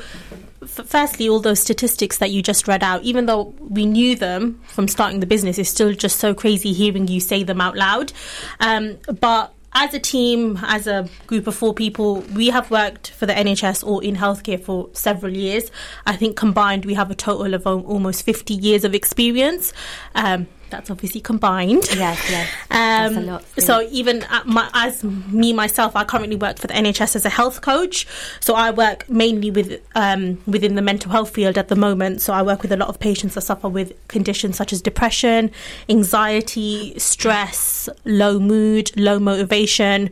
f- 0.61 0.87
firstly, 0.87 1.29
all 1.29 1.39
those 1.39 1.59
statistics 1.59 2.17
that 2.17 2.31
you 2.31 2.41
just 2.41 2.67
read 2.67 2.83
out, 2.83 3.03
even 3.03 3.27
though 3.27 3.53
we 3.59 3.85
knew 3.85 4.15
them 4.15 4.59
from 4.65 4.87
starting 4.87 5.19
the 5.19 5.27
business, 5.27 5.59
it's 5.59 5.69
still 5.69 5.93
just 5.93 6.19
so 6.19 6.33
crazy 6.33 6.73
hearing 6.73 7.07
you 7.07 7.19
say 7.19 7.43
them 7.43 7.61
out 7.61 7.75
loud. 7.75 8.11
Um, 8.59 8.97
but 9.19 9.53
as 9.73 9.93
a 9.93 9.99
team, 9.99 10.59
as 10.63 10.87
a 10.87 11.07
group 11.27 11.47
of 11.47 11.55
four 11.55 11.73
people, 11.73 12.21
we 12.35 12.49
have 12.49 12.69
worked 12.69 13.11
for 13.11 13.25
the 13.25 13.33
NHS 13.33 13.85
or 13.87 14.03
in 14.03 14.15
healthcare 14.15 14.61
for 14.61 14.89
several 14.93 15.35
years. 15.35 15.71
I 16.05 16.15
think 16.15 16.35
combined, 16.35 16.85
we 16.85 16.93
have 16.95 17.09
a 17.09 17.15
total 17.15 17.53
of 17.53 17.65
almost 17.65 18.23
50 18.23 18.53
years 18.53 18.83
of 18.83 18.93
experience. 18.93 19.71
Um, 20.13 20.47
that's 20.71 20.89
obviously 20.89 21.21
combined. 21.21 21.83
Yes, 21.95 22.19
yes. 22.29 22.49
That's 22.69 23.15
a 23.15 23.19
Um, 23.19 23.25
lot, 23.27 23.43
so 23.59 23.81
even 23.91 24.25
my, 24.45 24.69
as 24.73 25.03
me 25.03 25.53
myself, 25.53 25.95
I 25.95 26.03
currently 26.05 26.35
work 26.37 26.57
for 26.57 26.67
the 26.67 26.73
NHS 26.73 27.15
as 27.17 27.25
a 27.25 27.29
health 27.29 27.61
coach. 27.61 28.07
So 28.39 28.55
I 28.55 28.71
work 28.71 29.09
mainly 29.09 29.51
with 29.51 29.81
um, 29.95 30.41
within 30.47 30.75
the 30.75 30.81
mental 30.81 31.11
health 31.11 31.31
field 31.31 31.57
at 31.57 31.67
the 31.67 31.75
moment. 31.75 32.21
So 32.21 32.33
I 32.33 32.41
work 32.41 32.61
with 32.63 32.71
a 32.71 32.77
lot 32.77 32.89
of 32.89 32.99
patients 32.99 33.35
that 33.35 33.41
suffer 33.41 33.67
with 33.69 33.93
conditions 34.07 34.55
such 34.57 34.71
as 34.73 34.81
depression, 34.81 35.51
anxiety, 35.89 36.97
stress, 36.97 37.87
low 38.05 38.39
mood, 38.39 38.91
low 38.97 39.19
motivation. 39.19 40.09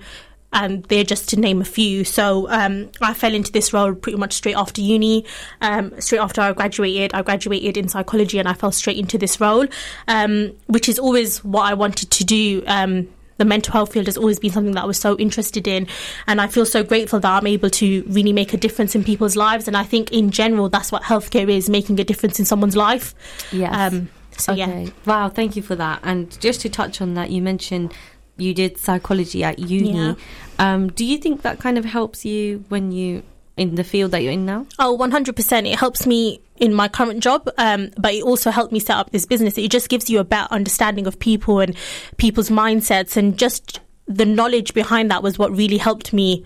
And 0.52 0.84
they're 0.86 1.04
just 1.04 1.30
to 1.30 1.40
name 1.40 1.62
a 1.62 1.66
few. 1.66 2.04
So 2.04 2.50
um, 2.50 2.90
I 3.02 3.14
fell 3.14 3.34
into 3.34 3.52
this 3.52 3.72
role 3.72 3.94
pretty 3.94 4.18
much 4.18 4.34
straight 4.34 4.56
after 4.56 4.82
uni. 4.82 5.26
Um, 5.62 6.00
straight 6.02 6.20
after 6.20 6.42
I 6.42 6.54
graduated, 6.54 7.14
I 7.14 7.22
graduated 7.22 7.78
in 7.78 7.88
psychology, 7.88 8.40
and 8.40 8.48
I 8.48 8.54
fell 8.54 8.72
straight 8.72 8.98
into 8.98 9.18
this 9.18 9.40
role, 9.40 9.68
um, 10.08 10.54
which 10.68 10.90
is 10.90 10.98
always 10.98 11.44
what 11.44 11.64
I 11.64 11.76
wanted 11.76 12.10
to 12.10 12.24
do. 12.24 12.64
Um, 12.66 13.08
the 13.38 13.46
mental 13.46 13.72
health 13.72 13.94
field 13.94 14.06
has 14.06 14.18
always 14.18 14.38
been 14.38 14.52
something 14.52 14.74
that 14.74 14.84
I 14.84 14.86
was 14.86 15.00
so 15.00 15.18
interested 15.18 15.68
in, 15.68 15.88
and 16.28 16.42
I 16.42 16.48
feel 16.48 16.66
so 16.66 16.84
grateful 16.84 17.20
that 17.22 17.32
I'm 17.32 17.48
able 17.48 17.70
to 17.70 18.04
really 18.08 18.34
make 18.34 18.54
a 18.54 18.58
difference 18.58 18.96
in 18.96 19.04
people's 19.04 19.36
lives. 19.36 19.68
And 19.68 19.78
I 19.78 19.84
think 19.84 20.12
in 20.12 20.30
general, 20.30 20.68
that's 20.68 20.92
what 20.92 21.04
healthcare 21.04 21.50
is: 21.50 21.70
making 21.70 22.00
a 22.00 22.04
difference 22.04 22.38
in 22.38 22.46
someone's 22.46 22.76
life. 22.76 23.16
Yes. 23.52 23.94
Um, 23.94 24.10
so 24.38 24.54
yeah. 24.54 24.68
Okay. 24.68 24.92
Wow, 25.06 25.30
thank 25.30 25.56
you 25.56 25.62
for 25.62 25.76
that. 25.76 26.00
And 26.04 26.40
just 26.42 26.62
to 26.62 26.70
touch 26.70 27.02
on 27.02 27.14
that, 27.14 27.32
you 27.32 27.42
mentioned 27.42 27.94
you 28.42 28.54
did 28.54 28.78
psychology 28.78 29.44
at 29.44 29.60
uni. 29.60 29.94
Yeah. 29.94 30.14
Um, 30.58 30.90
do 30.90 31.06
you 31.06 31.18
think 31.18 31.42
that 31.44 31.60
kind 31.60 31.78
of 31.78 31.86
helps 31.86 32.26
you 32.26 32.64
when 32.70 32.92
you 32.92 33.24
in 33.60 33.76
the 33.76 33.84
field 33.84 34.12
that 34.12 34.24
you're 34.24 34.32
in 34.32 34.46
now? 34.46 34.66
Oh, 34.80 34.98
100%. 34.98 35.72
It 35.72 35.78
helps 35.78 36.08
me 36.08 36.42
in 36.58 36.74
my 36.74 36.88
current 36.88 37.22
job, 37.22 37.50
um, 37.58 37.92
but 37.98 38.14
it 38.14 38.24
also 38.24 38.52
helped 38.52 38.72
me 38.72 38.80
set 38.80 38.96
up 38.98 39.12
this 39.12 39.26
business. 39.26 39.58
It 39.58 39.70
just 39.70 39.90
gives 39.90 40.10
you 40.10 40.20
a 40.20 40.24
better 40.24 40.48
understanding 40.52 41.08
of 41.08 41.20
people 41.20 41.60
and 41.60 41.76
people's 42.18 42.50
mindsets, 42.50 43.18
and 43.18 43.38
just 43.38 43.82
the 44.08 44.26
knowledge 44.26 44.74
behind 44.74 45.12
that 45.12 45.22
was 45.22 45.38
what 45.38 45.56
really 45.56 45.78
helped 45.78 46.14
me 46.14 46.46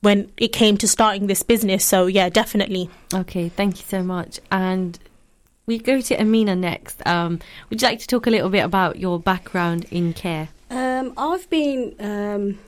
when 0.00 0.30
it 0.36 0.48
came 0.48 0.76
to 0.78 0.88
starting 0.88 1.26
this 1.26 1.42
business. 1.42 1.84
So, 1.84 2.06
yeah, 2.06 2.28
definitely. 2.28 2.88
Okay, 3.12 3.48
thank 3.50 3.78
you 3.78 3.84
so 3.86 4.02
much. 4.02 4.40
And 4.50 4.98
we 5.66 5.78
go 5.78 6.00
to 6.00 6.20
Amina 6.20 6.56
next. 6.56 7.06
Um, 7.06 7.40
would 7.68 7.82
you 7.82 7.88
like 7.88 8.00
to 8.00 8.06
talk 8.06 8.26
a 8.26 8.30
little 8.30 8.48
bit 8.48 8.64
about 8.64 8.98
your 8.98 9.20
background 9.20 9.86
in 9.90 10.14
care? 10.14 10.48
Um, 10.70 11.14
I've 11.16 11.48
been 11.48 11.94
um, 11.98 12.58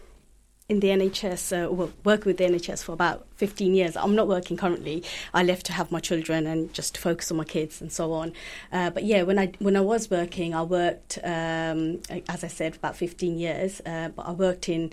in 0.71 0.81
the 0.81 0.89
NHS, 0.89 1.67
uh, 1.67 1.73
well, 1.73 1.93
working 2.05 2.27
with 2.27 2.39
the 2.39 2.45
NHS 2.45 2.85
for 2.85 2.93
about 2.93 3.27
15 3.37 3.75
years. 3.75 3.97
I'm 3.97 4.15
not 4.15 4.29
working 4.29 4.57
currently. 4.57 5.03
I 5.35 5.43
left 5.43 5.67
to 5.67 5.73
have 5.73 5.91
my 5.91 6.01
children 6.01 6.47
and 6.47 6.73
just 6.73 6.95
to 6.95 7.01
focus 7.01 7.31
on 7.31 7.37
my 7.37 7.45
kids 7.45 7.81
and 7.81 7.93
so 7.93 8.13
on. 8.13 8.33
Uh, 8.73 8.91
but 8.91 9.05
yeah, 9.05 9.23
when 9.23 9.39
I 9.39 9.53
when 9.59 9.77
I 9.77 9.81
was 9.81 10.11
working, 10.11 10.55
I 10.55 10.63
worked, 10.63 11.19
um, 11.25 12.01
as 12.29 12.45
I 12.45 12.49
said, 12.49 12.75
for 12.75 12.79
about 12.79 12.97
15 12.97 13.39
years. 13.39 13.83
Uh, 13.85 14.09
but 14.09 14.27
I 14.27 14.33
worked 14.33 14.69
in 14.69 14.93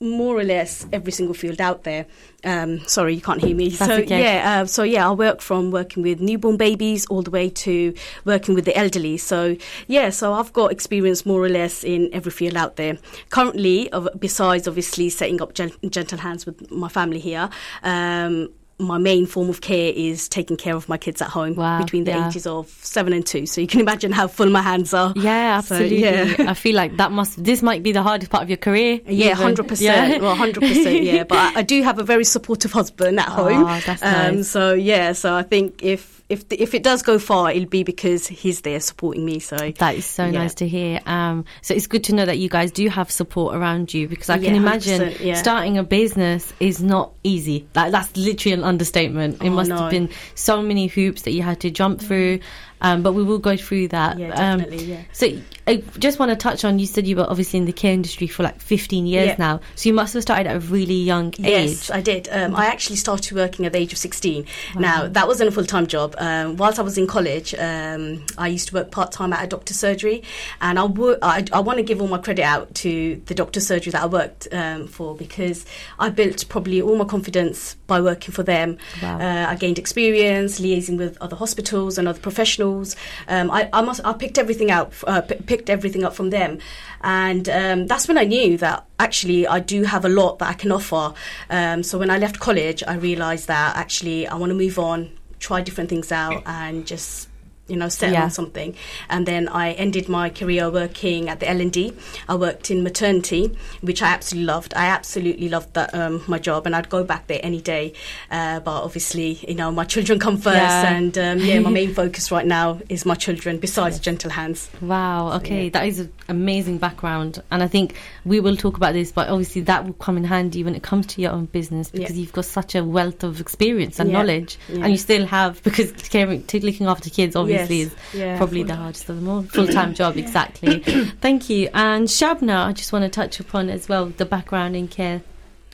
more 0.00 0.36
or 0.36 0.44
less 0.44 0.86
every 0.92 1.12
single 1.12 1.34
field 1.34 1.60
out 1.60 1.84
there. 1.84 2.06
Um, 2.44 2.80
sorry, 2.86 3.14
you 3.14 3.20
can't 3.20 3.40
hear 3.40 3.54
me. 3.54 3.70
That's 3.70 3.90
so 3.90 4.02
okay. 4.02 4.22
yeah, 4.22 4.62
uh, 4.62 4.66
so 4.66 4.82
yeah, 4.82 5.08
I 5.08 5.12
work 5.12 5.40
from 5.40 5.70
working 5.70 6.02
with 6.02 6.20
newborn 6.20 6.56
babies 6.56 7.06
all 7.06 7.22
the 7.22 7.30
way 7.30 7.48
to 7.50 7.94
working 8.24 8.54
with 8.54 8.64
the 8.64 8.76
elderly. 8.76 9.16
So 9.16 9.56
yeah, 9.86 10.10
so 10.10 10.32
I've 10.34 10.52
got 10.52 10.72
experience 10.72 11.24
more 11.24 11.42
or 11.42 11.48
less 11.48 11.84
in 11.84 12.10
every 12.12 12.32
field 12.32 12.56
out 12.56 12.76
there. 12.76 12.98
Currently, 13.30 13.90
besides 14.18 14.68
obviously 14.68 15.08
setting 15.08 15.40
up 15.40 15.54
gentle 15.54 16.18
hands 16.18 16.44
with 16.44 16.70
my 16.70 16.88
family 16.88 17.20
here. 17.20 17.48
Um, 17.82 18.50
my 18.78 18.98
main 18.98 19.24
form 19.26 19.48
of 19.48 19.60
care 19.60 19.92
is 19.94 20.28
taking 20.28 20.56
care 20.56 20.74
of 20.74 20.88
my 20.88 20.96
kids 20.98 21.22
at 21.22 21.28
home 21.28 21.54
Wow, 21.54 21.80
between 21.80 22.04
the 22.04 22.10
yeah. 22.10 22.28
ages 22.28 22.46
of 22.46 22.68
seven 22.68 23.12
and 23.12 23.24
two. 23.24 23.46
So 23.46 23.60
you 23.60 23.66
can 23.66 23.80
imagine 23.86 24.10
how 24.12 24.26
full 24.26 24.50
my 24.50 24.62
hands 24.62 24.92
are. 24.92 25.12
Yeah, 25.16 25.60
So, 25.60 25.74
absolutely. 25.76 26.00
yeah. 26.02 26.50
I 26.50 26.54
feel 26.54 26.74
like 26.74 26.96
that 26.96 27.12
must. 27.12 27.42
This 27.42 27.62
might 27.62 27.82
be 27.82 27.92
the 27.92 28.02
hardest 28.02 28.30
part 28.30 28.42
of 28.42 28.50
your 28.50 28.56
career. 28.58 29.00
Yeah, 29.06 29.34
hundred 29.34 29.68
percent. 29.68 30.22
Well, 30.22 30.34
hundred 30.34 30.60
percent. 30.62 31.02
Yeah, 31.02 31.24
but 31.28 31.38
I, 31.56 31.60
I 31.60 31.62
do 31.62 31.82
have 31.82 31.98
a 31.98 32.04
very 32.04 32.24
supportive 32.24 32.72
husband 32.72 33.20
at 33.20 33.28
Oh, 33.28 33.32
home. 33.52 33.64
that's 33.86 34.02
um, 34.02 34.36
nice. 34.36 34.48
So 34.48 34.74
yeah, 34.74 35.12
so 35.12 35.34
I 35.34 35.42
think 35.42 35.82
if 35.82 36.13
if 36.28 36.48
the, 36.48 36.60
if 36.60 36.72
it 36.74 36.82
does 36.82 37.02
go 37.02 37.18
far, 37.18 37.50
it'll 37.50 37.68
be 37.68 37.82
because 37.82 38.26
he's 38.26 38.62
there 38.62 38.80
supporting 38.80 39.24
me. 39.26 39.38
So 39.40 39.56
That 39.78 39.94
is 39.96 40.06
so 40.06 40.24
Yeah. 40.24 40.30
nice 40.30 40.54
to 40.54 40.66
hear. 40.68 41.00
Um, 41.06 41.44
so 41.60 41.74
it's 41.74 41.86
good 41.86 42.04
to 42.04 42.14
know 42.14 42.24
that 42.24 42.38
you 42.38 42.48
guys 42.48 42.70
do 42.72 42.88
have 42.88 43.10
support 43.10 43.54
around 43.54 43.92
you 43.92 44.08
because 44.08 44.30
I 44.30 44.36
can 44.38 44.54
Yeah, 44.54 44.60
imagine 44.60 45.12
yeah. 45.20 45.34
starting 45.34 45.76
a 45.76 45.82
business 45.82 46.52
is 46.60 46.82
not 46.82 47.12
easy. 47.24 47.66
Like 47.74 47.92
that's 47.92 48.16
literally 48.16 48.54
an 48.54 48.64
understatement. 48.64 49.42
It 49.42 49.48
Oh, 49.48 49.52
must 49.52 49.68
no. 49.70 49.76
have 49.76 49.90
been 49.90 50.08
so 50.34 50.62
many 50.62 50.86
hoops 50.86 51.22
that 51.22 51.32
you 51.32 51.42
had 51.42 51.60
to 51.60 51.70
jump 51.70 52.00
through. 52.00 52.40
Um, 52.80 53.02
but 53.02 53.12
we 53.14 53.22
will 53.22 53.38
go 53.38 53.56
through 53.56 53.88
that. 53.88 54.18
Yeah, 54.18 54.30
Um, 54.54 54.64
yeah. 54.70 55.02
So 55.12 55.28
I 55.66 55.76
just 55.98 56.18
want 56.18 56.30
to 56.30 56.36
touch 56.36 56.64
on. 56.64 56.78
You 56.78 56.86
said 56.86 57.06
you 57.06 57.16
were 57.16 57.26
obviously 57.28 57.58
in 57.58 57.64
the 57.64 57.72
care 57.72 57.92
industry 57.92 58.26
for 58.26 58.42
like 58.42 58.60
15 58.60 59.06
years 59.06 59.28
Yeah. 59.28 59.36
now. 59.38 59.60
So 59.76 59.88
you 59.88 59.94
must 59.94 60.12
have 60.14 60.22
started 60.22 60.46
at 60.46 60.56
a 60.56 60.60
really 60.60 60.94
young 60.94 61.28
age. 61.38 61.40
Yes, 61.70 61.90
I 61.90 62.00
did. 62.02 62.28
Um, 62.30 62.54
I 62.54 62.66
actually 62.66 62.96
started 62.96 63.32
working 63.34 63.64
at 63.64 63.72
the 63.72 63.78
age 63.78 63.92
of 63.92 63.98
16. 63.98 64.44
Now, 64.76 65.08
that 65.08 65.26
wasn't 65.26 65.48
a 65.48 65.52
full 65.52 65.64
time 65.64 65.86
job. 65.86 66.14
Um, 66.18 66.56
whilst 66.56 66.78
I 66.78 66.82
was 66.82 66.98
in 66.98 67.06
college, 67.06 67.54
um, 67.54 68.24
I 68.36 68.48
used 68.48 68.68
to 68.68 68.74
work 68.74 68.90
part 68.90 69.10
time 69.12 69.32
at 69.32 69.42
a 69.42 69.46
doctor's 69.46 69.78
surgery. 69.78 70.22
And 70.60 70.78
I, 70.78 70.84
wo- 70.84 71.16
I, 71.22 71.44
I 71.52 71.60
want 71.60 71.78
to 71.78 71.82
give 71.82 72.02
all 72.02 72.08
my 72.08 72.18
credit 72.18 72.42
out 72.42 72.74
to 72.76 73.22
the 73.26 73.34
doctor's 73.34 73.66
surgery 73.66 73.90
that 73.92 74.02
I 74.02 74.06
worked 74.06 74.48
um, 74.52 74.86
for 74.86 75.14
because 75.14 75.64
I 75.98 76.10
built 76.10 76.46
probably 76.48 76.82
all 76.82 76.96
my 76.96 77.04
confidence 77.06 77.74
by 77.86 78.00
working 78.02 78.32
for 78.32 78.42
them. 78.42 78.76
Wow. 79.02 79.18
Uh, 79.18 79.46
I 79.48 79.54
gained 79.54 79.78
experience 79.78 80.60
liaising 80.60 80.98
with 80.98 81.16
other 81.22 81.36
hospitals 81.36 81.96
and 81.96 82.06
other 82.06 82.20
professionals. 82.20 82.96
Um, 83.28 83.50
I, 83.50 83.68
I 83.72 83.80
must 83.80 84.00
I 84.04 84.12
picked 84.12 84.36
everything 84.38 84.70
out, 84.70 84.92
uh, 85.06 85.22
p- 85.22 85.36
picked 85.54 85.70
everything 85.70 86.04
up 86.04 86.14
from 86.14 86.30
them, 86.30 86.58
and 87.02 87.48
um, 87.48 87.86
that's 87.86 88.06
when 88.08 88.18
I 88.18 88.24
knew 88.24 88.58
that 88.58 88.78
actually 88.98 89.46
I 89.46 89.60
do 89.60 89.84
have 89.84 90.04
a 90.04 90.12
lot 90.20 90.38
that 90.40 90.48
I 90.54 90.56
can 90.62 90.72
offer. 90.72 91.04
Um, 91.50 91.82
so 91.82 91.98
when 91.98 92.10
I 92.10 92.18
left 92.18 92.40
college, 92.40 92.82
I 92.92 92.94
realised 92.94 93.46
that 93.48 93.76
actually 93.76 94.26
I 94.26 94.34
want 94.34 94.50
to 94.50 94.58
move 94.64 94.78
on, 94.78 94.98
try 95.38 95.60
different 95.60 95.90
things 95.90 96.10
out, 96.10 96.42
and 96.46 96.86
just 96.86 97.28
you 97.66 97.76
know 97.76 97.88
settle 97.88 98.14
Yeah. 98.14 98.24
on 98.24 98.30
something. 98.30 98.74
And 99.08 99.26
then 99.26 99.48
I 99.48 99.72
ended 99.72 100.08
my 100.08 100.28
career 100.30 100.70
working 100.70 101.28
at 101.28 101.40
the 101.40 101.48
L 101.48 101.60
and 101.60 101.72
D. 101.72 101.92
I 102.28 102.34
worked 102.34 102.70
in 102.70 102.82
maternity, 102.82 103.56
which 103.80 104.02
I 104.02 104.08
absolutely 104.08 104.46
loved. 104.46 104.74
I 104.74 104.86
absolutely 104.86 105.48
loved 105.48 105.74
that 105.74 105.94
um, 105.94 106.22
my 106.26 106.38
job, 106.38 106.66
and 106.66 106.76
I'd 106.76 106.88
go 106.90 107.04
back 107.04 107.26
there 107.26 107.40
any 107.42 107.60
day. 107.60 107.94
Uh, 108.30 108.60
but 108.60 108.82
obviously, 108.82 109.38
you 109.48 109.54
know, 109.54 109.70
my 109.70 109.84
children 109.84 110.18
come 110.18 110.36
first, 110.36 110.56
Yeah. 110.56 110.94
and 110.94 111.16
um, 111.16 111.38
yeah, 111.38 111.58
my 111.60 111.70
main 111.70 111.94
focus 112.02 112.30
right 112.30 112.46
now 112.46 112.80
is 112.88 113.06
my 113.06 113.14
children. 113.14 113.58
Besides 113.58 113.98
gentle 113.98 114.30
hands. 114.30 114.68
Wow. 114.82 115.32
Okay, 115.36 115.64
Yeah. 115.64 115.70
that 115.70 115.86
is 115.86 116.00
an 116.00 116.12
amazing 116.28 116.78
background, 116.78 117.42
and 117.50 117.62
I 117.62 117.66
think 117.68 117.94
we 118.26 118.40
will 118.40 118.56
talk 118.56 118.76
about 118.76 118.92
this. 118.92 119.10
But 119.10 119.28
obviously, 119.30 119.62
that 119.62 119.86
will 119.86 119.94
come 119.94 120.16
in 120.18 120.24
handy 120.24 120.62
when 120.64 120.74
it 120.74 120.82
comes 120.82 121.06
to 121.06 121.22
your 121.22 121.32
own 121.32 121.46
business 121.46 121.90
because 121.90 122.18
you've 122.18 122.32
got 122.32 122.44
such 122.44 122.74
a 122.74 122.84
wealth 122.84 123.24
of 123.24 123.40
experience 123.40 123.98
and 123.98 124.12
knowledge, 124.12 124.58
and 124.68 124.90
you 124.90 124.98
still 124.98 125.24
have 125.26 125.62
because 125.62 125.92
looking 126.14 126.86
after 126.86 127.08
kids 127.10 127.34
obviously 127.36 127.53
Yes. 127.54 127.70
is 127.70 127.94
Yeah. 128.12 128.36
probably 128.36 128.62
the 128.62 128.74
hardest 128.76 129.08
of 129.08 129.16
them 129.16 129.28
all. 129.28 129.42
Full 129.42 129.66
time 129.68 129.94
job, 129.94 130.16
exactly. 130.16 130.78
Thank 131.20 131.48
you. 131.50 131.68
And 131.74 132.06
Shabna, 132.08 132.66
I 132.66 132.72
just 132.72 132.92
want 132.92 133.04
to 133.04 133.08
touch 133.08 133.40
upon 133.40 133.70
as 133.70 133.88
well 133.88 134.06
the 134.06 134.24
background 134.26 134.76
in 134.76 134.88
care. 134.88 135.22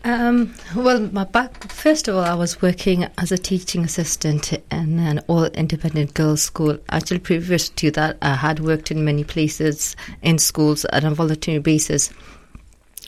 Um, 0.03 0.55
well, 0.75 0.99
my 1.13 1.25
back. 1.25 1.71
First 1.71 2.09
of 2.09 2.15
all, 2.17 2.23
I 2.25 2.35
was 2.35 2.63
working 2.63 3.07
as 3.19 3.33
a 3.33 3.37
teaching 3.37 3.85
assistant 3.85 4.51
in 4.71 4.99
an 4.99 5.19
all 5.27 5.45
independent 5.45 6.15
girls' 6.15 6.43
school. 6.43 6.79
Actually, 6.89 7.19
previous 7.19 7.69
to 7.69 7.91
that, 7.91 8.17
I 8.23 8.35
had 8.35 8.61
worked 8.61 8.91
in 8.91 9.05
many 9.05 9.25
places 9.25 9.97
in 10.23 10.39
schools 10.39 10.87
on 10.87 11.05
a 11.05 11.15
voluntary 11.15 11.59
basis. 11.59 12.11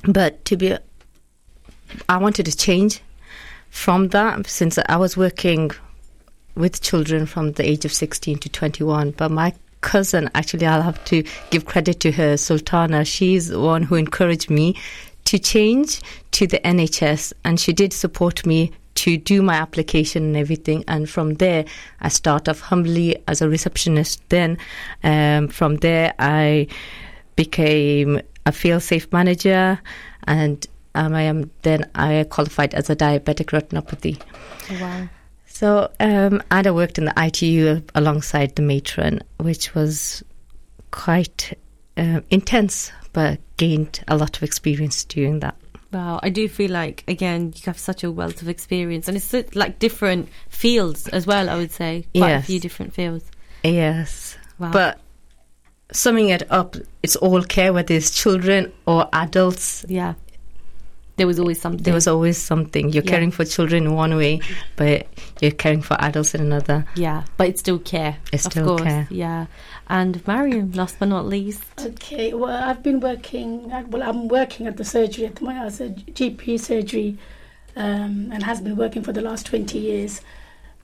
But 0.04 0.44
to 0.46 0.56
be, 0.58 0.76
I 2.10 2.16
wanted 2.18 2.44
to 2.46 2.56
change 2.56 3.00
from 3.70 4.08
that 4.08 4.46
since 4.46 4.78
I 4.86 4.96
was 4.96 5.16
working 5.16 5.70
with 6.54 6.80
children 6.80 7.26
from 7.26 7.52
the 7.52 7.68
age 7.68 7.84
of 7.84 7.92
16 7.92 8.38
to 8.38 8.48
21. 8.48 9.12
But 9.12 9.30
my 9.30 9.54
cousin, 9.80 10.30
actually, 10.34 10.66
I'll 10.66 10.82
have 10.82 11.04
to 11.06 11.22
give 11.50 11.66
credit 11.66 12.00
to 12.00 12.12
her, 12.12 12.36
Sultana. 12.36 13.04
She's 13.04 13.48
the 13.48 13.60
one 13.60 13.82
who 13.82 13.96
encouraged 13.96 14.50
me 14.50 14.76
to 15.24 15.38
change 15.38 16.00
to 16.32 16.46
the 16.46 16.58
NHS, 16.60 17.32
and 17.44 17.60
she 17.60 17.72
did 17.72 17.92
support 17.92 18.46
me 18.46 18.72
to 18.94 19.16
do 19.16 19.42
my 19.42 19.54
application 19.54 20.22
and 20.24 20.36
everything. 20.36 20.84
And 20.88 21.08
from 21.08 21.34
there, 21.34 21.64
I 22.00 22.08
start 22.08 22.48
off 22.48 22.60
humbly 22.60 23.16
as 23.26 23.40
a 23.40 23.48
receptionist. 23.48 24.22
Then, 24.28 24.58
um, 25.02 25.48
from 25.48 25.76
there, 25.76 26.14
I 26.18 26.66
became 27.36 28.20
a 28.44 28.52
field 28.52 28.82
safe 28.82 29.10
manager, 29.12 29.80
and 30.24 30.66
um, 30.94 31.14
I 31.14 31.22
am 31.22 31.50
then 31.62 31.90
I 31.94 32.26
qualified 32.28 32.74
as 32.74 32.90
a 32.90 32.96
diabetic 32.96 33.46
retinopathy. 33.46 34.20
Wow. 34.80 35.08
So, 35.62 35.92
um, 36.00 36.42
and 36.50 36.66
I 36.66 36.72
worked 36.72 36.98
in 36.98 37.04
the 37.04 37.14
ITU 37.16 37.82
alongside 37.94 38.56
the 38.56 38.62
matron, 38.62 39.20
which 39.36 39.76
was 39.76 40.24
quite 40.90 41.56
uh, 41.96 42.20
intense, 42.30 42.90
but 43.12 43.38
gained 43.58 44.02
a 44.08 44.16
lot 44.16 44.36
of 44.36 44.42
experience 44.42 45.04
doing 45.04 45.38
that. 45.38 45.54
Wow, 45.92 46.18
I 46.20 46.30
do 46.30 46.48
feel 46.48 46.72
like 46.72 47.04
again 47.06 47.52
you 47.54 47.62
have 47.66 47.78
such 47.78 48.02
a 48.02 48.10
wealth 48.10 48.42
of 48.42 48.48
experience, 48.48 49.06
and 49.06 49.16
it's 49.16 49.32
like 49.54 49.78
different 49.78 50.30
fields 50.48 51.06
as 51.06 51.28
well. 51.28 51.48
I 51.48 51.54
would 51.54 51.70
say 51.70 52.06
quite 52.12 52.32
a 52.32 52.42
few 52.42 52.58
different 52.58 52.92
fields. 52.92 53.30
Yes. 53.62 54.36
Wow. 54.58 54.72
But 54.72 54.98
summing 55.92 56.30
it 56.30 56.42
up, 56.50 56.74
it's 57.04 57.14
all 57.14 57.40
care, 57.40 57.72
whether 57.72 57.94
it's 57.94 58.10
children 58.10 58.72
or 58.84 59.08
adults. 59.12 59.86
yeah, 59.88 60.14
there 61.22 61.26
was 61.28 61.38
always 61.38 61.60
something. 61.60 61.84
There 61.84 61.94
was 61.94 62.08
always 62.08 62.36
something. 62.36 62.90
You're 62.92 63.04
Yeah. 63.04 63.10
caring 63.12 63.30
for 63.30 63.44
children 63.44 63.84
in 63.84 63.94
one 63.94 64.16
way, 64.16 64.40
but 64.74 65.06
you're 65.40 65.52
caring 65.52 65.80
for 65.80 65.94
adults 66.00 66.34
in 66.34 66.40
another. 66.40 66.84
yeah, 66.96 67.22
but 67.36 67.46
it's 67.46 67.60
still 67.60 67.78
care. 67.78 68.16
It's 68.32 68.42
still 68.44 68.66
course. 68.66 68.82
care. 68.82 69.06
Yeah, 69.08 69.46
and 69.88 70.20
Mariam, 70.26 70.72
last 70.72 70.96
but 70.98 71.06
not 71.06 71.26
least. 71.28 71.62
Okay, 71.80 72.34
well, 72.34 72.50
I've 72.68 72.82
been 72.82 72.98
working, 72.98 73.70
uh, 73.72 73.84
well, 73.88 74.02
I'm 74.02 74.26
working 74.26 74.66
at 74.66 74.76
the 74.78 74.84
surgery 74.84 75.26
at 75.26 75.36
the 75.36 75.44
moment 75.44 75.66
as 75.66 75.80
a 75.80 75.90
GP 75.90 76.58
surgery 76.58 77.18
um, 77.76 78.30
and 78.32 78.42
has 78.42 78.60
been 78.60 78.74
working 78.74 79.02
for 79.04 79.12
the 79.12 79.20
last 79.22 79.46
20 79.46 79.78
years. 79.78 80.22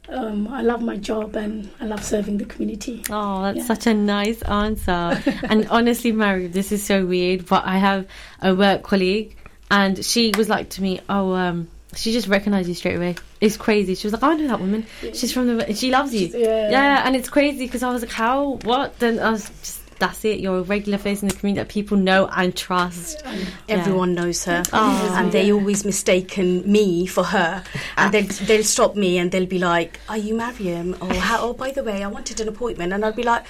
Um, 0.09 0.49
I 0.49 0.63
love 0.63 0.81
my 0.81 0.97
job 0.97 1.37
and 1.37 1.69
I 1.83 1.85
love 1.85 2.03
serving 2.03 2.39
the 2.39 2.47
community. 2.47 3.03
Oh, 3.11 3.43
that's 3.43 3.59
Yeah. 3.59 3.65
such 3.65 3.87
a 3.89 3.93
nice 3.93 4.41
answer. 4.43 5.21
and 5.51 5.67
honestly, 5.69 6.13
Mariam, 6.13 6.53
this 6.53 6.71
is 6.73 6.83
so 6.83 7.05
weird, 7.05 7.45
but 7.45 7.63
I 7.67 7.77
have 7.77 8.07
a 8.41 8.55
work 8.55 8.85
colleague, 8.85 9.37
and 9.71 10.05
she 10.05 10.33
was 10.37 10.49
like 10.49 10.71
to 10.71 10.83
me, 10.83 11.01
"Oh, 11.09 11.33
um." 11.35 11.69
She 11.97 12.13
just 12.13 12.29
recognized 12.29 12.69
you 12.69 12.75
straight 12.75 12.97
away. 12.97 13.17
It's 13.41 13.57
crazy. 13.57 13.95
She 13.95 14.07
was 14.07 14.13
like, 14.13 14.23
"I 14.23 14.35
know 14.35 14.47
that 14.49 14.61
woman. 14.61 14.85
She's 15.15 15.33
from 15.33 15.47
the. 15.57 15.75
She 15.75 15.91
loves 15.91 16.15
you. 16.15 16.29
Yeah. 16.29 16.71
Yeah, 16.71 17.03
and 17.07 17.17
it's 17.17 17.31
crazy 17.31 17.65
because 17.65 17.83
I 17.83 17.91
was 17.91 18.03
like, 18.03 18.11
how? 18.13 18.59
What? 18.65 18.99
Then 18.99 19.19
I 19.19 19.31
was 19.31 19.49
just, 19.49 19.81
that's 19.99 20.23
it. 20.27 20.39
You're 20.39 20.59
a 20.59 20.63
regular 20.63 20.99
face 20.99 21.23
in 21.23 21.29
the 21.29 21.35
community 21.35 21.63
that 21.65 21.71
people 21.71 21.97
know 21.97 22.29
and 22.29 22.55
trust. 22.55 23.23
Everyone 23.71 24.15
knows 24.15 24.45
her, 24.45 24.63
Oh. 24.71 25.15
and 25.19 25.33
they 25.33 25.51
always 25.51 25.83
mistaken 25.87 26.71
me 26.71 27.07
for 27.07 27.25
her. 27.25 27.65
And 27.97 28.13
they'll 28.13 28.27
they'll 28.47 28.65
stop 28.65 28.95
me 28.95 29.17
and 29.17 29.31
they'll 29.33 29.47
be 29.47 29.59
like, 29.59 29.99
"Are 30.11 30.19
you 30.19 30.35
Mariam? 30.37 30.95
Or, 31.01 31.13
how, 31.15 31.41
oh, 31.41 31.53
by 31.55 31.71
the 31.71 31.83
way, 31.83 32.05
I 32.05 32.09
wanted 32.09 32.39
an 32.41 32.49
appointment." 32.49 32.93
And 32.93 33.03
I'll 33.03 33.13
be 33.13 33.23
like. 33.23 33.47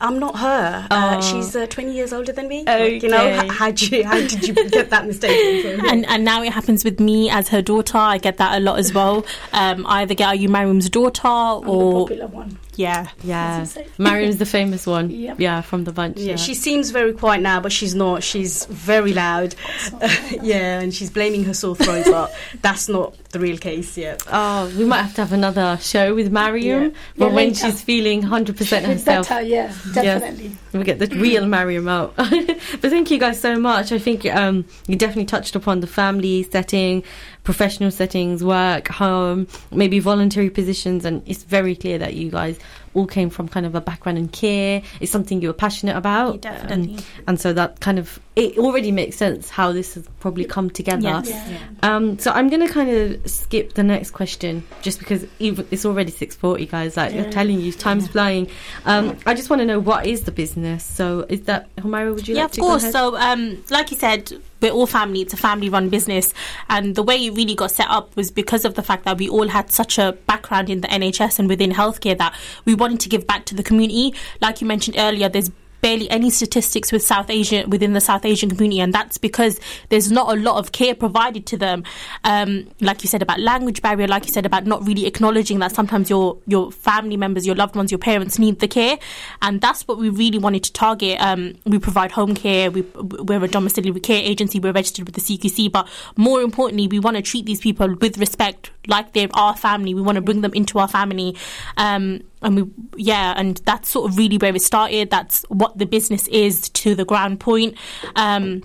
I'm 0.00 0.18
not 0.18 0.38
her. 0.38 0.86
Uh, 0.90 1.16
Oh. 1.16 1.20
she's 1.20 1.54
uh, 1.56 1.66
20 1.66 1.92
years 1.92 2.12
older 2.12 2.32
than 2.32 2.46
me. 2.48 2.64
Like, 2.64 3.02
you 3.02 3.08
know, 3.08 3.16
Okay. 3.26 3.46
h- 3.46 3.50
how, 3.52 3.70
did 3.70 3.90
you, 3.90 4.04
how 4.04 4.14
did 4.18 4.46
you 4.46 4.54
get 4.68 4.90
that 4.90 5.06
mistake? 5.06 5.64
and 5.88 6.04
and 6.06 6.24
now 6.24 6.42
it 6.42 6.52
happens 6.52 6.84
with 6.84 7.00
me 7.00 7.30
as 7.30 7.48
her 7.48 7.62
daughter. 7.62 7.98
I 7.98 8.18
get 8.18 8.36
that 8.36 8.58
a 8.58 8.60
lot 8.60 8.78
as 8.78 8.92
well. 8.92 9.24
Um, 9.52 9.86
I 9.86 10.02
either 10.02 10.14
get 10.14 10.26
are 10.28 10.34
you 10.34 10.48
Mariam's 10.48 10.90
daughter 10.90 11.26
or 11.28 12.06
popular 12.06 12.26
one. 12.26 12.58
Yeah. 12.78 13.08
Yeah, 13.24 13.60
As 13.62 13.76
you 13.76 13.82
say. 13.82 13.88
Mariam's 13.98 14.36
the 14.38 14.46
famous 14.46 14.86
one. 14.86 15.10
Yep. 15.28 15.40
Yeah, 15.40 15.60
from 15.62 15.84
the 15.84 15.92
bunch. 15.92 16.16
Yeah, 16.18 16.36
she 16.36 16.54
seems 16.54 16.90
very 16.90 17.12
quiet 17.12 17.42
now, 17.42 17.60
but 17.60 17.72
she's 17.72 17.94
not. 17.94 18.22
She's 18.22 18.64
very 18.66 19.12
loud. 19.12 19.54
yeah, 20.42 20.80
and 20.80 20.94
she's 20.94 21.10
blaming 21.10 21.44
her 21.44 21.54
sore 21.54 21.74
throat, 21.76 22.04
but 22.06 22.34
that's 22.62 22.88
not 22.88 23.14
the 23.30 23.40
real 23.40 23.58
case 23.58 23.98
yet. 23.98 24.22
Oh, 24.30 24.72
we 24.78 24.84
might 24.84 25.02
have 25.02 25.14
to 25.16 25.22
have 25.22 25.32
another 25.32 25.76
show 25.82 26.14
with 26.14 26.30
Mariam, 26.32 26.82
Yeah. 26.84 26.90
but 27.16 27.26
Yeah, 27.30 27.34
when 27.34 27.48
later. 27.48 27.66
she's 27.66 27.82
feeling 27.82 28.22
100% 28.22 28.48
It's 28.60 28.70
herself. 28.86 29.28
better, 29.28 29.42
yeah, 29.46 29.72
definitely. 29.92 30.52
We 30.72 30.84
get 30.84 30.98
the 30.98 31.08
real 31.08 31.46
Mariam 31.46 31.88
out. 31.88 32.14
but 32.16 32.90
thank 32.94 33.10
you 33.10 33.18
guys 33.18 33.40
so 33.40 33.58
much. 33.58 33.90
I 33.92 33.98
think 33.98 34.24
um, 34.26 34.64
you 34.86 34.96
definitely 34.96 35.26
touched 35.26 35.56
upon 35.56 35.80
the 35.80 35.86
family 35.86 36.44
setting, 36.44 37.02
professional 37.48 37.90
settings, 37.90 38.44
work, 38.44 38.88
home, 38.88 39.48
maybe 39.70 40.00
voluntary 40.00 40.50
positions, 40.50 41.06
and 41.06 41.22
it's 41.24 41.44
very 41.44 41.74
clear 41.74 41.96
that 41.96 42.12
you 42.12 42.30
guys 42.30 42.58
all 42.92 43.06
came 43.06 43.30
from 43.30 43.48
kind 43.48 43.64
of 43.64 43.74
a 43.74 43.80
background 43.80 44.18
in 44.18 44.28
care. 44.28 44.82
It's 45.00 45.10
something 45.10 45.40
you 45.40 45.48
were 45.48 45.54
passionate 45.54 45.96
about, 45.96 46.42
Definitely. 46.42 46.96
Um, 46.96 47.04
and 47.26 47.40
so 47.40 47.54
that 47.54 47.80
kind 47.80 47.98
of 47.98 48.20
it 48.38 48.56
already 48.56 48.92
makes 48.92 49.16
sense 49.16 49.50
how 49.50 49.72
this 49.72 49.94
has 49.94 50.06
probably 50.20 50.44
come 50.44 50.70
together. 50.70 51.02
Yes. 51.02 51.28
Yeah. 51.28 51.58
Um, 51.82 52.20
so 52.20 52.30
I'm 52.30 52.48
going 52.48 52.64
to 52.64 52.72
kind 52.72 52.88
of 52.88 53.28
skip 53.28 53.72
the 53.74 53.82
next 53.82 54.12
question 54.12 54.62
just 54.80 55.00
because 55.00 55.26
even, 55.40 55.66
it's 55.72 55.84
already 55.84 56.12
6:40, 56.12 56.70
guys. 56.70 56.96
Like 56.96 57.14
I'm 57.14 57.30
telling 57.32 57.60
you, 57.60 57.72
time's 57.72 58.06
flying. 58.06 58.48
Um, 58.84 59.18
I 59.26 59.34
just 59.34 59.50
want 59.50 59.58
to 59.60 59.66
know 59.66 59.80
what 59.80 60.06
is 60.06 60.22
the 60.22 60.30
business. 60.30 60.84
So 60.84 61.26
is 61.28 61.42
that 61.42 61.74
Humaira? 61.76 62.14
Would 62.14 62.28
you 62.28 62.36
yeah, 62.36 62.42
like 62.42 62.50
of 62.50 62.54
to 62.54 62.60
go 62.60 62.66
course. 62.68 62.82
ahead? 62.84 62.92
So, 62.92 63.16
um, 63.16 63.64
like 63.70 63.90
you 63.90 63.96
said, 63.96 64.32
we're 64.62 64.70
all 64.70 64.86
family. 64.86 65.22
It's 65.22 65.34
a 65.34 65.36
family-run 65.36 65.88
business, 65.88 66.32
and 66.68 66.94
the 66.94 67.02
way 67.02 67.16
it 67.26 67.34
really 67.34 67.56
got 67.56 67.72
set 67.72 67.88
up 67.90 68.14
was 68.14 68.30
because 68.30 68.64
of 68.64 68.74
the 68.74 68.84
fact 68.84 69.04
that 69.04 69.18
we 69.18 69.28
all 69.28 69.48
had 69.48 69.72
such 69.72 69.98
a 69.98 70.12
background 70.26 70.70
in 70.70 70.80
the 70.80 70.88
NHS 70.88 71.40
and 71.40 71.48
within 71.48 71.72
healthcare 71.72 72.16
that 72.18 72.38
we 72.64 72.76
wanted 72.76 73.00
to 73.00 73.08
give 73.08 73.26
back 73.26 73.46
to 73.46 73.56
the 73.56 73.64
community. 73.64 74.14
Like 74.40 74.60
you 74.60 74.68
mentioned 74.68 74.96
earlier, 74.96 75.28
there's 75.28 75.50
barely 75.80 76.10
any 76.10 76.30
statistics 76.30 76.92
with 76.92 77.02
South 77.02 77.30
Asian 77.30 77.70
within 77.70 77.92
the 77.92 78.00
South 78.00 78.24
Asian 78.24 78.50
community, 78.50 78.80
and 78.80 78.92
that's 78.92 79.18
because 79.18 79.60
there's 79.88 80.10
not 80.10 80.36
a 80.36 80.40
lot 80.40 80.58
of 80.58 80.72
care 80.72 80.94
provided 80.94 81.46
to 81.46 81.56
them. 81.56 81.84
Um, 82.24 82.68
like 82.80 83.02
you 83.02 83.08
said 83.08 83.22
about 83.22 83.40
language 83.40 83.82
barrier, 83.82 84.08
like 84.08 84.26
you 84.26 84.32
said 84.32 84.46
about 84.46 84.66
not 84.66 84.86
really 84.86 85.06
acknowledging 85.06 85.58
that 85.60 85.72
sometimes 85.72 86.10
your 86.10 86.38
your 86.46 86.72
family 86.72 87.16
members, 87.16 87.46
your 87.46 87.54
loved 87.54 87.76
ones, 87.76 87.90
your 87.90 87.98
parents 87.98 88.38
need 88.38 88.60
the 88.60 88.68
care, 88.68 88.98
and 89.42 89.60
that's 89.60 89.86
what 89.86 89.98
we 89.98 90.08
really 90.08 90.38
wanted 90.38 90.64
to 90.64 90.72
target. 90.72 91.20
Um, 91.20 91.54
we 91.64 91.78
provide 91.78 92.12
home 92.12 92.34
care. 92.34 92.70
We, 92.70 92.82
we're 92.82 93.42
a 93.42 93.48
domiciliary 93.48 94.00
care 94.00 94.22
agency. 94.22 94.60
We're 94.60 94.72
registered 94.72 95.06
with 95.06 95.14
the 95.14 95.20
CQC, 95.20 95.70
but 95.70 95.88
more 96.16 96.40
importantly, 96.40 96.88
we 96.88 96.98
want 96.98 97.16
to 97.16 97.22
treat 97.22 97.46
these 97.46 97.60
people 97.60 97.94
with 97.96 98.18
respect, 98.18 98.70
like 98.86 99.12
they're 99.12 99.28
our 99.34 99.56
family. 99.56 99.94
We 99.94 100.02
want 100.02 100.16
to 100.16 100.22
bring 100.22 100.40
them 100.40 100.52
into 100.54 100.78
our 100.78 100.88
family. 100.88 101.36
Um, 101.76 102.22
and 102.42 102.56
we 102.56 102.70
yeah 102.96 103.34
and 103.36 103.56
that's 103.64 103.88
sort 103.88 104.10
of 104.10 104.16
really 104.16 104.38
where 104.38 104.54
it 104.54 104.62
started 104.62 105.10
that's 105.10 105.44
what 105.48 105.67
the 105.76 105.86
business 105.86 106.26
is 106.28 106.68
to 106.70 106.94
the 106.94 107.04
ground 107.04 107.40
point 107.40 107.76
um 108.16 108.62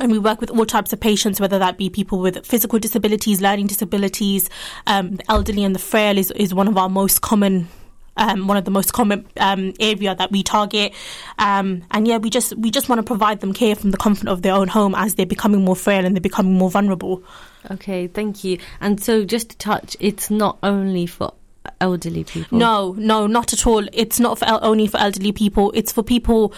and 0.00 0.10
we 0.10 0.18
work 0.18 0.40
with 0.40 0.50
all 0.50 0.64
types 0.64 0.92
of 0.92 1.00
patients, 1.00 1.40
whether 1.40 1.58
that 1.58 1.76
be 1.76 1.90
people 1.90 2.18
with 2.18 2.44
physical 2.46 2.78
disabilities, 2.78 3.40
learning 3.40 3.66
disabilities, 3.66 4.48
um, 4.86 5.16
the 5.16 5.30
elderly 5.30 5.62
and 5.62 5.74
the 5.74 5.78
frail 5.78 6.16
is, 6.16 6.30
is 6.32 6.54
one 6.54 6.66
of 6.66 6.76
our 6.78 6.88
most 6.88 7.20
common, 7.20 7.68
um, 8.16 8.48
one 8.48 8.56
of 8.56 8.64
the 8.64 8.70
most 8.70 8.92
common 8.94 9.26
um, 9.38 9.74
area 9.78 10.14
that 10.14 10.32
we 10.32 10.42
target. 10.42 10.94
Um, 11.38 11.82
and 11.90 12.08
yeah, 12.08 12.16
we 12.16 12.30
just 12.30 12.56
we 12.56 12.70
just 12.70 12.88
want 12.88 12.98
to 12.98 13.02
provide 13.02 13.40
them 13.40 13.52
care 13.52 13.76
from 13.76 13.90
the 13.90 13.98
comfort 13.98 14.28
of 14.28 14.42
their 14.42 14.54
own 14.54 14.68
home 14.68 14.94
as 14.96 15.16
they're 15.16 15.26
becoming 15.26 15.64
more 15.64 15.76
frail 15.76 16.04
and 16.04 16.16
they're 16.16 16.20
becoming 16.20 16.54
more 16.54 16.70
vulnerable. 16.70 17.22
okay, 17.70 18.06
thank 18.06 18.42
you. 18.42 18.58
And 18.80 19.02
so 19.02 19.24
just 19.24 19.50
to 19.50 19.58
touch, 19.58 19.96
it's 20.00 20.30
not 20.30 20.58
only 20.62 21.06
for 21.06 21.34
elderly 21.80 22.24
people. 22.24 22.58
No, 22.58 22.94
no, 22.98 23.26
not 23.26 23.52
at 23.52 23.66
all. 23.66 23.86
It's 23.92 24.20
not 24.20 24.38
for 24.38 24.46
el- 24.46 24.60
only 24.62 24.86
for 24.86 24.98
elderly 24.98 25.32
people. 25.32 25.72
It's 25.74 25.92
for 25.92 26.02
people. 26.02 26.52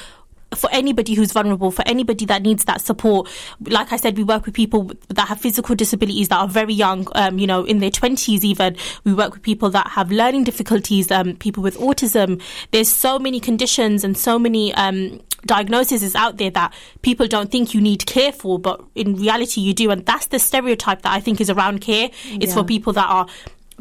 For 0.55 0.69
anybody 0.71 1.15
who's 1.15 1.33
vulnerable, 1.33 1.71
for 1.71 1.83
anybody 1.89 2.27
that 2.27 2.43
needs 2.43 2.67
that 2.67 2.83
support, 2.83 3.27
like 3.63 3.91
I 3.91 3.97
said, 3.97 4.19
we 4.19 4.23
work 4.23 4.45
with 4.45 4.55
people 4.55 4.91
that 5.09 5.29
have 5.29 5.41
physical 5.41 5.75
disabilities 5.75 6.29
that 6.29 6.37
are 6.37 6.47
very 6.47 6.75
young, 6.75 7.09
um, 7.15 7.39
you 7.39 7.47
know, 7.47 7.65
in 7.65 7.79
their 7.79 7.91
twenties 7.91 8.45
even. 8.45 8.77
We 9.05 9.15
work 9.15 9.33
with 9.33 9.43
people 9.43 9.71
that 9.71 9.87
have 9.89 10.13
learning 10.13 10.45
difficulties, 10.45 11.11
um, 11.11 11.37
people 11.37 11.63
with 11.63 11.79
autism. 11.79 12.39
There's 12.71 12.91
so 12.91 13.19
many 13.19 13.41
conditions 13.41 14.05
and 14.05 14.15
so 14.15 14.39
many 14.39 14.75
um, 14.75 15.23
diagnoses 15.47 16.15
out 16.15 16.37
there 16.37 16.51
that 16.51 16.75
people 17.01 17.27
don't 17.27 17.51
think 17.51 17.73
you 17.73 17.81
need 17.81 18.05
care 18.05 18.31
for, 18.31 18.59
but 18.59 18.85
in 18.95 19.17
reality 19.17 19.63
you 19.63 19.73
do, 19.73 19.91
and 19.91 20.05
that's 20.05 20.27
the 20.27 20.39
stereotype 20.39 21.01
that 21.01 21.15
I 21.15 21.21
think 21.21 21.41
is 21.41 21.49
around 21.49 21.81
care. 21.81 22.11
It's 22.27 22.53
for 22.53 22.63
people 22.63 22.93
that 22.93 23.09
are 23.09 23.27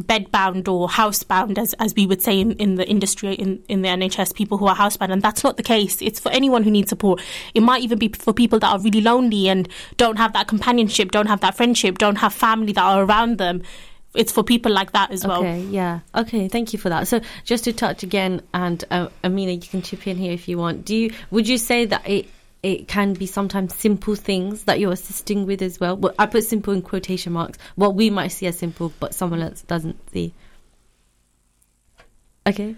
bedbound 0.04 0.68
or 0.68 0.88
housebound, 0.88 1.58
as 1.58 1.74
as 1.76 1.94
we 1.96 2.06
would 2.06 2.22
say 2.22 2.40
in, 2.40 2.54
in 2.54 2.76
the 2.76 2.88
industry 2.88 3.34
in, 3.34 3.64
in 3.68 3.82
the 3.82 3.90
NHS, 3.90 4.34
people 4.36 4.58
who 4.58 4.68
are 4.68 4.76
housebound, 4.76 5.12
and 5.12 5.22
that's 5.22 5.44
not 5.44 5.58
the 5.58 5.64
case. 5.64 6.02
It's 6.02 6.20
for 6.20 6.32
anyone 6.32 6.64
who 6.64 6.72
needs 6.72 6.90
support. 6.90 7.22
It 7.54 7.62
might 7.62 7.84
even 7.84 7.98
be 7.98 8.10
for 8.10 8.34
people 8.34 8.60
that 8.60 8.68
are 8.72 8.80
really 8.80 9.02
lonely 9.02 9.48
and 9.50 9.68
don't 9.98 10.18
have 10.18 10.34
that 10.34 10.48
companionship, 10.48 11.12
don't 11.12 11.28
have 11.28 11.42
that 11.42 11.56
friendship, 11.56 11.98
don't 11.98 12.18
have 12.18 12.34
family 12.34 12.74
that 12.74 12.84
are 12.84 13.04
around 13.04 13.38
them. 13.38 13.62
It's 14.14 14.32
for 14.32 14.44
people 14.44 14.74
like 14.74 14.92
that 14.92 15.12
as 15.12 15.26
well. 15.26 15.40
Okay, 15.40 15.62
yeah. 15.62 16.02
Okay, 16.14 16.50
thank 16.50 16.74
you 16.74 16.80
for 16.80 16.90
that. 16.90 17.08
So 17.08 17.22
just 17.46 17.64
to 17.64 17.74
touch 17.74 18.04
again, 18.04 18.42
and 18.54 18.84
uh, 18.92 19.08
Amina, 19.24 19.54
you 19.54 19.62
can 19.62 19.82
chip 19.82 20.06
in 20.06 20.18
here 20.18 20.34
if 20.34 20.48
you 20.48 20.58
want. 20.58 20.84
Do 20.86 20.96
you 20.96 21.14
would 21.32 21.48
you 21.48 21.58
say 21.58 21.86
that 21.86 22.08
it 22.08 22.28
it 22.64 22.88
can 22.88 23.14
be 23.14 23.26
sometimes 23.26 23.74
simple 23.76 24.16
things 24.16 24.64
that 24.64 24.80
you're 24.80 24.92
assisting 24.92 25.46
with 25.46 25.62
as 25.62 25.80
well? 25.80 25.98
well 25.98 26.14
I 26.20 26.26
put 26.28 26.44
simple 26.44 26.74
in 26.74 26.82
quotation 26.82 27.34
marks. 27.34 27.58
What 27.76 27.96
we 27.96 28.10
might 28.10 28.30
see 28.30 28.46
as 28.48 28.58
simple, 28.58 28.94
but 29.00 29.14
someone 29.16 29.42
else 29.42 29.62
doesn't 29.64 29.98
see. 30.12 30.34
Okay. 32.48 32.76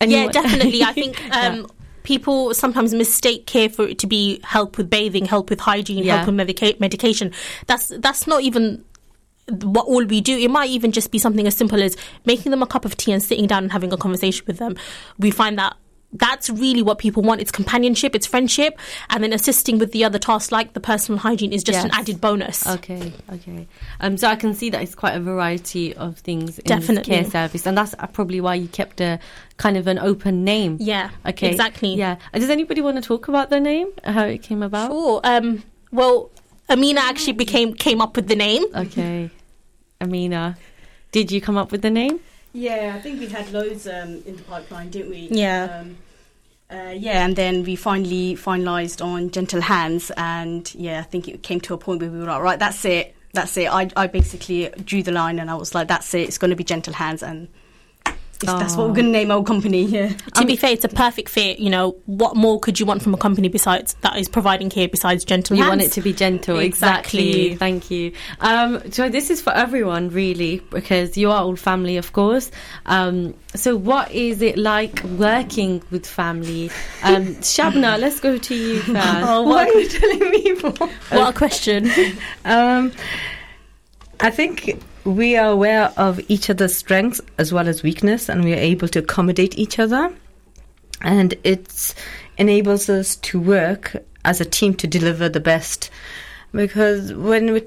Anyone- 0.00 0.24
Yeah, 0.24 0.30
definitely. 0.32 0.82
I 0.82 0.92
think 1.00 1.20
Yeah. 1.28 1.46
um, 1.48 1.66
people 2.02 2.54
sometimes 2.54 2.92
mistake 2.94 3.46
care 3.46 3.68
for 3.68 3.86
it 3.88 3.98
to 4.00 4.06
be 4.06 4.40
help 4.44 4.76
with 4.78 4.90
bathing, 4.90 5.24
help 5.24 5.50
with 5.50 5.60
hygiene, 5.60 6.04
Yeah. 6.04 6.16
help 6.16 6.26
with 6.26 6.34
medica- 6.36 6.74
medication. 6.80 7.32
That's 7.66 7.92
that's 7.98 8.26
not 8.26 8.42
even 8.42 8.84
what 9.62 9.86
all 9.86 10.04
we 10.04 10.20
do. 10.20 10.36
It 10.38 10.50
might 10.50 10.70
even 10.70 10.90
just 10.92 11.10
be 11.10 11.18
something 11.18 11.46
as 11.46 11.54
simple 11.56 11.82
as 11.82 11.96
making 12.24 12.50
them 12.50 12.62
a 12.62 12.66
cup 12.66 12.84
of 12.84 12.96
tea 12.96 13.12
and 13.12 13.22
sitting 13.22 13.46
down 13.46 13.64
and 13.64 13.72
having 13.72 13.92
a 13.92 13.96
conversation 13.96 14.44
with 14.46 14.58
them. 14.58 14.76
We 15.18 15.30
find 15.30 15.58
that. 15.58 15.76
That's 16.14 16.48
really 16.48 16.80
what 16.80 16.98
people 16.98 17.22
want. 17.22 17.40
It's 17.40 17.50
companionship, 17.50 18.14
it's 18.14 18.26
friendship, 18.26 18.78
and 19.10 19.22
then 19.22 19.32
assisting 19.32 19.78
with 19.78 19.90
the 19.92 20.04
other 20.04 20.18
tasks 20.18 20.52
like 20.52 20.72
the 20.72 20.80
personal 20.80 21.18
hygiene 21.18 21.52
is 21.52 21.64
just 21.64 21.84
an 21.84 21.90
added 21.92 22.20
bonus. 22.20 22.66
Okay, 22.66 23.12
okay. 23.32 23.66
Um, 24.00 24.16
so 24.16 24.28
I 24.28 24.36
can 24.36 24.54
see 24.54 24.70
that 24.70 24.80
it's 24.80 24.94
quite 24.94 25.14
a 25.16 25.20
variety 25.20 25.94
of 25.96 26.18
things 26.18 26.58
in 26.60 26.64
this 26.64 26.86
Definitely. 26.86 27.14
care 27.14 27.24
service, 27.24 27.66
and 27.66 27.76
that's 27.76 27.94
uh, 27.98 28.06
probably 28.06 28.40
why 28.40 28.54
you 28.54 28.68
kept 28.68 29.00
a 29.00 29.18
kind 29.56 29.76
of 29.76 29.86
an 29.88 29.98
open 29.98 30.44
name. 30.44 30.76
Yeah, 30.80 31.10
Okay. 31.26 31.50
exactly. 31.50 31.94
Yeah. 31.94 32.16
Uh, 32.32 32.38
Does 32.38 32.50
anybody 32.50 32.80
want 32.80 32.96
to 32.96 33.02
talk 33.02 33.26
about 33.28 33.50
the 33.50 33.58
name? 33.60 33.88
How 34.04 34.24
it 34.24 34.42
came 34.42 34.62
about? 34.62 34.90
Sure. 34.90 35.20
Um, 35.24 35.64
well, 35.92 36.30
Amina 36.68 37.00
actually 37.00 37.32
became 37.34 37.74
came 37.74 38.00
up 38.00 38.14
with 38.16 38.28
the 38.28 38.36
name. 38.36 38.64
Okay. 38.74 39.30
Amina, 40.00 40.56
did 41.12 41.30
you 41.32 41.40
come 41.40 41.56
up 41.56 41.72
with 41.72 41.82
the 41.82 41.90
name? 41.90 42.20
Yeah, 42.52 42.92
I 42.96 43.00
think 43.00 43.18
we 43.20 43.26
had 43.26 43.50
loads 43.52 43.86
um, 43.88 44.22
in 44.26 44.36
the 44.36 44.42
pipeline, 44.42 44.90
didn't 44.90 45.10
we? 45.10 45.28
Yeah. 45.30 45.80
Um, 45.80 45.96
uh, 46.74 46.90
yeah, 46.90 47.24
and 47.24 47.36
then 47.36 47.62
we 47.62 47.76
finally 47.76 48.34
finalised 48.34 49.04
on 49.04 49.30
Gentle 49.30 49.60
Hands, 49.60 50.10
and 50.16 50.74
yeah, 50.74 51.00
I 51.00 51.02
think 51.02 51.28
it 51.28 51.42
came 51.42 51.60
to 51.62 51.74
a 51.74 51.78
point 51.78 52.00
where 52.00 52.10
we 52.10 52.18
were 52.18 52.24
like, 52.24 52.42
right, 52.42 52.58
that's 52.58 52.84
it, 52.84 53.14
that's 53.32 53.56
it. 53.56 53.72
I, 53.72 53.88
I 53.96 54.08
basically 54.08 54.70
drew 54.84 55.02
the 55.02 55.12
line, 55.12 55.38
and 55.38 55.50
I 55.50 55.54
was 55.54 55.74
like, 55.74 55.88
that's 55.88 56.12
it, 56.14 56.28
it's 56.28 56.38
going 56.38 56.50
to 56.50 56.56
be 56.56 56.64
Gentle 56.64 56.94
Hands, 56.94 57.22
and 57.22 57.48
that's 58.46 58.76
what 58.76 58.88
we're 58.88 58.94
going 58.94 59.06
to 59.06 59.12
name 59.12 59.30
our 59.30 59.42
company. 59.42 59.84
Yeah. 59.84 60.08
To 60.36 60.44
be 60.46 60.56
fair, 60.56 60.72
it's 60.72 60.84
a 60.84 60.88
perfect 60.88 61.28
fit. 61.28 61.58
You 61.58 61.70
know, 61.70 61.96
what 62.06 62.36
more 62.36 62.60
could 62.60 62.78
you 62.80 62.86
want 62.86 63.02
from 63.02 63.14
a 63.14 63.16
company 63.16 63.48
besides 63.48 63.94
that 64.02 64.16
is 64.18 64.28
providing 64.28 64.70
care 64.70 64.88
besides 64.88 65.24
gentle 65.24 65.56
You 65.56 65.62
hands? 65.64 65.70
want 65.70 65.82
it 65.82 65.92
to 65.92 66.00
be 66.00 66.12
gentle, 66.12 66.58
exactly. 66.58 67.50
Exactly. 67.52 67.56
Thank 67.56 67.90
you. 67.90 68.12
Um, 68.40 68.92
so 68.92 69.08
this 69.08 69.30
is 69.30 69.40
for 69.42 69.52
everyone, 69.52 70.10
really, 70.10 70.60
because 70.70 71.16
you 71.16 71.30
are 71.30 71.42
all 71.42 71.56
family, 71.56 71.96
of 71.96 72.12
course. 72.12 72.50
Um, 72.86 73.34
so 73.54 73.76
what 73.76 74.10
is 74.10 74.42
it 74.42 74.56
like 74.58 75.02
working 75.04 75.82
with 75.90 76.06
family? 76.06 76.70
Um, 77.02 77.26
Shabna, 77.36 77.98
let's 77.98 78.20
go 78.20 78.38
to 78.38 78.54
you 78.54 78.78
first. 78.80 78.98
Oh, 79.06 79.42
Why 79.42 79.64
what, 79.66 79.74
are 79.74 79.80
you 79.80 79.88
telling 79.88 80.30
me 80.30 80.54
for? 80.56 80.70
what 81.16 81.34
a 81.34 81.36
question. 81.36 81.90
Um, 82.44 82.92
I 84.20 84.30
think 84.30 84.80
we 85.04 85.36
are 85.36 85.50
aware 85.50 85.92
of 85.96 86.20
each 86.28 86.50
other's 86.50 86.74
strengths 86.74 87.20
as 87.38 87.52
well 87.52 87.68
as 87.68 87.82
weakness, 87.82 88.28
and 88.28 88.44
we 88.44 88.52
are 88.52 88.56
able 88.56 88.88
to 88.88 89.00
accommodate 89.00 89.58
each 89.58 89.78
other. 89.78 90.14
And 91.00 91.34
it 91.44 91.94
enables 92.38 92.88
us 92.88 93.16
to 93.16 93.40
work 93.40 93.96
as 94.24 94.40
a 94.40 94.44
team 94.44 94.74
to 94.74 94.86
deliver 94.86 95.28
the 95.28 95.40
best. 95.40 95.90
Because 96.52 97.12
when 97.12 97.52
we, 97.52 97.62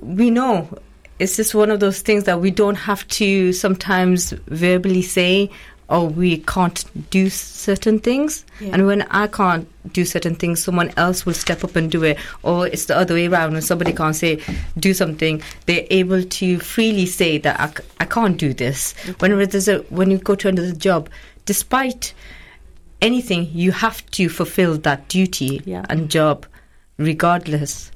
we 0.00 0.30
know 0.30 0.78
it's 1.18 1.36
just 1.36 1.54
one 1.54 1.70
of 1.70 1.80
those 1.80 2.00
things 2.00 2.24
that 2.24 2.40
we 2.40 2.50
don't 2.50 2.76
have 2.76 3.06
to 3.08 3.52
sometimes 3.52 4.30
verbally 4.48 5.02
say, 5.02 5.50
oh, 5.92 6.06
we 6.06 6.38
can't 6.38 6.84
do 7.10 7.28
certain 7.30 7.98
things. 7.98 8.44
Yeah. 8.60 8.70
And 8.72 8.86
when 8.86 9.02
I 9.02 9.26
can't 9.26 9.68
do 9.92 10.04
certain 10.04 10.34
things, 10.34 10.62
someone 10.64 10.90
else 10.96 11.26
will 11.26 11.34
step 11.34 11.62
up 11.64 11.76
and 11.76 11.90
do 11.90 12.02
it. 12.02 12.18
Or 12.42 12.66
it's 12.66 12.86
the 12.86 12.96
other 12.96 13.14
way 13.14 13.26
around. 13.26 13.52
When 13.52 13.62
somebody 13.62 13.92
can't 13.92 14.16
say, 14.16 14.40
do 14.78 14.94
something, 14.94 15.42
they're 15.66 15.86
able 15.90 16.22
to 16.22 16.58
freely 16.58 17.06
say 17.06 17.38
that 17.38 17.60
I, 17.60 17.68
c- 17.68 17.84
I 18.00 18.04
can't 18.06 18.38
do 18.38 18.54
this. 18.54 18.94
Whenever 19.20 19.44
there's 19.46 19.68
a, 19.68 19.78
when 19.90 20.10
you 20.10 20.18
go 20.18 20.34
to 20.34 20.48
another 20.48 20.72
job, 20.72 21.10
despite 21.44 22.14
anything, 23.00 23.50
you 23.52 23.72
have 23.72 24.04
to 24.12 24.28
fulfill 24.28 24.78
that 24.78 25.08
duty 25.08 25.60
Yeah. 25.66 25.84
and 25.90 26.10
job 26.10 26.46
regardless. 26.96 27.90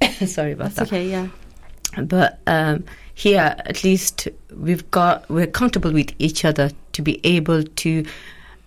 Sorry 0.26 0.52
about 0.52 0.74
That's 0.74 0.90
that 0.90 0.96
okay, 0.96 1.08
yeah. 1.08 1.28
but 2.02 2.40
um, 2.46 2.84
here 3.16 3.54
at 3.58 3.82
least 3.82 4.28
we've 4.54 4.88
got 4.90 5.28
we're 5.28 5.46
comfortable 5.46 5.90
with 5.92 6.12
each 6.18 6.44
other 6.44 6.70
to 6.92 7.00
be 7.02 7.18
able 7.24 7.62
to 7.64 8.04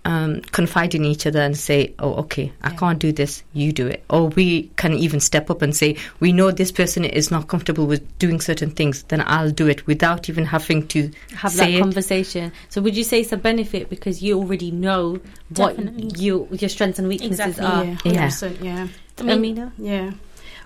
um, 0.06 0.42
confide 0.54 0.96
in 0.96 1.04
each 1.06 1.28
other 1.28 1.40
and 1.42 1.56
say 1.58 1.94
oh 2.00 2.14
okay 2.16 2.52
i 2.64 2.70
can't 2.72 2.98
do 3.00 3.12
this 3.12 3.44
you 3.54 3.72
do 3.72 3.86
it 3.86 4.02
or 4.10 4.30
we 4.30 4.64
can 4.78 4.94
even 4.94 5.20
step 5.20 5.52
up 5.52 5.62
and 5.62 5.76
say 5.76 5.96
we 6.20 6.32
know 6.32 6.50
this 6.52 6.72
person 6.72 7.04
is 7.06 7.30
not 7.30 7.48
comfortable 7.48 7.86
with 7.86 8.02
doing 8.18 8.40
certain 8.40 8.72
things 8.72 9.04
then 9.10 9.22
i'll 9.28 9.52
do 9.52 9.68
it 9.68 9.86
without 9.88 10.28
even 10.30 10.46
having 10.46 10.88
to 10.88 11.12
Have 11.36 11.52
say 11.52 11.74
that 11.74 11.78
it. 11.78 11.82
conversation. 11.82 12.52
So 12.70 12.82
would 12.82 12.96
you 12.98 13.04
say 13.04 13.20
it's 13.22 13.34
a 13.34 13.38
benefit 13.38 13.90
because 13.90 14.24
you 14.24 14.40
already 14.40 14.72
know 14.72 15.20
what 15.58 15.78
you, 16.20 16.48
your 16.52 16.70
strengths 16.70 16.98
and 16.98 17.08
weaknesses 17.08 17.40
Exactly, 17.42 17.66
are? 17.66 17.86
yeah, 17.86 17.98
Yeah. 18.06 18.28
100%, 18.30 18.64
yeah. 18.64 18.88
I 19.20 19.24
mean, 19.24 19.32
Amina? 19.38 19.74
Yeah. 19.78 20.12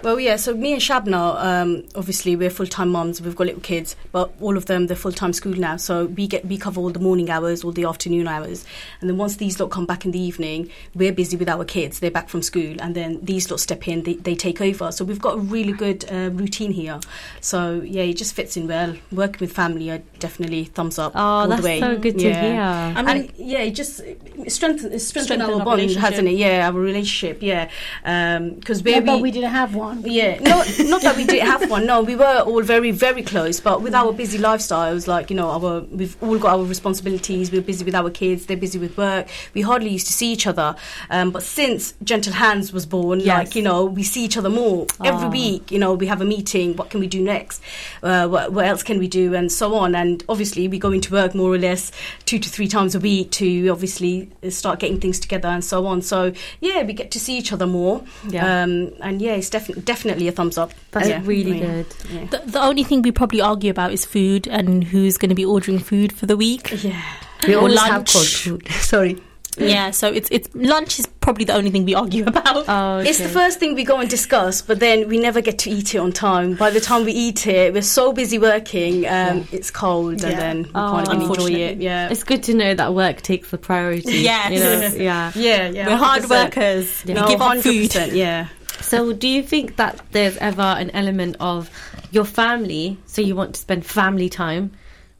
Well, 0.03 0.19
yeah. 0.19 0.35
So 0.35 0.53
me 0.53 0.73
and 0.73 0.81
Shabna, 0.81 1.41
um, 1.41 1.83
obviously 1.95 2.35
we're 2.35 2.49
full 2.49 2.67
time 2.67 2.89
mums. 2.89 3.21
We've 3.21 3.35
got 3.37 3.47
little 3.47 3.61
kids, 3.61 3.95
but 4.11 4.33
all 4.41 4.57
of 4.57 4.65
them 4.65 4.87
they're 4.87 4.97
full 4.97 5.13
time 5.13 5.31
school 5.31 5.53
now. 5.53 5.77
So 5.77 6.07
we 6.07 6.27
get 6.27 6.45
we 6.45 6.57
cover 6.57 6.81
all 6.81 6.89
the 6.89 6.99
morning 6.99 7.29
hours, 7.29 7.63
all 7.63 7.71
the 7.71 7.85
afternoon 7.85 8.27
hours, 8.27 8.65
and 8.99 9.09
then 9.09 9.17
once 9.17 9.37
these 9.37 9.61
lot 9.61 9.71
come 9.71 9.85
back 9.85 10.03
in 10.03 10.11
the 10.11 10.19
evening, 10.19 10.69
we're 10.93 11.13
busy 11.13 11.37
with 11.37 11.47
our 11.47 11.63
kids. 11.63 11.99
They're 12.01 12.11
back 12.11 12.27
from 12.27 12.41
school, 12.41 12.75
and 12.81 12.95
then 12.95 13.19
these 13.23 13.49
lot 13.49 13.61
step 13.61 13.87
in. 13.87 14.03
They, 14.03 14.15
they 14.15 14.35
take 14.35 14.59
over. 14.59 14.91
So 14.91 15.05
we've 15.05 15.21
got 15.21 15.35
a 15.35 15.39
really 15.39 15.71
good 15.71 16.03
uh, 16.11 16.31
routine 16.33 16.73
here. 16.73 16.99
So 17.39 17.79
yeah, 17.81 18.03
it 18.03 18.17
just 18.17 18.33
fits 18.35 18.57
in 18.57 18.67
well. 18.67 18.95
Working 19.13 19.39
with 19.39 19.53
family, 19.53 19.89
I 19.89 19.99
definitely 20.19 20.65
thumbs 20.65 20.99
up. 20.99 21.13
Oh, 21.15 21.19
all 21.19 21.47
that's 21.47 21.61
the 21.61 21.65
way. 21.65 21.79
so 21.79 21.97
good 21.97 22.19
to 22.19 22.27
Yeah. 22.27 22.89
hear. 22.89 22.97
I 22.97 23.01
mean, 23.03 23.17
and 23.29 23.31
yeah, 23.37 23.59
it 23.59 23.71
just 23.71 24.01
strengthen 24.49 24.91
it's 24.91 25.05
strengthened 25.07 25.41
Strengthen 25.41 25.41
our 25.41 25.59
our 25.59 25.65
bond, 25.65 25.89
hasn't 25.91 26.27
it? 26.27 26.35
Yeah, 26.35 26.67
our 26.69 26.73
relationship. 26.77 27.41
Yeah, 27.41 27.69
because 28.03 28.79
Yeah, 28.81 28.99
baby. 28.99 29.05
but 29.05 29.21
we 29.21 29.31
didn't 29.31 29.51
have 29.51 29.73
one. 29.75 29.92
Yeah, 30.03 30.39
no, 30.39 30.63
not 30.89 31.01
that 31.01 31.15
we 31.17 31.25
didn't 31.25 31.47
have 31.47 31.69
one. 31.69 31.85
No, 31.85 32.01
we 32.01 32.15
were 32.15 32.39
all 32.45 32.61
very, 32.61 32.91
very 32.91 33.21
close. 33.23 33.59
But 33.59 33.81
with 33.81 33.93
our 33.93 34.11
busy 34.13 34.37
lifestyles, 34.39 35.07
like 35.07 35.29
you 35.29 35.35
know, 35.35 35.49
our 35.49 35.81
we've 35.81 36.15
all 36.21 36.37
got 36.39 36.57
our 36.59 36.63
responsibilities. 36.65 37.51
We're 37.51 37.61
busy 37.61 37.85
with 37.85 37.95
our 37.95 38.09
kids. 38.09 38.45
They're 38.45 38.57
busy 38.57 38.79
with 38.79 38.97
work. 38.97 39.27
We 39.53 39.61
hardly 39.61 39.89
used 39.89 40.07
to 40.07 40.13
see 40.13 40.31
each 40.31 40.47
other. 40.47 40.75
Um, 41.09 41.31
but 41.31 41.43
since 41.43 41.93
Gentle 42.03 42.33
Hands 42.33 42.71
was 42.73 42.85
born, 42.85 43.19
Yes. 43.19 43.27
like 43.37 43.55
you 43.55 43.61
know, 43.61 43.85
we 43.85 44.03
see 44.03 44.23
each 44.25 44.37
other 44.37 44.49
more 44.49 44.87
every 45.03 45.27
Ah. 45.27 45.29
week. 45.29 45.71
You 45.71 45.79
know, 45.79 45.93
we 45.93 46.07
have 46.07 46.21
a 46.21 46.25
meeting. 46.25 46.75
What 46.75 46.89
can 46.89 46.99
we 46.99 47.07
do 47.07 47.21
next? 47.21 47.61
Uh, 48.01 48.27
what, 48.27 48.51
what 48.51 48.65
else 48.65 48.83
can 48.83 48.99
we 48.99 49.07
do? 49.07 49.33
And 49.35 49.51
so 49.51 49.75
on. 49.75 49.95
And 49.95 50.23
obviously, 50.29 50.67
we 50.67 50.79
go 50.79 50.91
into 50.91 51.11
work 51.13 51.35
more 51.35 51.51
or 51.53 51.57
less 51.57 51.91
two 52.25 52.39
to 52.39 52.49
three 52.49 52.67
times 52.67 52.95
a 52.95 52.99
week 52.99 53.31
to 53.31 53.67
obviously 53.69 54.29
start 54.49 54.79
getting 54.79 54.99
things 54.99 55.19
together 55.19 55.47
and 55.49 55.63
so 55.63 55.85
on. 55.85 56.01
So 56.01 56.33
yeah, 56.61 56.83
we 56.83 56.93
get 56.93 57.11
to 57.11 57.19
see 57.19 57.37
each 57.37 57.51
other 57.53 57.67
more. 57.67 58.03
Yeah. 58.29 58.63
Um, 58.63 58.91
and 59.01 59.21
yeah, 59.21 59.33
it's 59.33 59.49
definitely 59.49 59.82
definitely 59.85 60.27
a 60.27 60.31
thumbs 60.31 60.57
up. 60.57 60.71
That's 60.91 61.07
yeah. 61.09 61.21
really 61.23 61.59
Yeah. 61.59 61.65
good. 61.65 61.85
Yeah. 62.11 62.25
the, 62.25 62.41
the 62.51 62.61
only 62.61 62.83
thing 62.83 63.01
we 63.01 63.11
probably 63.11 63.41
argue 63.41 63.71
about 63.71 63.91
is 63.93 64.05
food 64.05 64.47
and 64.47 64.83
who's 64.83 65.17
going 65.17 65.29
to 65.29 65.35
be 65.35 65.45
ordering 65.45 65.79
food 65.79 66.13
for 66.13 66.25
the 66.25 66.37
week. 66.37 66.83
Yeah. 66.83 67.01
we 67.47 67.55
Or 67.55 67.59
always 67.59 67.79
have 67.79 67.89
lunch. 67.91 68.13
cold 68.13 68.27
food 68.27 68.67
sorry 68.81 69.17
Yeah, 69.57 69.91
so 69.91 70.07
it's 70.11 70.29
it's 70.31 70.49
lunch 70.55 70.97
is 70.99 71.05
probably 71.21 71.45
the 71.45 71.53
only 71.53 71.69
thing 71.69 71.85
we 71.85 71.93
argue 71.93 72.25
about. 72.33 72.65
Oh, 72.67 72.97
It's 73.05 73.19
the 73.19 73.29
first 73.29 73.59
thing 73.59 73.75
we 73.75 73.83
go 73.83 73.97
and 73.99 74.09
discuss, 74.09 74.63
but 74.63 74.79
then 74.79 75.07
we 75.07 75.19
never 75.19 75.41
get 75.41 75.59
to 75.63 75.69
eat 75.69 75.93
it 75.93 75.99
on 75.99 76.11
time. 76.11 76.55
By 76.55 76.71
the 76.71 76.79
time 76.81 77.05
we 77.05 77.11
eat 77.11 77.45
it, 77.45 77.71
we're 77.73 77.83
so 77.99 78.13
busy 78.13 78.39
working, 78.39 79.05
um, 79.07 79.45
it's 79.51 79.69
cold, 79.69 80.23
and 80.23 80.33
then 80.43 80.57
we 80.63 80.69
Oh, 80.73 81.03
can't 81.05 81.21
enjoy 81.21 81.51
it. 81.53 81.77
Yeah. 81.77 82.09
It's 82.09 82.23
good 82.23 82.41
to 82.49 82.53
know 82.55 82.73
that 82.73 82.95
work 82.95 83.21
takes 83.21 83.51
the 83.51 83.59
priority. 83.59 84.17
Yes. 84.25 84.51
You 84.51 84.59
know? 84.59 85.03
Yeah. 85.05 85.31
yeah, 85.47 85.69
yeah. 85.69 85.87
We're 85.87 85.97
hard 86.01 86.23
100%. 86.23 86.29
workers. 86.29 87.05
No, 87.05 87.21
we 87.21 87.27
give 87.33 87.41
up 87.41 87.57
food. 87.59 87.91
100%, 87.91 88.15
Yeah. 88.15 88.47
So, 88.83 89.13
do 89.13 89.27
you 89.27 89.41
think 89.41 89.77
that 89.77 90.01
there's 90.11 90.37
ever 90.37 90.61
an 90.61 90.89
element 90.91 91.37
of 91.39 91.69
your 92.11 92.25
family? 92.25 92.97
So, 93.05 93.21
you 93.21 93.35
want 93.35 93.55
to 93.55 93.61
spend 93.61 93.85
family 93.85 94.29
time, 94.29 94.71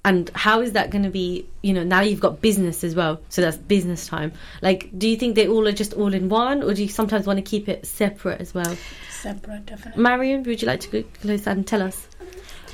and 0.06 0.30
how 0.36 0.62
is 0.62 0.74
that 0.74 0.90
going 0.90 1.04
to 1.04 1.10
be? 1.10 1.48
You 1.62 1.74
know, 1.74 1.84
now 1.84 2.02
you've 2.02 2.20
got 2.20 2.42
business 2.42 2.84
as 2.84 2.94
well, 2.96 3.22
so 3.30 3.42
that's 3.42 3.58
business 3.58 4.06
time. 4.08 4.34
Like, 4.62 4.90
do 4.98 5.08
you 5.10 5.18
think 5.18 5.36
they 5.36 5.48
all 5.48 5.68
are 5.68 5.72
just 5.72 5.94
all 5.94 6.14
in 6.14 6.30
one, 6.30 6.62
or 6.62 6.74
do 6.74 6.84
you 6.84 6.90
sometimes 6.90 7.26
want 7.26 7.38
to 7.38 7.44
keep 7.44 7.68
it 7.70 7.86
separate 7.86 8.42
as 8.42 8.54
well? 8.54 8.76
Separate, 9.10 9.66
definitely. 9.66 10.02
Mariam, 10.04 10.44
would 10.44 10.62
you 10.62 10.68
like 10.68 10.82
to 10.82 10.90
go 10.90 11.04
close 11.22 11.48
and 11.48 11.66
tell 11.66 11.82
us? 11.82 12.08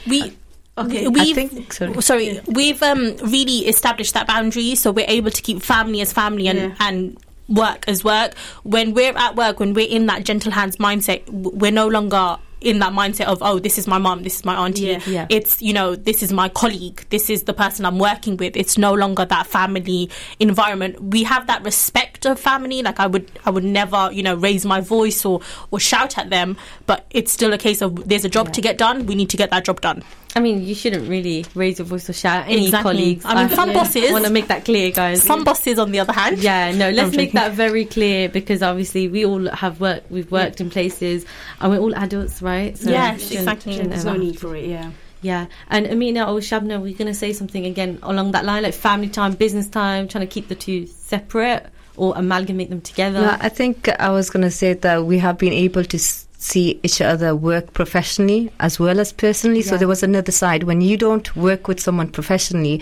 We 0.08 0.34
Okay. 0.78 1.10
We've, 1.10 1.38
i 1.38 1.48
think 1.48 1.74
sorry 1.74 2.02
sorry, 2.02 2.40
we've 2.48 2.82
um, 2.82 3.18
really 3.18 3.68
established 3.68 4.14
that 4.14 4.28
boundary, 4.28 4.76
so 4.76 4.92
we're 4.92 5.06
able 5.10 5.30
to 5.30 5.42
keep 5.42 5.62
family 5.62 6.00
as 6.00 6.14
family 6.14 6.48
and, 6.48 6.58
Yeah. 6.58 6.76
and 6.80 7.18
work 7.50 7.86
as 7.88 8.04
work. 8.04 8.36
When 8.64 8.94
we're 8.94 9.18
at 9.18 9.36
work, 9.36 9.60
when 9.60 9.74
we're 9.74 9.90
in 9.90 10.06
that 10.06 10.24
gentle 10.24 10.52
hands 10.52 10.78
mindset, 10.78 11.28
we're 11.30 11.72
no 11.72 11.88
longer 11.88 12.38
in 12.62 12.80
that 12.80 12.92
mindset 12.94 13.26
of 13.26 13.38
oh 13.42 13.58
this 13.60 13.78
is 13.78 13.88
my 13.88 13.98
mom 13.98 14.24
this 14.24 14.38
is 14.40 14.46
my 14.46 14.56
auntie 14.66 14.82
Yeah. 14.88 15.00
Yeah. 15.08 15.28
it's 15.30 15.62
you 15.62 15.72
know 15.74 15.96
this 15.96 16.22
is 16.22 16.34
my 16.34 16.50
colleague 16.50 17.06
this 17.10 17.30
is 17.30 17.44
the 17.44 17.54
person 17.54 17.86
i'm 17.86 17.98
working 18.00 18.36
with 18.38 18.58
it's 18.58 18.78
no 18.78 18.94
longer 18.94 19.24
that 19.26 19.48
family 19.48 20.10
environment 20.40 21.02
we 21.02 21.24
have 21.24 21.48
that 21.48 21.64
respect 21.64 22.26
of 22.26 22.40
family 22.40 22.82
like 22.82 23.00
i 23.00 23.08
would 23.08 23.32
i 23.46 23.50
would 23.50 23.64
never 23.64 24.10
you 24.12 24.24
know 24.24 24.36
raise 24.36 24.66
my 24.66 24.82
voice 24.82 25.24
or 25.26 25.42
or 25.72 25.80
shout 25.80 26.18
at 26.18 26.30
them 26.30 26.58
but 26.86 27.06
it's 27.12 27.32
still 27.32 27.54
a 27.54 27.58
case 27.58 27.82
of 27.82 28.08
there's 28.08 28.26
a 28.26 28.30
job 28.30 28.52
to 28.54 28.62
get 28.62 28.78
done 28.78 29.06
we 29.06 29.16
need 29.16 29.30
to 29.30 29.38
get 29.38 29.50
that 29.52 29.64
job 29.66 29.80
done 29.82 30.04
I 30.36 30.42
mean, 30.42 30.64
you 30.64 30.76
shouldn't 30.76 31.10
really 31.10 31.44
raise 31.56 31.80
your 31.80 31.88
voice 31.88 32.08
or 32.08 32.14
shout 32.14 32.44
at 32.44 32.50
any 32.52 32.66
Exactly. 32.66 32.92
colleagues. 32.94 33.26
I 33.26 33.34
mean, 33.34 33.50
some 33.56 33.74
bosses- 33.74 34.12
want 34.12 34.26
to 34.26 34.32
make 34.32 34.48
that 34.50 34.64
clear, 34.64 34.92
guys. 34.92 35.24
some 35.24 35.44
bosses 35.44 35.80
on 35.80 35.92
the 35.92 36.00
other 36.02 36.14
hand 36.14 36.38
Yeah, 36.38 36.72
no, 36.72 36.92
let's 36.92 37.10
I'm 37.10 37.18
make 37.18 37.30
joking. 37.30 37.40
that 37.42 37.54
very 37.54 37.84
clear 37.84 38.30
because 38.30 38.62
obviously 38.62 39.08
we 39.08 39.26
all 39.26 39.50
have 39.50 39.82
worked, 39.82 40.12
we've 40.12 40.32
worked 40.32 40.62
in 40.62 40.70
places 40.70 41.26
and 41.60 41.72
we're 41.72 41.80
all 41.80 41.96
adults, 41.96 42.44
right? 42.44 42.49
So 42.76 42.90
Yes, 42.90 43.22
shouldn't- 43.22 43.40
exactly. 43.40 43.74
shouldn't 43.74 43.92
There's 43.92 44.06
no 44.06 44.16
need 44.18 44.40
for 44.40 44.56
it. 44.56 44.66
Yeah. 44.66 44.92
Yeah, 45.22 45.48
and 45.70 45.86
Amina 45.86 46.32
or 46.32 46.40
Shabna, 46.40 46.82
we're 46.82 46.96
going 47.02 47.12
to 47.12 47.14
say 47.14 47.34
something 47.34 47.66
again 47.66 48.00
along 48.04 48.32
that 48.32 48.46
line, 48.46 48.64
like 48.64 48.74
family 48.74 49.10
time, 49.10 49.34
business 49.34 49.68
time, 49.68 50.08
trying 50.08 50.26
to 50.26 50.34
keep 50.34 50.48
the 50.48 50.56
two 50.56 50.88
separate 50.88 51.66
or 51.98 52.14
amalgamate 52.16 52.70
them 52.70 52.80
together. 52.80 53.20
No, 53.22 53.38
I 53.42 53.50
think 53.50 53.90
I 54.00 54.10
was 54.12 54.30
going 54.30 54.44
to 54.44 54.52
say 54.52 54.76
that 54.76 55.04
we 55.04 55.18
have 55.20 55.38
been 55.38 55.52
able 55.52 55.84
to 55.84 56.00
see 56.00 56.80
each 56.84 57.02
other 57.02 57.36
work 57.36 57.74
professionally 57.74 58.50
as 58.62 58.80
well 58.80 58.98
as 58.98 59.12
personally. 59.12 59.62
So 59.62 59.76
there 59.76 59.90
was 59.90 60.04
another 60.04 60.32
side. 60.32 60.64
When 60.64 60.80
you 60.80 60.96
don't 60.96 61.28
work 61.36 61.68
with 61.68 61.82
someone 61.82 62.08
professionally, 62.20 62.82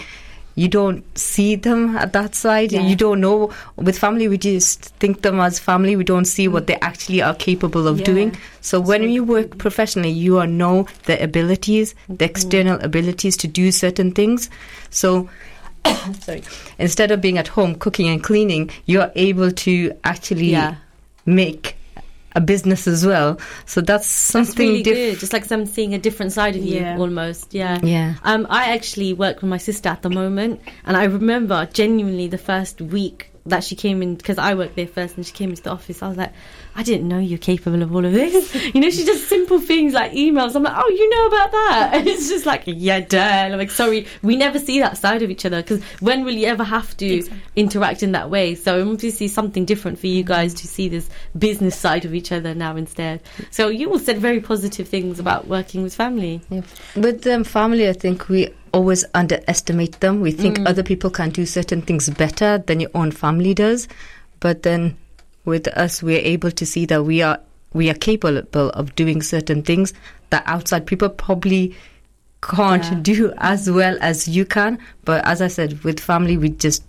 you 0.57 0.67
don't 0.67 1.03
see 1.17 1.55
them 1.55 1.95
at 1.95 2.13
that 2.13 2.33
side. 2.33 2.71
Yeah. 2.71 2.81
You 2.81 2.95
don't 2.95 3.21
know. 3.21 3.53
With 3.75 3.97
family, 3.97 4.27
we 4.27 4.39
just 4.39 4.85
think 4.95 5.21
them 5.21 5.39
as 5.39 5.59
family. 5.59 5.95
We 5.95 6.03
don't 6.03 6.25
see 6.25 6.47
what 6.47 6.65
they 6.65 6.73
mm. 6.73 6.81
actually 6.81 7.21
are 7.21 7.35
capable 7.35 7.87
of 7.87 7.99
Yeah. 7.99 8.05
doing. 8.05 8.37
So 8.61 8.79
when 8.81 9.07
you 9.07 9.23
work 9.23 9.59
professionally, 9.59 10.09
you 10.09 10.39
are 10.39 10.47
know 10.47 10.87
the 11.05 11.21
abilities, 11.23 11.93
the 11.93 12.15
mm-hmm. 12.15 12.23
external 12.23 12.79
abilities 12.81 13.37
to 13.37 13.47
do 13.47 13.71
certain 13.71 14.11
things. 14.11 14.49
So 14.89 15.29
sorry 16.21 16.41
instead 16.79 17.11
of 17.11 17.21
being 17.21 17.37
at 17.37 17.47
home 17.47 17.75
cooking 17.75 18.07
and 18.07 18.23
cleaning 18.23 18.69
you're 18.87 19.11
able 19.15 19.51
to 19.51 19.93
actually 20.03 20.51
Yeah. 20.51 20.75
make 21.25 21.77
a 22.37 22.41
business 22.41 22.87
as 22.87 23.01
well 23.11 23.29
so 23.65 23.81
that's 23.81 24.07
That's 24.07 24.49
something 24.49 24.67
really 24.69 24.83
different 24.83 25.11
good. 25.13 25.19
Just 25.23 25.33
like 25.33 25.47
them 25.47 25.65
seeing 25.65 25.93
a 25.93 26.01
different 26.07 26.31
side 26.37 26.55
of 26.55 26.63
you, 26.63 26.79
Yeah. 26.81 26.97
almost. 27.03 27.53
Yeah. 27.61 27.79
Yeah. 27.95 28.09
Um, 28.29 28.41
I 28.49 28.61
actually 28.75 29.11
work 29.23 29.35
with 29.41 29.49
my 29.55 29.57
sister 29.69 29.89
at 29.89 30.01
the 30.05 30.09
moment, 30.21 30.61
and 30.85 30.93
I 30.95 31.05
remember 31.19 31.57
genuinely 31.81 32.27
the 32.27 32.37
first 32.51 32.75
week 32.97 33.19
that 33.49 33.63
she 33.63 33.75
came 33.75 34.01
in 34.01 34.15
because 34.15 34.37
I 34.37 34.55
worked 34.55 34.75
there 34.75 34.87
first, 34.87 35.17
and 35.17 35.25
she 35.25 35.33
came 35.33 35.49
into 35.49 35.63
the 35.63 35.71
office. 35.71 36.01
I 36.01 36.07
was 36.07 36.17
like, 36.17 36.33
I 36.75 36.83
didn't 36.83 37.07
know 37.07 37.17
you're 37.17 37.39
capable 37.39 37.81
of 37.81 37.93
all 37.93 38.05
of 38.05 38.13
this. 38.13 38.53
you 38.75 38.81
know, 38.81 38.89
she 38.89 39.03
does 39.03 39.25
simple 39.25 39.59
things 39.59 39.93
like 39.93 40.11
emails. 40.11 40.55
I'm 40.55 40.63
like, 40.63 40.75
oh, 40.75 40.89
you 40.89 41.09
know 41.09 41.27
about 41.27 41.51
that? 41.51 41.91
And 41.97 42.07
it's 42.07 42.29
just 42.29 42.45
like, 42.45 42.63
yeah, 42.65 42.99
duh. 42.99 43.17
And 43.17 43.53
I'm 43.53 43.59
like, 43.59 43.71
sorry, 43.71 44.05
we 44.21 44.35
never 44.35 44.59
see 44.59 44.79
that 44.81 44.97
side 44.97 45.23
of 45.23 45.31
each 45.31 45.45
other 45.45 45.61
because 45.61 45.83
when 45.99 46.23
will 46.23 46.33
you 46.33 46.45
ever 46.45 46.63
have 46.63 46.95
to 46.97 47.27
interact 47.55 48.03
in 48.03 48.11
that 48.11 48.29
way? 48.29 48.55
So 48.55 48.87
obviously 48.87 49.27
something 49.27 49.65
different 49.65 49.99
for 49.99 50.07
you 50.07 50.23
guys 50.23 50.53
to 50.55 50.67
see 50.67 50.89
this 50.89 51.09
business 51.37 51.75
side 51.75 52.05
of 52.05 52.13
each 52.13 52.31
other 52.31 52.53
now 52.53 52.75
instead. 52.75 53.21
So 53.49 53.69
you 53.69 53.89
all 53.89 53.99
said 53.99 54.19
very 54.19 54.39
positive 54.39 54.87
things 54.87 55.19
about 55.19 55.47
working 55.47 55.81
with 55.81 55.95
family. 55.95 56.41
Yeah. 56.49 56.61
With 56.95 57.25
um, 57.25 57.43
family, 57.43 57.89
I 57.89 57.93
think 57.93 58.29
we 58.29 58.53
always 58.77 59.03
underestimate 59.15 59.99
them. 59.99 60.21
We 60.21 60.31
think 60.31 60.59
mm. 60.59 60.67
other 60.67 60.83
people 60.83 61.09
can 61.09 61.31
do 61.31 61.45
certain 61.45 61.81
things 61.81 62.09
better 62.11 62.59
than 62.59 62.79
your 62.79 62.91
own 62.93 63.09
family 63.11 63.55
does, 63.55 63.87
but 64.39 64.61
then 64.61 64.95
with 65.45 65.67
us, 65.69 66.03
we're 66.03 66.19
able 66.19 66.51
to 66.51 66.65
see 66.65 66.85
that 66.85 67.03
we 67.03 67.21
are 67.23 67.39
we 67.73 67.89
are 67.89 67.95
capable 67.95 68.69
of 68.69 68.95
doing 68.95 69.21
certain 69.21 69.61
things 69.63 69.93
that 70.29 70.43
outside 70.45 70.85
people 70.85 71.09
probably 71.09 71.75
can't 72.41 72.83
Yeah. 72.83 72.99
do 73.01 73.33
as 73.37 73.69
well 73.69 73.97
as 73.99 74.27
you 74.27 74.45
can. 74.45 74.77
But 75.05 75.25
as 75.25 75.41
I 75.41 75.47
said, 75.47 75.83
with 75.83 75.99
family, 75.99 76.37
we 76.37 76.49
just 76.49 76.83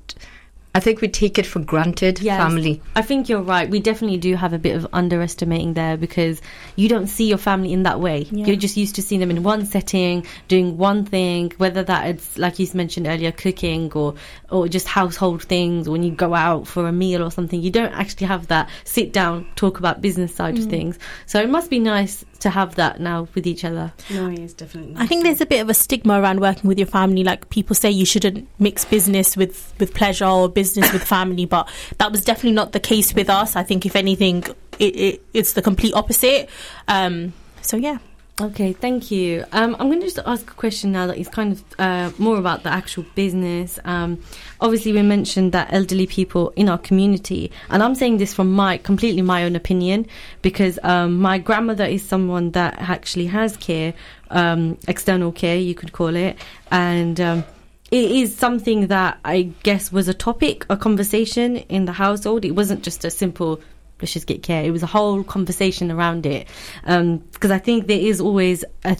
I 0.79 0.81
think 0.81 1.01
we 1.01 1.09
take 1.09 1.41
it 1.41 1.45
for 1.45 1.59
granted. 1.59 2.21
Yes. 2.21 2.41
Family. 2.41 2.81
I 2.95 3.03
think 3.03 3.29
you're 3.29 3.43
right. 3.43 3.69
We 3.69 3.81
definitely 3.81 4.19
do 4.19 4.37
have 4.37 4.53
a 4.53 4.61
bit 4.61 4.77
of 4.77 4.87
underestimating 4.93 5.75
there 5.75 5.97
because 5.97 6.41
you 6.77 6.89
don't 6.89 7.09
see 7.09 7.29
your 7.29 7.37
family 7.37 7.73
in 7.73 7.83
that 7.83 7.99
way. 7.99 8.29
Yeah. 8.31 8.47
You're 8.47 8.55
just 8.55 8.77
used 8.77 8.95
to 8.95 9.03
seeing 9.03 9.21
them 9.21 9.33
in 9.33 9.43
one 9.43 9.67
setting, 9.67 10.25
doing 10.47 10.79
one 10.79 11.05
thing, 11.05 11.53
whether 11.57 11.83
that 11.83 12.15
is 12.15 12.39
like 12.39 12.61
you 12.61 12.69
mentioned 12.75 13.09
earlier, 13.09 13.33
cooking 13.33 13.93
or 13.95 14.15
or 14.51 14.69
just 14.69 14.87
household 14.87 15.43
things. 15.43 15.89
When 15.89 16.05
you 16.05 16.13
go 16.13 16.33
out 16.33 16.69
for 16.69 16.87
a 16.87 16.93
meal 16.93 17.25
or 17.25 17.33
something, 17.33 17.61
you 17.61 17.73
don't 17.73 17.93
actually 17.93 18.29
have 18.29 18.47
that 18.47 18.71
sit 18.85 19.13
down 19.13 19.49
talk 19.57 19.81
about 19.81 20.01
business 20.01 20.33
side 20.33 20.59
of 20.59 20.67
mm. 20.67 20.71
things. 20.71 20.97
So 21.27 21.43
it 21.43 21.51
must 21.51 21.71
be 21.71 21.81
nice 21.81 22.25
to 22.41 22.51
have 22.51 22.77
that 22.77 23.01
now 23.01 23.29
with 23.35 23.47
each 23.47 23.65
other. 23.65 23.93
No, 24.11 24.29
it's 24.29 24.55
definitely. 24.55 24.95
I 24.97 25.07
think 25.07 25.25
there's 25.25 25.41
a 25.41 25.47
bit 25.47 25.61
of 25.61 25.69
a 25.69 25.75
stigma 25.75 26.21
around 26.21 26.41
working 26.41 26.69
with 26.69 26.79
your 26.79 26.87
family. 26.87 27.25
Like 27.25 27.49
people 27.51 27.75
say 27.75 27.91
you 27.91 28.07
shouldn't 28.07 28.49
mix 28.59 28.85
business 28.85 29.37
with, 29.37 29.75
with 29.79 29.95
pleasure 29.95 30.27
or 30.27 30.49
business 30.49 30.93
with 30.93 31.03
family, 31.03 31.47
but 31.47 31.69
that 31.99 32.13
was 32.13 32.25
definitely 32.25 32.53
not 32.53 32.73
the 32.73 32.81
case 32.81 33.15
with 33.15 33.29
us. 33.29 33.57
I 33.57 33.63
think 33.63 33.87
if 33.87 33.97
anything, 33.97 34.45
it, 34.79 34.97
it 34.97 35.23
it's 35.35 35.55
the 35.55 35.63
complete 35.63 35.95
opposite. 35.95 36.49
Um, 36.87 37.33
so 37.61 37.77
yeah. 37.77 37.99
Okay, 38.41 38.73
thank 38.73 39.11
you. 39.11 39.45
Um, 39.51 39.75
I'm 39.81 39.89
going 39.89 39.99
to 39.99 40.07
just 40.07 40.21
ask 40.25 40.49
a 40.49 40.55
question 40.55 40.93
now 40.93 41.09
that 41.09 41.19
is 41.19 41.29
kind 41.29 41.55
of 41.55 41.65
uh, 41.77 42.13
more 42.19 42.39
about 42.39 42.63
the 42.63 42.69
actual 42.69 43.05
business. 43.17 43.81
Um, 43.85 44.23
obviously, 44.61 44.93
we 44.93 45.03
mentioned 45.03 45.51
that 45.53 45.73
elderly 45.73 46.07
people 46.07 46.53
in 46.55 46.69
our 46.69 46.79
community, 46.79 47.51
and 47.69 47.83
I'm 47.83 47.97
saying 47.97 48.19
this 48.19 48.33
from 48.33 48.53
my 48.53 48.79
completely 48.79 49.23
my 49.23 49.43
own 49.43 49.57
opinion 49.57 50.07
because 50.41 50.79
um, 50.85 51.19
my 51.19 51.39
grandmother 51.39 51.85
is 51.85 52.05
someone 52.05 52.53
that 52.53 52.77
actually 52.79 53.27
has 53.27 53.57
care, 53.57 53.93
um, 54.31 54.79
external 54.87 55.33
care, 55.33 55.57
you 55.57 55.75
could 55.75 55.93
call 55.93 56.15
it, 56.15 56.39
and. 56.71 57.21
Um, 57.21 57.45
it 57.91 58.11
is 58.11 58.37
something 58.37 58.89
that 58.89 59.19
I 59.25 59.51
guess 59.63 59.91
was 59.91 60.09
a 60.09 60.13
topic, 60.13 60.67
a 60.69 60.77
conversation 60.77 61.57
in 61.57 61.87
the 61.87 61.93
household. 61.93 62.45
It 62.45 62.51
wasn't 62.51 62.83
just 62.83 63.03
a 63.07 63.11
simple 63.11 63.63
let's 64.01 64.13
just 64.13 64.27
get 64.27 64.43
care. 64.43 64.65
It 64.65 64.71
was 64.71 64.83
a 64.83 64.87
whole 64.87 65.25
conversation 65.25 65.91
around 65.91 66.27
it 66.27 66.49
um, 66.85 67.19
because 67.19 67.51
I 67.51 67.59
think 67.59 67.87
there 67.87 68.01
is 68.01 68.21
always 68.21 68.65
a, 68.85 68.97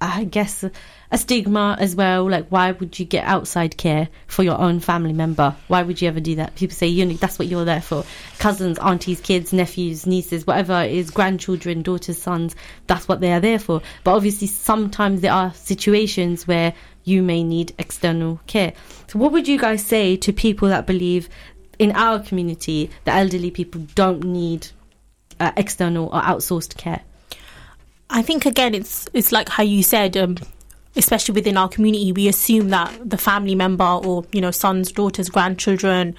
I 0.00 0.24
guess, 0.24 0.64
a 1.10 1.18
stigma 1.18 1.76
as 1.78 1.96
well. 1.96 2.28
Like, 2.28 2.48
why 2.48 2.72
would 2.72 2.98
you 2.98 3.04
get 3.06 3.24
outside 3.24 3.76
care 3.76 4.08
for 4.26 4.42
your 4.42 4.58
own 4.58 4.80
family 4.80 5.12
member? 5.12 5.56
Why 5.68 5.82
would 5.82 6.00
you 6.00 6.08
ever 6.08 6.20
do 6.20 6.36
that? 6.36 6.54
People 6.54 6.76
say 6.76 6.86
you 6.86 7.04
know, 7.06 7.14
that's 7.14 7.38
what 7.38 7.48
you're 7.48 7.64
there 7.64 7.80
for. 7.80 8.04
Cousins, 8.38 8.78
aunties, 8.78 9.20
kids, 9.20 9.52
nephews, 9.52 10.06
nieces, 10.06 10.46
whatever 10.46 10.82
it 10.82 10.92
is, 10.92 11.10
grandchildren, 11.10 11.82
daughters, 11.82 12.20
sons. 12.20 12.54
That's 12.86 13.08
what 13.08 13.20
they 13.20 13.32
are 13.32 13.40
there 13.40 13.58
for. 13.58 13.82
But 14.04 14.14
obviously, 14.14 14.48
sometimes 14.48 15.20
there 15.20 15.32
are 15.32 15.52
situations 15.54 16.46
where 16.46 16.74
you 17.04 17.22
may 17.22 17.42
need 17.42 17.74
external 17.78 18.40
care. 18.46 18.74
So, 19.08 19.18
what 19.18 19.32
would 19.32 19.48
you 19.48 19.58
guys 19.58 19.84
say 19.84 20.16
to 20.18 20.32
people 20.32 20.68
that 20.68 20.86
believe 20.86 21.28
in 21.78 21.92
our 21.92 22.18
community, 22.18 22.90
the 23.04 23.12
elderly 23.12 23.50
people 23.50 23.80
don't 23.94 24.24
need 24.24 24.68
uh, 25.40 25.52
external 25.56 26.06
or 26.06 26.20
outsourced 26.20 26.76
care. 26.76 27.00
I 28.10 28.22
think 28.22 28.46
again, 28.46 28.74
it's 28.74 29.08
it's 29.12 29.32
like 29.32 29.48
how 29.48 29.62
you 29.62 29.82
said. 29.82 30.16
Um, 30.16 30.36
especially 30.96 31.32
within 31.32 31.56
our 31.56 31.68
community, 31.68 32.10
we 32.10 32.26
assume 32.26 32.70
that 32.70 32.92
the 33.08 33.18
family 33.18 33.54
member 33.54 33.84
or 33.84 34.24
you 34.32 34.40
know 34.40 34.50
sons, 34.50 34.90
daughters, 34.90 35.28
grandchildren, 35.28 36.16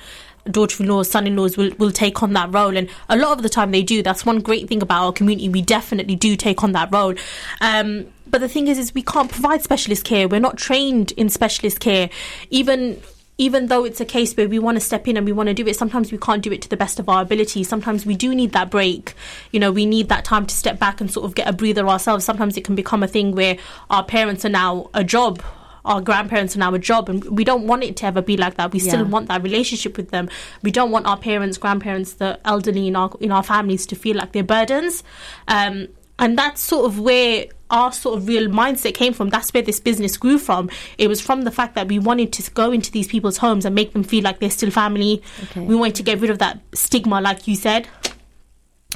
daughter-in-laws, 0.49 1.09
son-in-laws 1.09 1.57
will 1.57 1.71
will 1.77 1.91
take 1.91 2.23
on 2.23 2.33
that 2.33 2.53
role, 2.53 2.77
and 2.77 2.89
a 3.09 3.17
lot 3.17 3.35
of 3.35 3.43
the 3.43 3.49
time 3.49 3.71
they 3.71 3.83
do. 3.83 4.01
That's 4.01 4.25
one 4.25 4.39
great 4.39 4.67
thing 4.67 4.81
about 4.81 5.03
our 5.05 5.11
community. 5.11 5.49
We 5.49 5.61
definitely 5.61 6.15
do 6.15 6.35
take 6.35 6.63
on 6.63 6.71
that 6.73 6.91
role. 6.91 7.15
Um, 7.61 8.07
but 8.27 8.41
the 8.41 8.47
thing 8.47 8.67
is, 8.67 8.77
is 8.77 8.93
we 8.93 9.01
can't 9.01 9.31
provide 9.31 9.63
specialist 9.63 10.05
care. 10.05 10.27
We're 10.27 10.39
not 10.39 10.57
trained 10.57 11.11
in 11.13 11.29
specialist 11.29 11.79
care, 11.79 12.09
even 12.51 13.01
even 13.39 13.67
though 13.67 13.85
it's 13.85 14.01
a 14.01 14.05
case 14.05 14.35
where 14.35 14.49
we 14.49 14.59
want 14.59 14.75
to 14.75 14.81
step 14.81 15.07
in 15.07 15.15
and 15.15 15.25
we 15.25 15.31
want 15.31 15.47
to 15.47 15.55
do 15.55 15.65
it, 15.65 15.75
sometimes 15.75 16.11
we 16.11 16.17
can't 16.17 16.43
do 16.43 16.51
it 16.51 16.61
to 16.61 16.69
the 16.69 16.77
best 16.77 16.99
of 16.99 17.07
our 17.07 17.21
ability. 17.21 17.63
Sometimes 17.63 18.05
we 18.05 18.13
do 18.13 18.35
need 18.35 18.51
that 18.51 18.69
break. 18.69 19.13
You 19.51 19.61
know, 19.61 19.71
we 19.71 19.85
need 19.85 20.09
that 20.09 20.25
time 20.25 20.45
to 20.45 20.53
step 20.53 20.77
back 20.77 20.99
and 20.99 21.09
sort 21.09 21.25
of 21.25 21.35
get 21.35 21.47
a 21.47 21.53
breather 21.53 21.87
ourselves. 21.87 22.25
Sometimes 22.25 22.57
it 22.57 22.65
can 22.65 22.75
become 22.75 23.01
a 23.01 23.07
thing 23.07 23.33
where 23.33 23.57
our 23.89 24.03
parents 24.03 24.43
are 24.43 24.49
now 24.49 24.89
a 24.93 25.05
job. 25.05 25.41
Our 25.85 26.01
grandparents 26.01 26.57
are 26.57 26.59
now 26.59 26.73
a 26.73 26.79
job, 26.79 27.07
and 27.07 27.23
we 27.25 27.45
don't 27.45 27.65
want 27.65 27.83
it 27.83 27.95
to 27.97 28.05
ever 28.05 28.21
be 28.21 28.35
like 28.35 28.55
that. 28.55 28.73
We 28.73 28.79
still 28.79 29.05
want 29.05 29.29
that 29.29 29.41
relationship 29.41 29.95
with 29.95 30.09
them. 30.09 30.29
We 30.61 30.71
don't 30.71 30.91
want 30.91 31.05
our 31.07 31.17
parents, 31.17 31.57
grandparents, 31.57 32.15
the 32.15 32.37
elderly 32.43 32.89
in 32.89 32.97
our 32.97 33.09
in 33.21 33.31
our 33.31 33.41
families 33.41 33.85
to 33.87 33.95
feel 33.95 34.17
like 34.17 34.33
they're 34.33 34.43
burdens. 34.43 35.03
Um, 35.47 35.87
and 36.19 36.37
that's 36.37 36.61
sort 36.61 36.85
of 36.85 36.99
where 36.99 37.45
our 37.69 37.91
sort 37.91 38.17
of 38.17 38.27
real 38.27 38.49
mindset 38.49 38.95
came 38.95 39.13
from. 39.13 39.29
That's 39.29 39.53
where 39.53 39.63
this 39.63 39.79
business 39.79 40.17
grew 40.17 40.37
from. 40.39 40.69
It 40.97 41.07
was 41.07 41.21
from 41.21 41.43
the 41.43 41.51
fact 41.51 41.75
that 41.75 41.87
we 41.87 41.99
wanted 41.99 42.33
to 42.33 42.51
go 42.51 42.71
into 42.71 42.91
these 42.91 43.07
people's 43.07 43.37
homes 43.37 43.65
and 43.65 43.75
make 43.75 43.93
them 43.93 44.03
feel 44.03 44.23
like 44.23 44.39
they're 44.39 44.49
still 44.49 44.71
family. 44.71 45.21
Okay. 45.43 45.61
We 45.61 45.75
wanted 45.75 45.95
to 45.95 46.03
get 46.03 46.19
rid 46.19 46.31
of 46.31 46.39
that 46.39 46.59
stigma, 46.73 47.21
like 47.21 47.47
you 47.47 47.55
said. 47.55 47.87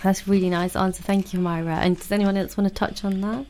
That's 0.01 0.27
a 0.27 0.29
really 0.29 0.49
nice 0.49 0.75
answer. 0.75 1.03
Thank 1.03 1.33
you, 1.33 1.39
Myra. 1.39 1.75
And 1.75 1.97
does 1.97 2.11
anyone 2.11 2.35
else 2.35 2.57
want 2.57 2.67
to 2.67 2.73
touch 2.73 3.05
on 3.05 3.21
that? 3.21 3.45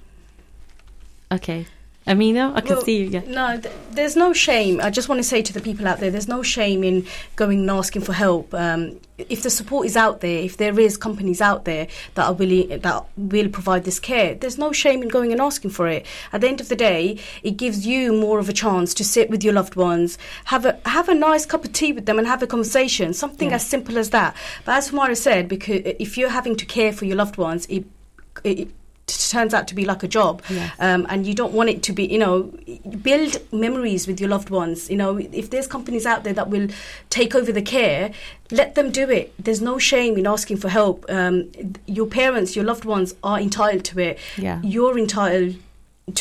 Okay. 1.32 1.65
Amina, 2.06 2.51
I 2.54 2.62
can 2.62 2.76
Well, 2.76 2.84
see 2.84 2.97
you. 2.97 3.10
Yeah. 3.10 3.22
No, 3.28 3.60
th- 3.60 3.74
there's 3.91 4.16
no 4.16 4.34
shame. 4.34 4.82
I 4.82 4.89
just 4.89 5.08
want 5.08 5.20
to 5.20 5.24
say 5.24 5.41
to 5.41 5.54
the 5.54 5.62
people 5.62 5.88
out 5.88 5.99
there, 5.99 6.12
there's 6.12 6.28
no 6.28 6.43
shame 6.43 6.84
in 6.84 7.06
going 7.38 7.62
and 7.62 7.72
asking 7.72 8.01
for 8.01 8.12
help. 8.12 8.54
Um, 8.54 8.99
if 9.18 9.43
the 9.43 9.49
support 9.49 9.86
is 9.86 9.95
out 9.95 10.20
there, 10.20 10.39
if 10.39 10.58
there 10.58 10.78
is 10.80 10.97
companies 10.97 11.39
out 11.39 11.64
there 11.64 11.88
that 12.16 12.26
are 12.26 12.34
willing 12.34 12.80
that 12.80 13.06
will 13.16 13.47
provide 13.47 13.86
this 13.86 13.99
care, 13.99 14.36
there's 14.36 14.58
no 14.58 14.74
shame 14.74 15.01
in 15.01 15.08
going 15.08 15.32
and 15.32 15.39
asking 15.39 15.72
for 15.72 15.88
it. 15.88 16.06
At 16.34 16.41
the 16.41 16.49
end 16.49 16.60
of 16.60 16.68
the 16.68 16.76
day, 16.76 17.20
it 17.41 17.51
gives 17.51 17.88
you 17.88 18.12
more 18.12 18.39
of 18.39 18.49
a 18.49 18.54
chance 18.54 18.93
to 18.95 19.04
sit 19.06 19.30
with 19.30 19.43
your 19.43 19.54
loved 19.54 19.76
ones, 19.76 20.18
have 20.45 20.66
a 20.66 20.80
have 20.86 21.08
a 21.08 21.16
nice 21.16 21.45
cup 21.45 21.64
of 21.64 21.72
tea 21.72 21.93
with 21.93 22.06
them, 22.06 22.18
and 22.18 22.28
have 22.28 22.43
a 22.43 22.47
conversation. 22.47 23.14
Something 23.14 23.54
as 23.54 23.66
simple 23.66 23.97
as 23.97 24.10
that. 24.10 24.36
But 24.66 24.78
as 24.78 24.91
Humaira 24.91 25.16
said, 25.16 25.47
because 25.47 25.82
if 25.86 26.18
you're 26.18 26.30
having 26.30 26.58
to 26.58 26.66
care 26.66 26.91
for 26.91 27.06
your 27.06 27.16
loved 27.16 27.38
ones, 27.38 27.66
it, 27.68 27.86
it 28.43 28.70
turns 29.36 29.54
out 29.58 29.66
to 29.72 29.76
be 29.82 29.86
like 29.92 30.02
a 30.04 30.12
job. 30.20 30.42
Yes. 30.50 30.72
um, 30.88 31.02
and 31.12 31.20
you 31.28 31.34
don't 31.42 31.54
want 31.60 31.70
it 31.74 31.80
to 31.88 31.92
be 32.00 32.04
you 32.16 32.22
know 32.28 32.36
build 33.10 33.34
memories 33.66 34.08
with 34.08 34.18
your 34.22 34.30
loved 34.36 34.50
ones. 34.62 34.90
You 34.92 34.98
know 35.02 35.12
if 35.42 35.50
there's 35.52 35.68
companies 35.78 36.06
out 36.12 36.24
there 36.26 36.34
that 36.40 36.50
will 36.54 36.68
take 37.10 37.36
over 37.42 37.52
the 37.60 37.66
care 37.76 38.12
let 38.52 38.76
them 38.76 38.92
do 38.92 39.06
it. 39.20 39.34
There's 39.46 39.62
no 39.62 39.76
shame 39.92 40.14
in 40.22 40.26
asking 40.28 40.58
for 40.64 40.70
help. 40.70 40.98
Um, 41.20 41.36
your 41.98 42.08
parents 42.22 42.56
your 42.58 42.66
loved 42.72 42.86
ones 42.86 43.10
are 43.24 43.40
entitled 43.40 43.84
to 43.92 44.00
it. 44.10 44.20
Yeah. 44.48 44.60
you're 44.74 44.98
entitled 45.06 45.56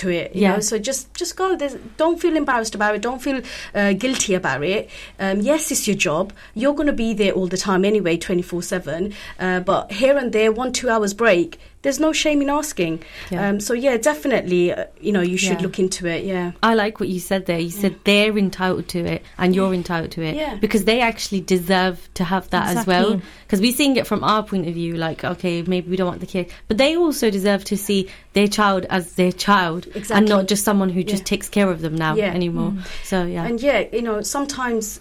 to 0.00 0.08
it 0.20 0.28
you 0.36 0.42
Yeah. 0.42 0.52
know? 0.54 0.60
So 0.60 0.78
just 0.78 1.12
just 1.20 1.32
go. 1.40 1.46
There's, 1.56 1.74
don't 2.02 2.18
feel 2.24 2.36
embarrassed 2.42 2.74
about 2.78 2.94
it. 2.96 3.02
Don't 3.02 3.20
feel 3.26 3.38
uh, 3.74 3.92
guilty 4.04 4.32
about 4.42 4.62
it. 4.76 4.88
Um, 5.18 5.40
yes 5.50 5.70
it's 5.72 5.84
your 5.88 5.96
job. 6.08 6.32
You're 6.54 6.76
going 6.80 6.86
to 6.94 6.98
be 7.06 7.12
there 7.22 7.32
all 7.32 7.48
the 7.48 7.56
time 7.68 7.84
anyway 7.84 8.16
24 8.16 8.62
7 8.62 9.12
uh, 9.40 9.60
but 9.70 9.92
here 10.00 10.16
and 10.22 10.32
there 10.32 10.52
one 10.62 10.72
two 10.72 10.88
hours 10.88 11.12
break 11.24 11.58
there's 11.82 11.98
no 12.00 12.12
shame 12.12 12.40
in 12.42 12.48
asking 12.50 13.02
Yeah. 13.30 13.48
um, 13.48 13.60
so 13.60 13.74
yeah 13.74 13.96
definitely 13.96 14.72
uh, 14.72 14.84
you 15.00 15.12
know 15.12 15.20
you 15.20 15.36
should 15.36 15.58
Yeah. 15.60 15.66
look 15.66 15.78
into 15.78 16.06
it 16.06 16.24
yeah 16.24 16.52
I 16.62 16.74
like 16.74 17.00
what 17.00 17.08
you 17.08 17.20
said 17.20 17.46
there. 17.46 17.58
You 17.58 17.70
said 17.70 17.96
they're 18.04 18.36
entitled 18.38 18.88
to 18.88 19.00
it 19.00 19.22
and 19.38 19.54
you're 19.54 19.74
entitled 19.74 20.12
to 20.12 20.22
it 20.22 20.34
Yeah. 20.36 20.56
because 20.56 20.84
they 20.84 21.00
actually 21.00 21.40
deserve 21.40 22.08
to 22.14 22.24
have 22.24 22.48
that 22.50 22.76
as 22.76 22.86
well. 22.86 23.20
Because 23.46 23.60
we're 23.60 23.72
seeing 23.72 23.96
it 23.96 24.06
from 24.06 24.22
our 24.24 24.42
point 24.42 24.66
of 24.68 24.74
view, 24.74 24.94
like, 24.94 25.24
okay, 25.24 25.62
maybe 25.62 25.90
we 25.90 25.96
don't 25.96 26.06
want 26.06 26.20
the 26.20 26.26
kid, 26.26 26.50
but 26.68 26.78
they 26.78 26.96
also 26.96 27.30
deserve 27.30 27.64
to 27.64 27.76
see 27.76 28.08
their 28.32 28.48
child 28.48 28.86
as 28.88 29.12
their 29.14 29.32
child 29.32 29.86
and 30.10 30.28
not 30.28 30.48
just 30.48 30.64
someone 30.64 30.88
who 30.88 31.02
just 31.02 31.24
takes 31.26 31.48
care 31.48 31.68
of 31.70 31.80
them 31.82 31.94
now 31.96 32.14
Yeah. 32.14 32.32
anymore. 32.32 32.72
So, 33.04 33.24
yeah. 33.24 33.44
And 33.44 33.60
yeah, 33.60 33.84
you 33.92 34.02
know, 34.02 34.22
sometimes 34.22 35.00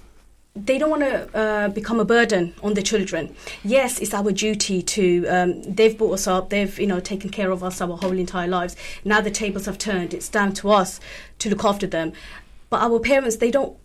they 0.55 0.77
don't 0.77 0.89
want 0.89 1.03
to 1.03 1.37
uh, 1.37 1.69
become 1.69 1.99
a 1.99 2.05
burden 2.05 2.53
on 2.61 2.73
the 2.73 2.81
children. 2.81 3.33
Yes, 3.63 3.99
it's 3.99 4.13
our 4.13 4.31
duty 4.31 4.81
to. 4.81 5.25
Um, 5.27 5.63
they've 5.63 5.97
brought 5.97 6.13
us 6.13 6.27
up. 6.27 6.49
They've 6.49 6.77
you 6.79 6.87
know 6.87 6.99
taken 6.99 7.29
care 7.29 7.51
of 7.51 7.63
us 7.63 7.79
our 7.79 7.95
whole 7.97 8.17
entire 8.17 8.47
lives. 8.47 8.75
Now 9.05 9.21
the 9.21 9.31
tables 9.31 9.65
have 9.65 9.77
turned. 9.77 10.13
It's 10.13 10.29
down 10.29 10.53
to 10.55 10.71
us 10.71 10.99
to 11.39 11.49
look 11.49 11.63
after 11.63 11.87
them. 11.87 12.11
But 12.69 12.81
our 12.81 12.99
parents, 12.99 13.37
they 13.37 13.51
don't. 13.51 13.77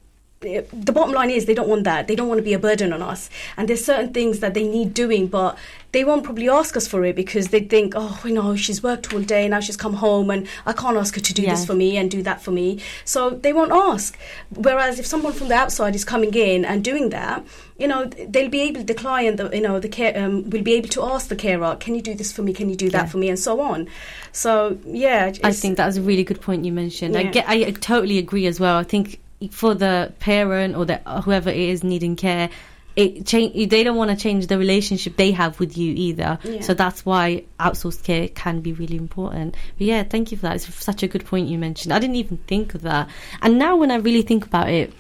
The 0.47 0.93
bottom 0.93 1.13
line 1.13 1.31
is 1.31 1.47
they 1.47 1.55
don't 1.55 1.69
want 1.69 1.85
that. 1.85 2.07
They 2.09 2.15
don't 2.15 2.29
want 2.29 2.39
to 2.39 2.43
be 2.45 2.53
a 2.53 2.59
burden 2.59 2.93
on 2.93 3.03
us. 3.03 3.29
And 3.57 3.69
there's 3.69 3.85
certain 3.85 4.13
things 4.13 4.41
that 4.41 4.55
they 4.55 4.63
need 4.67 4.95
doing, 4.95 5.27
but 5.27 5.59
they 5.93 6.05
won't 6.05 6.25
probably 6.25 6.49
ask 6.49 6.77
us 6.77 6.87
for 6.87 7.05
it 7.05 7.17
because 7.17 7.49
they 7.49 7.61
think, 7.61 7.95
oh, 7.97 8.21
you 8.25 8.33
know, 8.33 8.55
she's 8.55 8.83
worked 8.83 9.13
all 9.13 9.21
day, 9.21 9.49
now 9.49 9.61
she's 9.61 9.77
come 9.77 9.95
home, 9.95 10.31
and 10.31 10.47
I 10.67 10.73
can't 10.73 10.97
ask 10.97 11.15
her 11.15 11.21
to 11.21 11.35
do 11.35 11.43
Yes. 11.43 11.61
this 11.61 11.67
for 11.67 11.75
me 11.75 11.97
and 11.97 12.11
do 12.11 12.23
that 12.23 12.43
for 12.43 12.51
me. 12.51 12.81
So 13.05 13.31
they 13.31 13.53
won't 13.53 13.73
ask. 13.73 14.17
Whereas 14.55 14.99
if 14.99 15.07
someone 15.07 15.33
from 15.33 15.49
the 15.49 15.55
outside 15.55 15.95
is 15.95 16.05
coming 16.05 16.35
in 16.35 16.65
and 16.65 16.85
doing 16.85 17.09
that, 17.11 17.45
you 17.79 17.89
know, 17.89 18.05
they'll 18.07 18.49
be 18.51 18.61
able, 18.63 18.85
the 18.85 18.95
client, 18.95 19.37
the, 19.39 19.51
you 19.53 19.61
know, 19.61 19.79
the 19.81 19.89
care, 19.89 20.17
um, 20.23 20.49
will 20.51 20.63
be 20.63 20.75
able 20.75 20.89
to 20.91 21.03
ask 21.03 21.29
the 21.29 21.37
carer, 21.37 21.77
can 21.77 21.95
you 21.95 22.03
do 22.03 22.15
this 22.15 22.33
for 22.33 22.43
me? 22.43 22.53
Can 22.53 22.69
you 22.69 22.77
do 22.77 22.91
that 22.91 23.05
Yeah. 23.05 23.11
for 23.11 23.19
me? 23.19 23.29
And 23.29 23.39
so 23.39 23.61
on. 23.61 23.89
So, 24.33 24.79
yeah. 24.87 25.33
I 25.45 25.53
think 25.53 25.77
that's 25.77 25.97
a 25.97 26.03
really 26.03 26.25
good 26.25 26.41
point 26.41 26.65
you 26.65 26.73
mentioned. 26.73 27.17
I 27.17 27.25
get, 27.25 27.49
I 27.49 27.71
totally 27.73 28.19
agree 28.19 28.47
as 28.47 28.61
well. 28.61 28.77
I 28.77 28.85
think 28.85 29.21
for 29.51 29.75
the 29.75 30.13
parent 30.19 30.77
or 30.77 30.85
the 30.85 30.97
whoever 31.25 31.51
it 31.51 31.57
is 31.57 31.85
needing 31.85 32.17
care, 32.17 32.51
it 32.97 33.27
change. 33.27 33.69
They 33.69 33.85
don't 33.85 33.97
want 33.97 34.11
to 34.11 34.17
change 34.17 34.47
the 34.47 34.59
relationship 34.59 35.17
they 35.17 35.31
have 35.33 35.61
with 35.61 35.77
you 35.77 35.93
either. 35.95 36.39
Yeah. 36.43 36.61
So 36.63 36.75
that's 36.75 37.05
why 37.05 37.45
outsourced 37.61 38.03
care 38.03 38.29
can 38.29 38.61
be 38.61 38.73
really 38.73 38.97
important. 38.97 39.55
But 39.77 39.87
yeah, 39.87 40.03
thank 40.03 40.33
you 40.33 40.39
for 40.39 40.43
that. 40.43 40.57
It's 40.57 40.75
such 40.75 41.03
a 41.03 41.09
good 41.09 41.27
point 41.27 41.49
you 41.49 41.59
mentioned. 41.59 41.93
I 41.93 41.99
didn't 41.99 42.17
even 42.17 42.39
think 42.39 42.75
of 42.75 42.83
that. 42.83 43.09
And 43.43 43.59
now 43.59 43.77
when 43.77 43.91
I 43.91 43.97
really 43.97 44.23
think 44.23 44.47
about 44.47 44.71
it. 44.71 44.93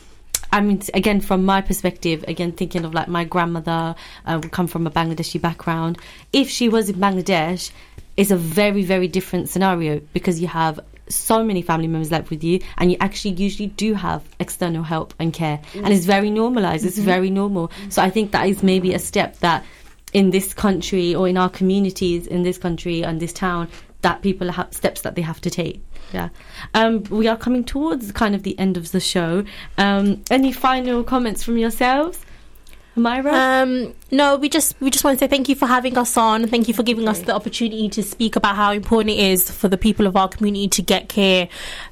I 0.53 0.61
mean, 0.61 0.81
again, 0.95 1.21
from 1.21 1.45
my 1.45 1.61
perspective, 1.61 2.25
again, 2.29 2.53
thinking 2.53 2.85
of 2.85 2.95
like 2.95 3.09
my 3.09 3.25
grandmother, 3.25 3.97
uh, 4.25 4.41
come 4.41 4.69
from 4.69 4.87
a 4.87 4.91
Bangladeshi 4.91 5.41
background. 5.41 5.99
If 6.33 6.49
she 6.49 6.69
was 6.69 6.89
in 6.89 6.97
Bangladesh, 6.97 7.73
it's 8.17 8.31
a 8.31 8.37
very, 8.37 8.85
very 8.85 9.09
different 9.09 9.49
scenario 9.49 10.01
because 10.13 10.41
you 10.41 10.47
have 10.47 10.79
so 11.09 11.45
many 11.45 11.63
family 11.63 11.87
members 11.87 12.11
left 12.11 12.31
with 12.31 12.43
you, 12.43 12.61
and 12.79 12.91
you 12.91 12.97
actually 13.01 13.35
usually 13.35 13.69
do 13.69 13.95
have 13.95 14.23
external 14.41 14.83
help 14.83 15.15
and 15.19 15.33
care, 15.33 15.61
and 15.75 15.89
it's 15.89 16.07
very 16.07 16.31
normalized. 16.31 16.85
It's 16.85 16.99
very 16.99 17.31
normal. 17.31 17.71
So 17.89 18.03
I 18.03 18.11
think 18.11 18.33
that 18.33 18.49
is 18.49 18.63
maybe 18.63 18.95
a 18.95 18.99
step 18.99 19.39
that 19.39 19.65
in 20.13 20.31
this 20.31 20.55
country 20.55 21.15
or 21.15 21.29
in 21.29 21.37
our 21.37 21.51
communities 21.51 22.27
in 22.27 22.43
this 22.43 22.59
country 22.59 23.05
and 23.05 23.21
this 23.21 23.33
town 23.33 23.69
that 24.03 24.23
people 24.23 24.51
have 24.53 24.73
steps 24.73 25.03
that 25.03 25.15
they 25.15 25.23
have 25.23 25.41
to 25.41 25.51
take. 25.51 25.83
Yeah. 26.13 26.29
Um, 26.75 27.03
we 27.05 27.27
are 27.27 27.37
coming 27.37 27.65
towards 27.65 28.13
kind 28.13 28.35
of 28.35 28.43
the 28.43 28.59
end 28.59 28.77
of 28.77 28.93
the 28.93 29.01
show. 29.01 29.45
Um, 29.77 30.23
any 30.31 30.53
final 30.53 31.03
comments 31.03 31.43
from 31.43 31.59
yourselves? 31.59 32.25
Myra? 32.95 33.33
Um, 33.33 33.95
no, 34.11 34.37
we 34.37 34.49
just 34.49 34.75
we 34.81 34.91
just 34.91 35.03
want 35.05 35.19
to 35.19 35.25
say 35.25 35.29
thank 35.29 35.49
you 35.49 35.55
for 35.57 35.67
having 35.67 35.99
us 35.99 36.17
on. 36.17 36.47
Thank 36.47 36.69
you 36.69 36.75
for 36.75 36.83
giving 36.85 37.09
us 37.09 37.21
the 37.21 37.35
opportunity 37.35 37.89
to 37.89 38.03
speak 38.03 38.37
about 38.37 38.55
how 38.57 38.73
important 38.73 39.11
it 39.11 39.19
is 39.19 39.51
for 39.51 39.69
the 39.69 39.77
people 39.77 40.07
of 40.07 40.17
our 40.17 40.29
community 40.29 40.69
to 40.69 40.83
get 40.83 41.09
care 41.09 41.49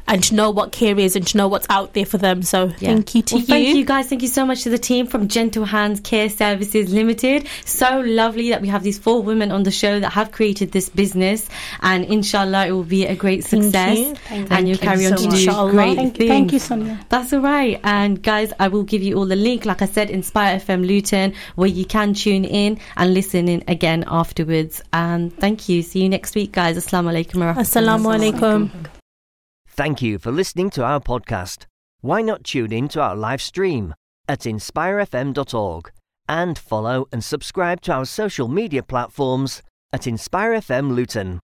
and 0.06 0.22
to 0.24 0.34
know 0.34 0.50
what 0.50 0.70
care 0.70 0.96
is 0.98 1.16
and 1.16 1.26
to 1.26 1.36
know 1.38 1.48
what's 1.48 1.66
out 1.70 1.94
there 1.94 2.04
for 2.06 2.18
them. 2.18 2.42
So 2.42 2.66
Yeah. 2.78 2.90
thank 2.92 3.14
you 3.16 3.22
to 3.22 3.34
well, 3.34 3.40
you. 3.40 3.46
Thank 3.46 3.76
you 3.78 3.84
guys. 3.84 4.06
Thank 4.08 4.22
you 4.22 4.28
so 4.28 4.46
much 4.46 4.62
to 4.62 4.70
the 4.70 4.78
team 4.78 5.06
from 5.06 5.26
Gentle 5.28 5.64
Hands 5.64 5.98
Care 6.00 6.28
Services 6.28 6.92
Limited. 6.92 7.48
So 7.64 8.00
lovely 8.00 8.50
that 8.50 8.62
we 8.62 8.68
have 8.68 8.82
these 8.84 8.98
four 8.98 9.22
women 9.22 9.50
on 9.50 9.62
the 9.64 9.70
show 9.72 9.98
that 9.98 10.10
have 10.12 10.30
created 10.30 10.70
this 10.72 10.88
business, 10.88 11.48
and 11.82 12.04
inshallah, 12.04 12.66
it 12.68 12.72
will 12.72 12.84
be 12.84 13.06
a 13.06 13.16
great 13.16 13.42
Thank 13.44 13.64
success. 13.64 13.98
you. 13.98 14.14
Thank 14.14 14.52
and 14.52 14.68
you'll 14.68 14.76
you 14.76 14.82
carry 14.82 15.06
on 15.06 15.16
so 15.16 15.24
to 15.24 15.30
much. 15.30 15.34
do 15.40 15.48
Inshallah. 15.48 15.70
great 15.72 15.96
Thank, 15.96 16.16
things. 16.16 16.28
thank 16.30 16.52
you, 16.52 16.58
Sonia. 16.60 17.00
That's 17.08 17.32
all 17.32 17.40
right. 17.40 17.80
And 17.82 18.22
guys, 18.22 18.52
I 18.60 18.68
will 18.68 18.82
give 18.84 19.02
you 19.02 19.16
all 19.16 19.26
the 19.26 19.36
link, 19.36 19.64
like 19.64 19.82
I 19.82 19.86
said, 19.86 20.10
Inspire 20.10 20.58
FM 20.60 20.86
Luton, 20.86 21.32
where 21.56 21.68
you 21.68 21.84
can 21.84 22.03
tune 22.12 22.44
in 22.44 22.78
and 22.96 23.14
listen 23.14 23.48
in 23.48 23.64
again 23.68 24.04
afterwards. 24.06 24.82
And 24.92 25.34
thank 25.38 25.68
you. 25.68 25.80
See 25.80 26.02
you 26.02 26.10
next 26.10 26.34
week, 26.34 26.52
guys. 26.52 26.76
Assalamu 26.76 27.24
alaikum. 27.24 27.54
Assalamu 27.54 28.12
alaikum. 28.14 28.70
Thank 29.68 30.02
you 30.02 30.18
for 30.18 30.30
listening 30.30 30.70
to 30.70 30.84
our 30.84 31.00
podcast. 31.00 31.66
Why 32.02 32.20
not 32.20 32.44
tune 32.44 32.72
in 32.72 32.88
to 32.88 33.00
our 33.00 33.16
live 33.16 33.40
stream 33.40 33.94
at 34.28 34.40
inspirefm.org 34.40 35.90
and 36.28 36.58
follow 36.58 37.06
and 37.12 37.22
subscribe 37.22 37.80
to 37.82 37.92
our 37.92 38.04
social 38.04 38.48
media 38.48 38.82
platforms 38.82 39.62
at 39.92 40.06
Inspire 40.06 40.54
FM 40.54 40.94
Luton. 40.94 41.40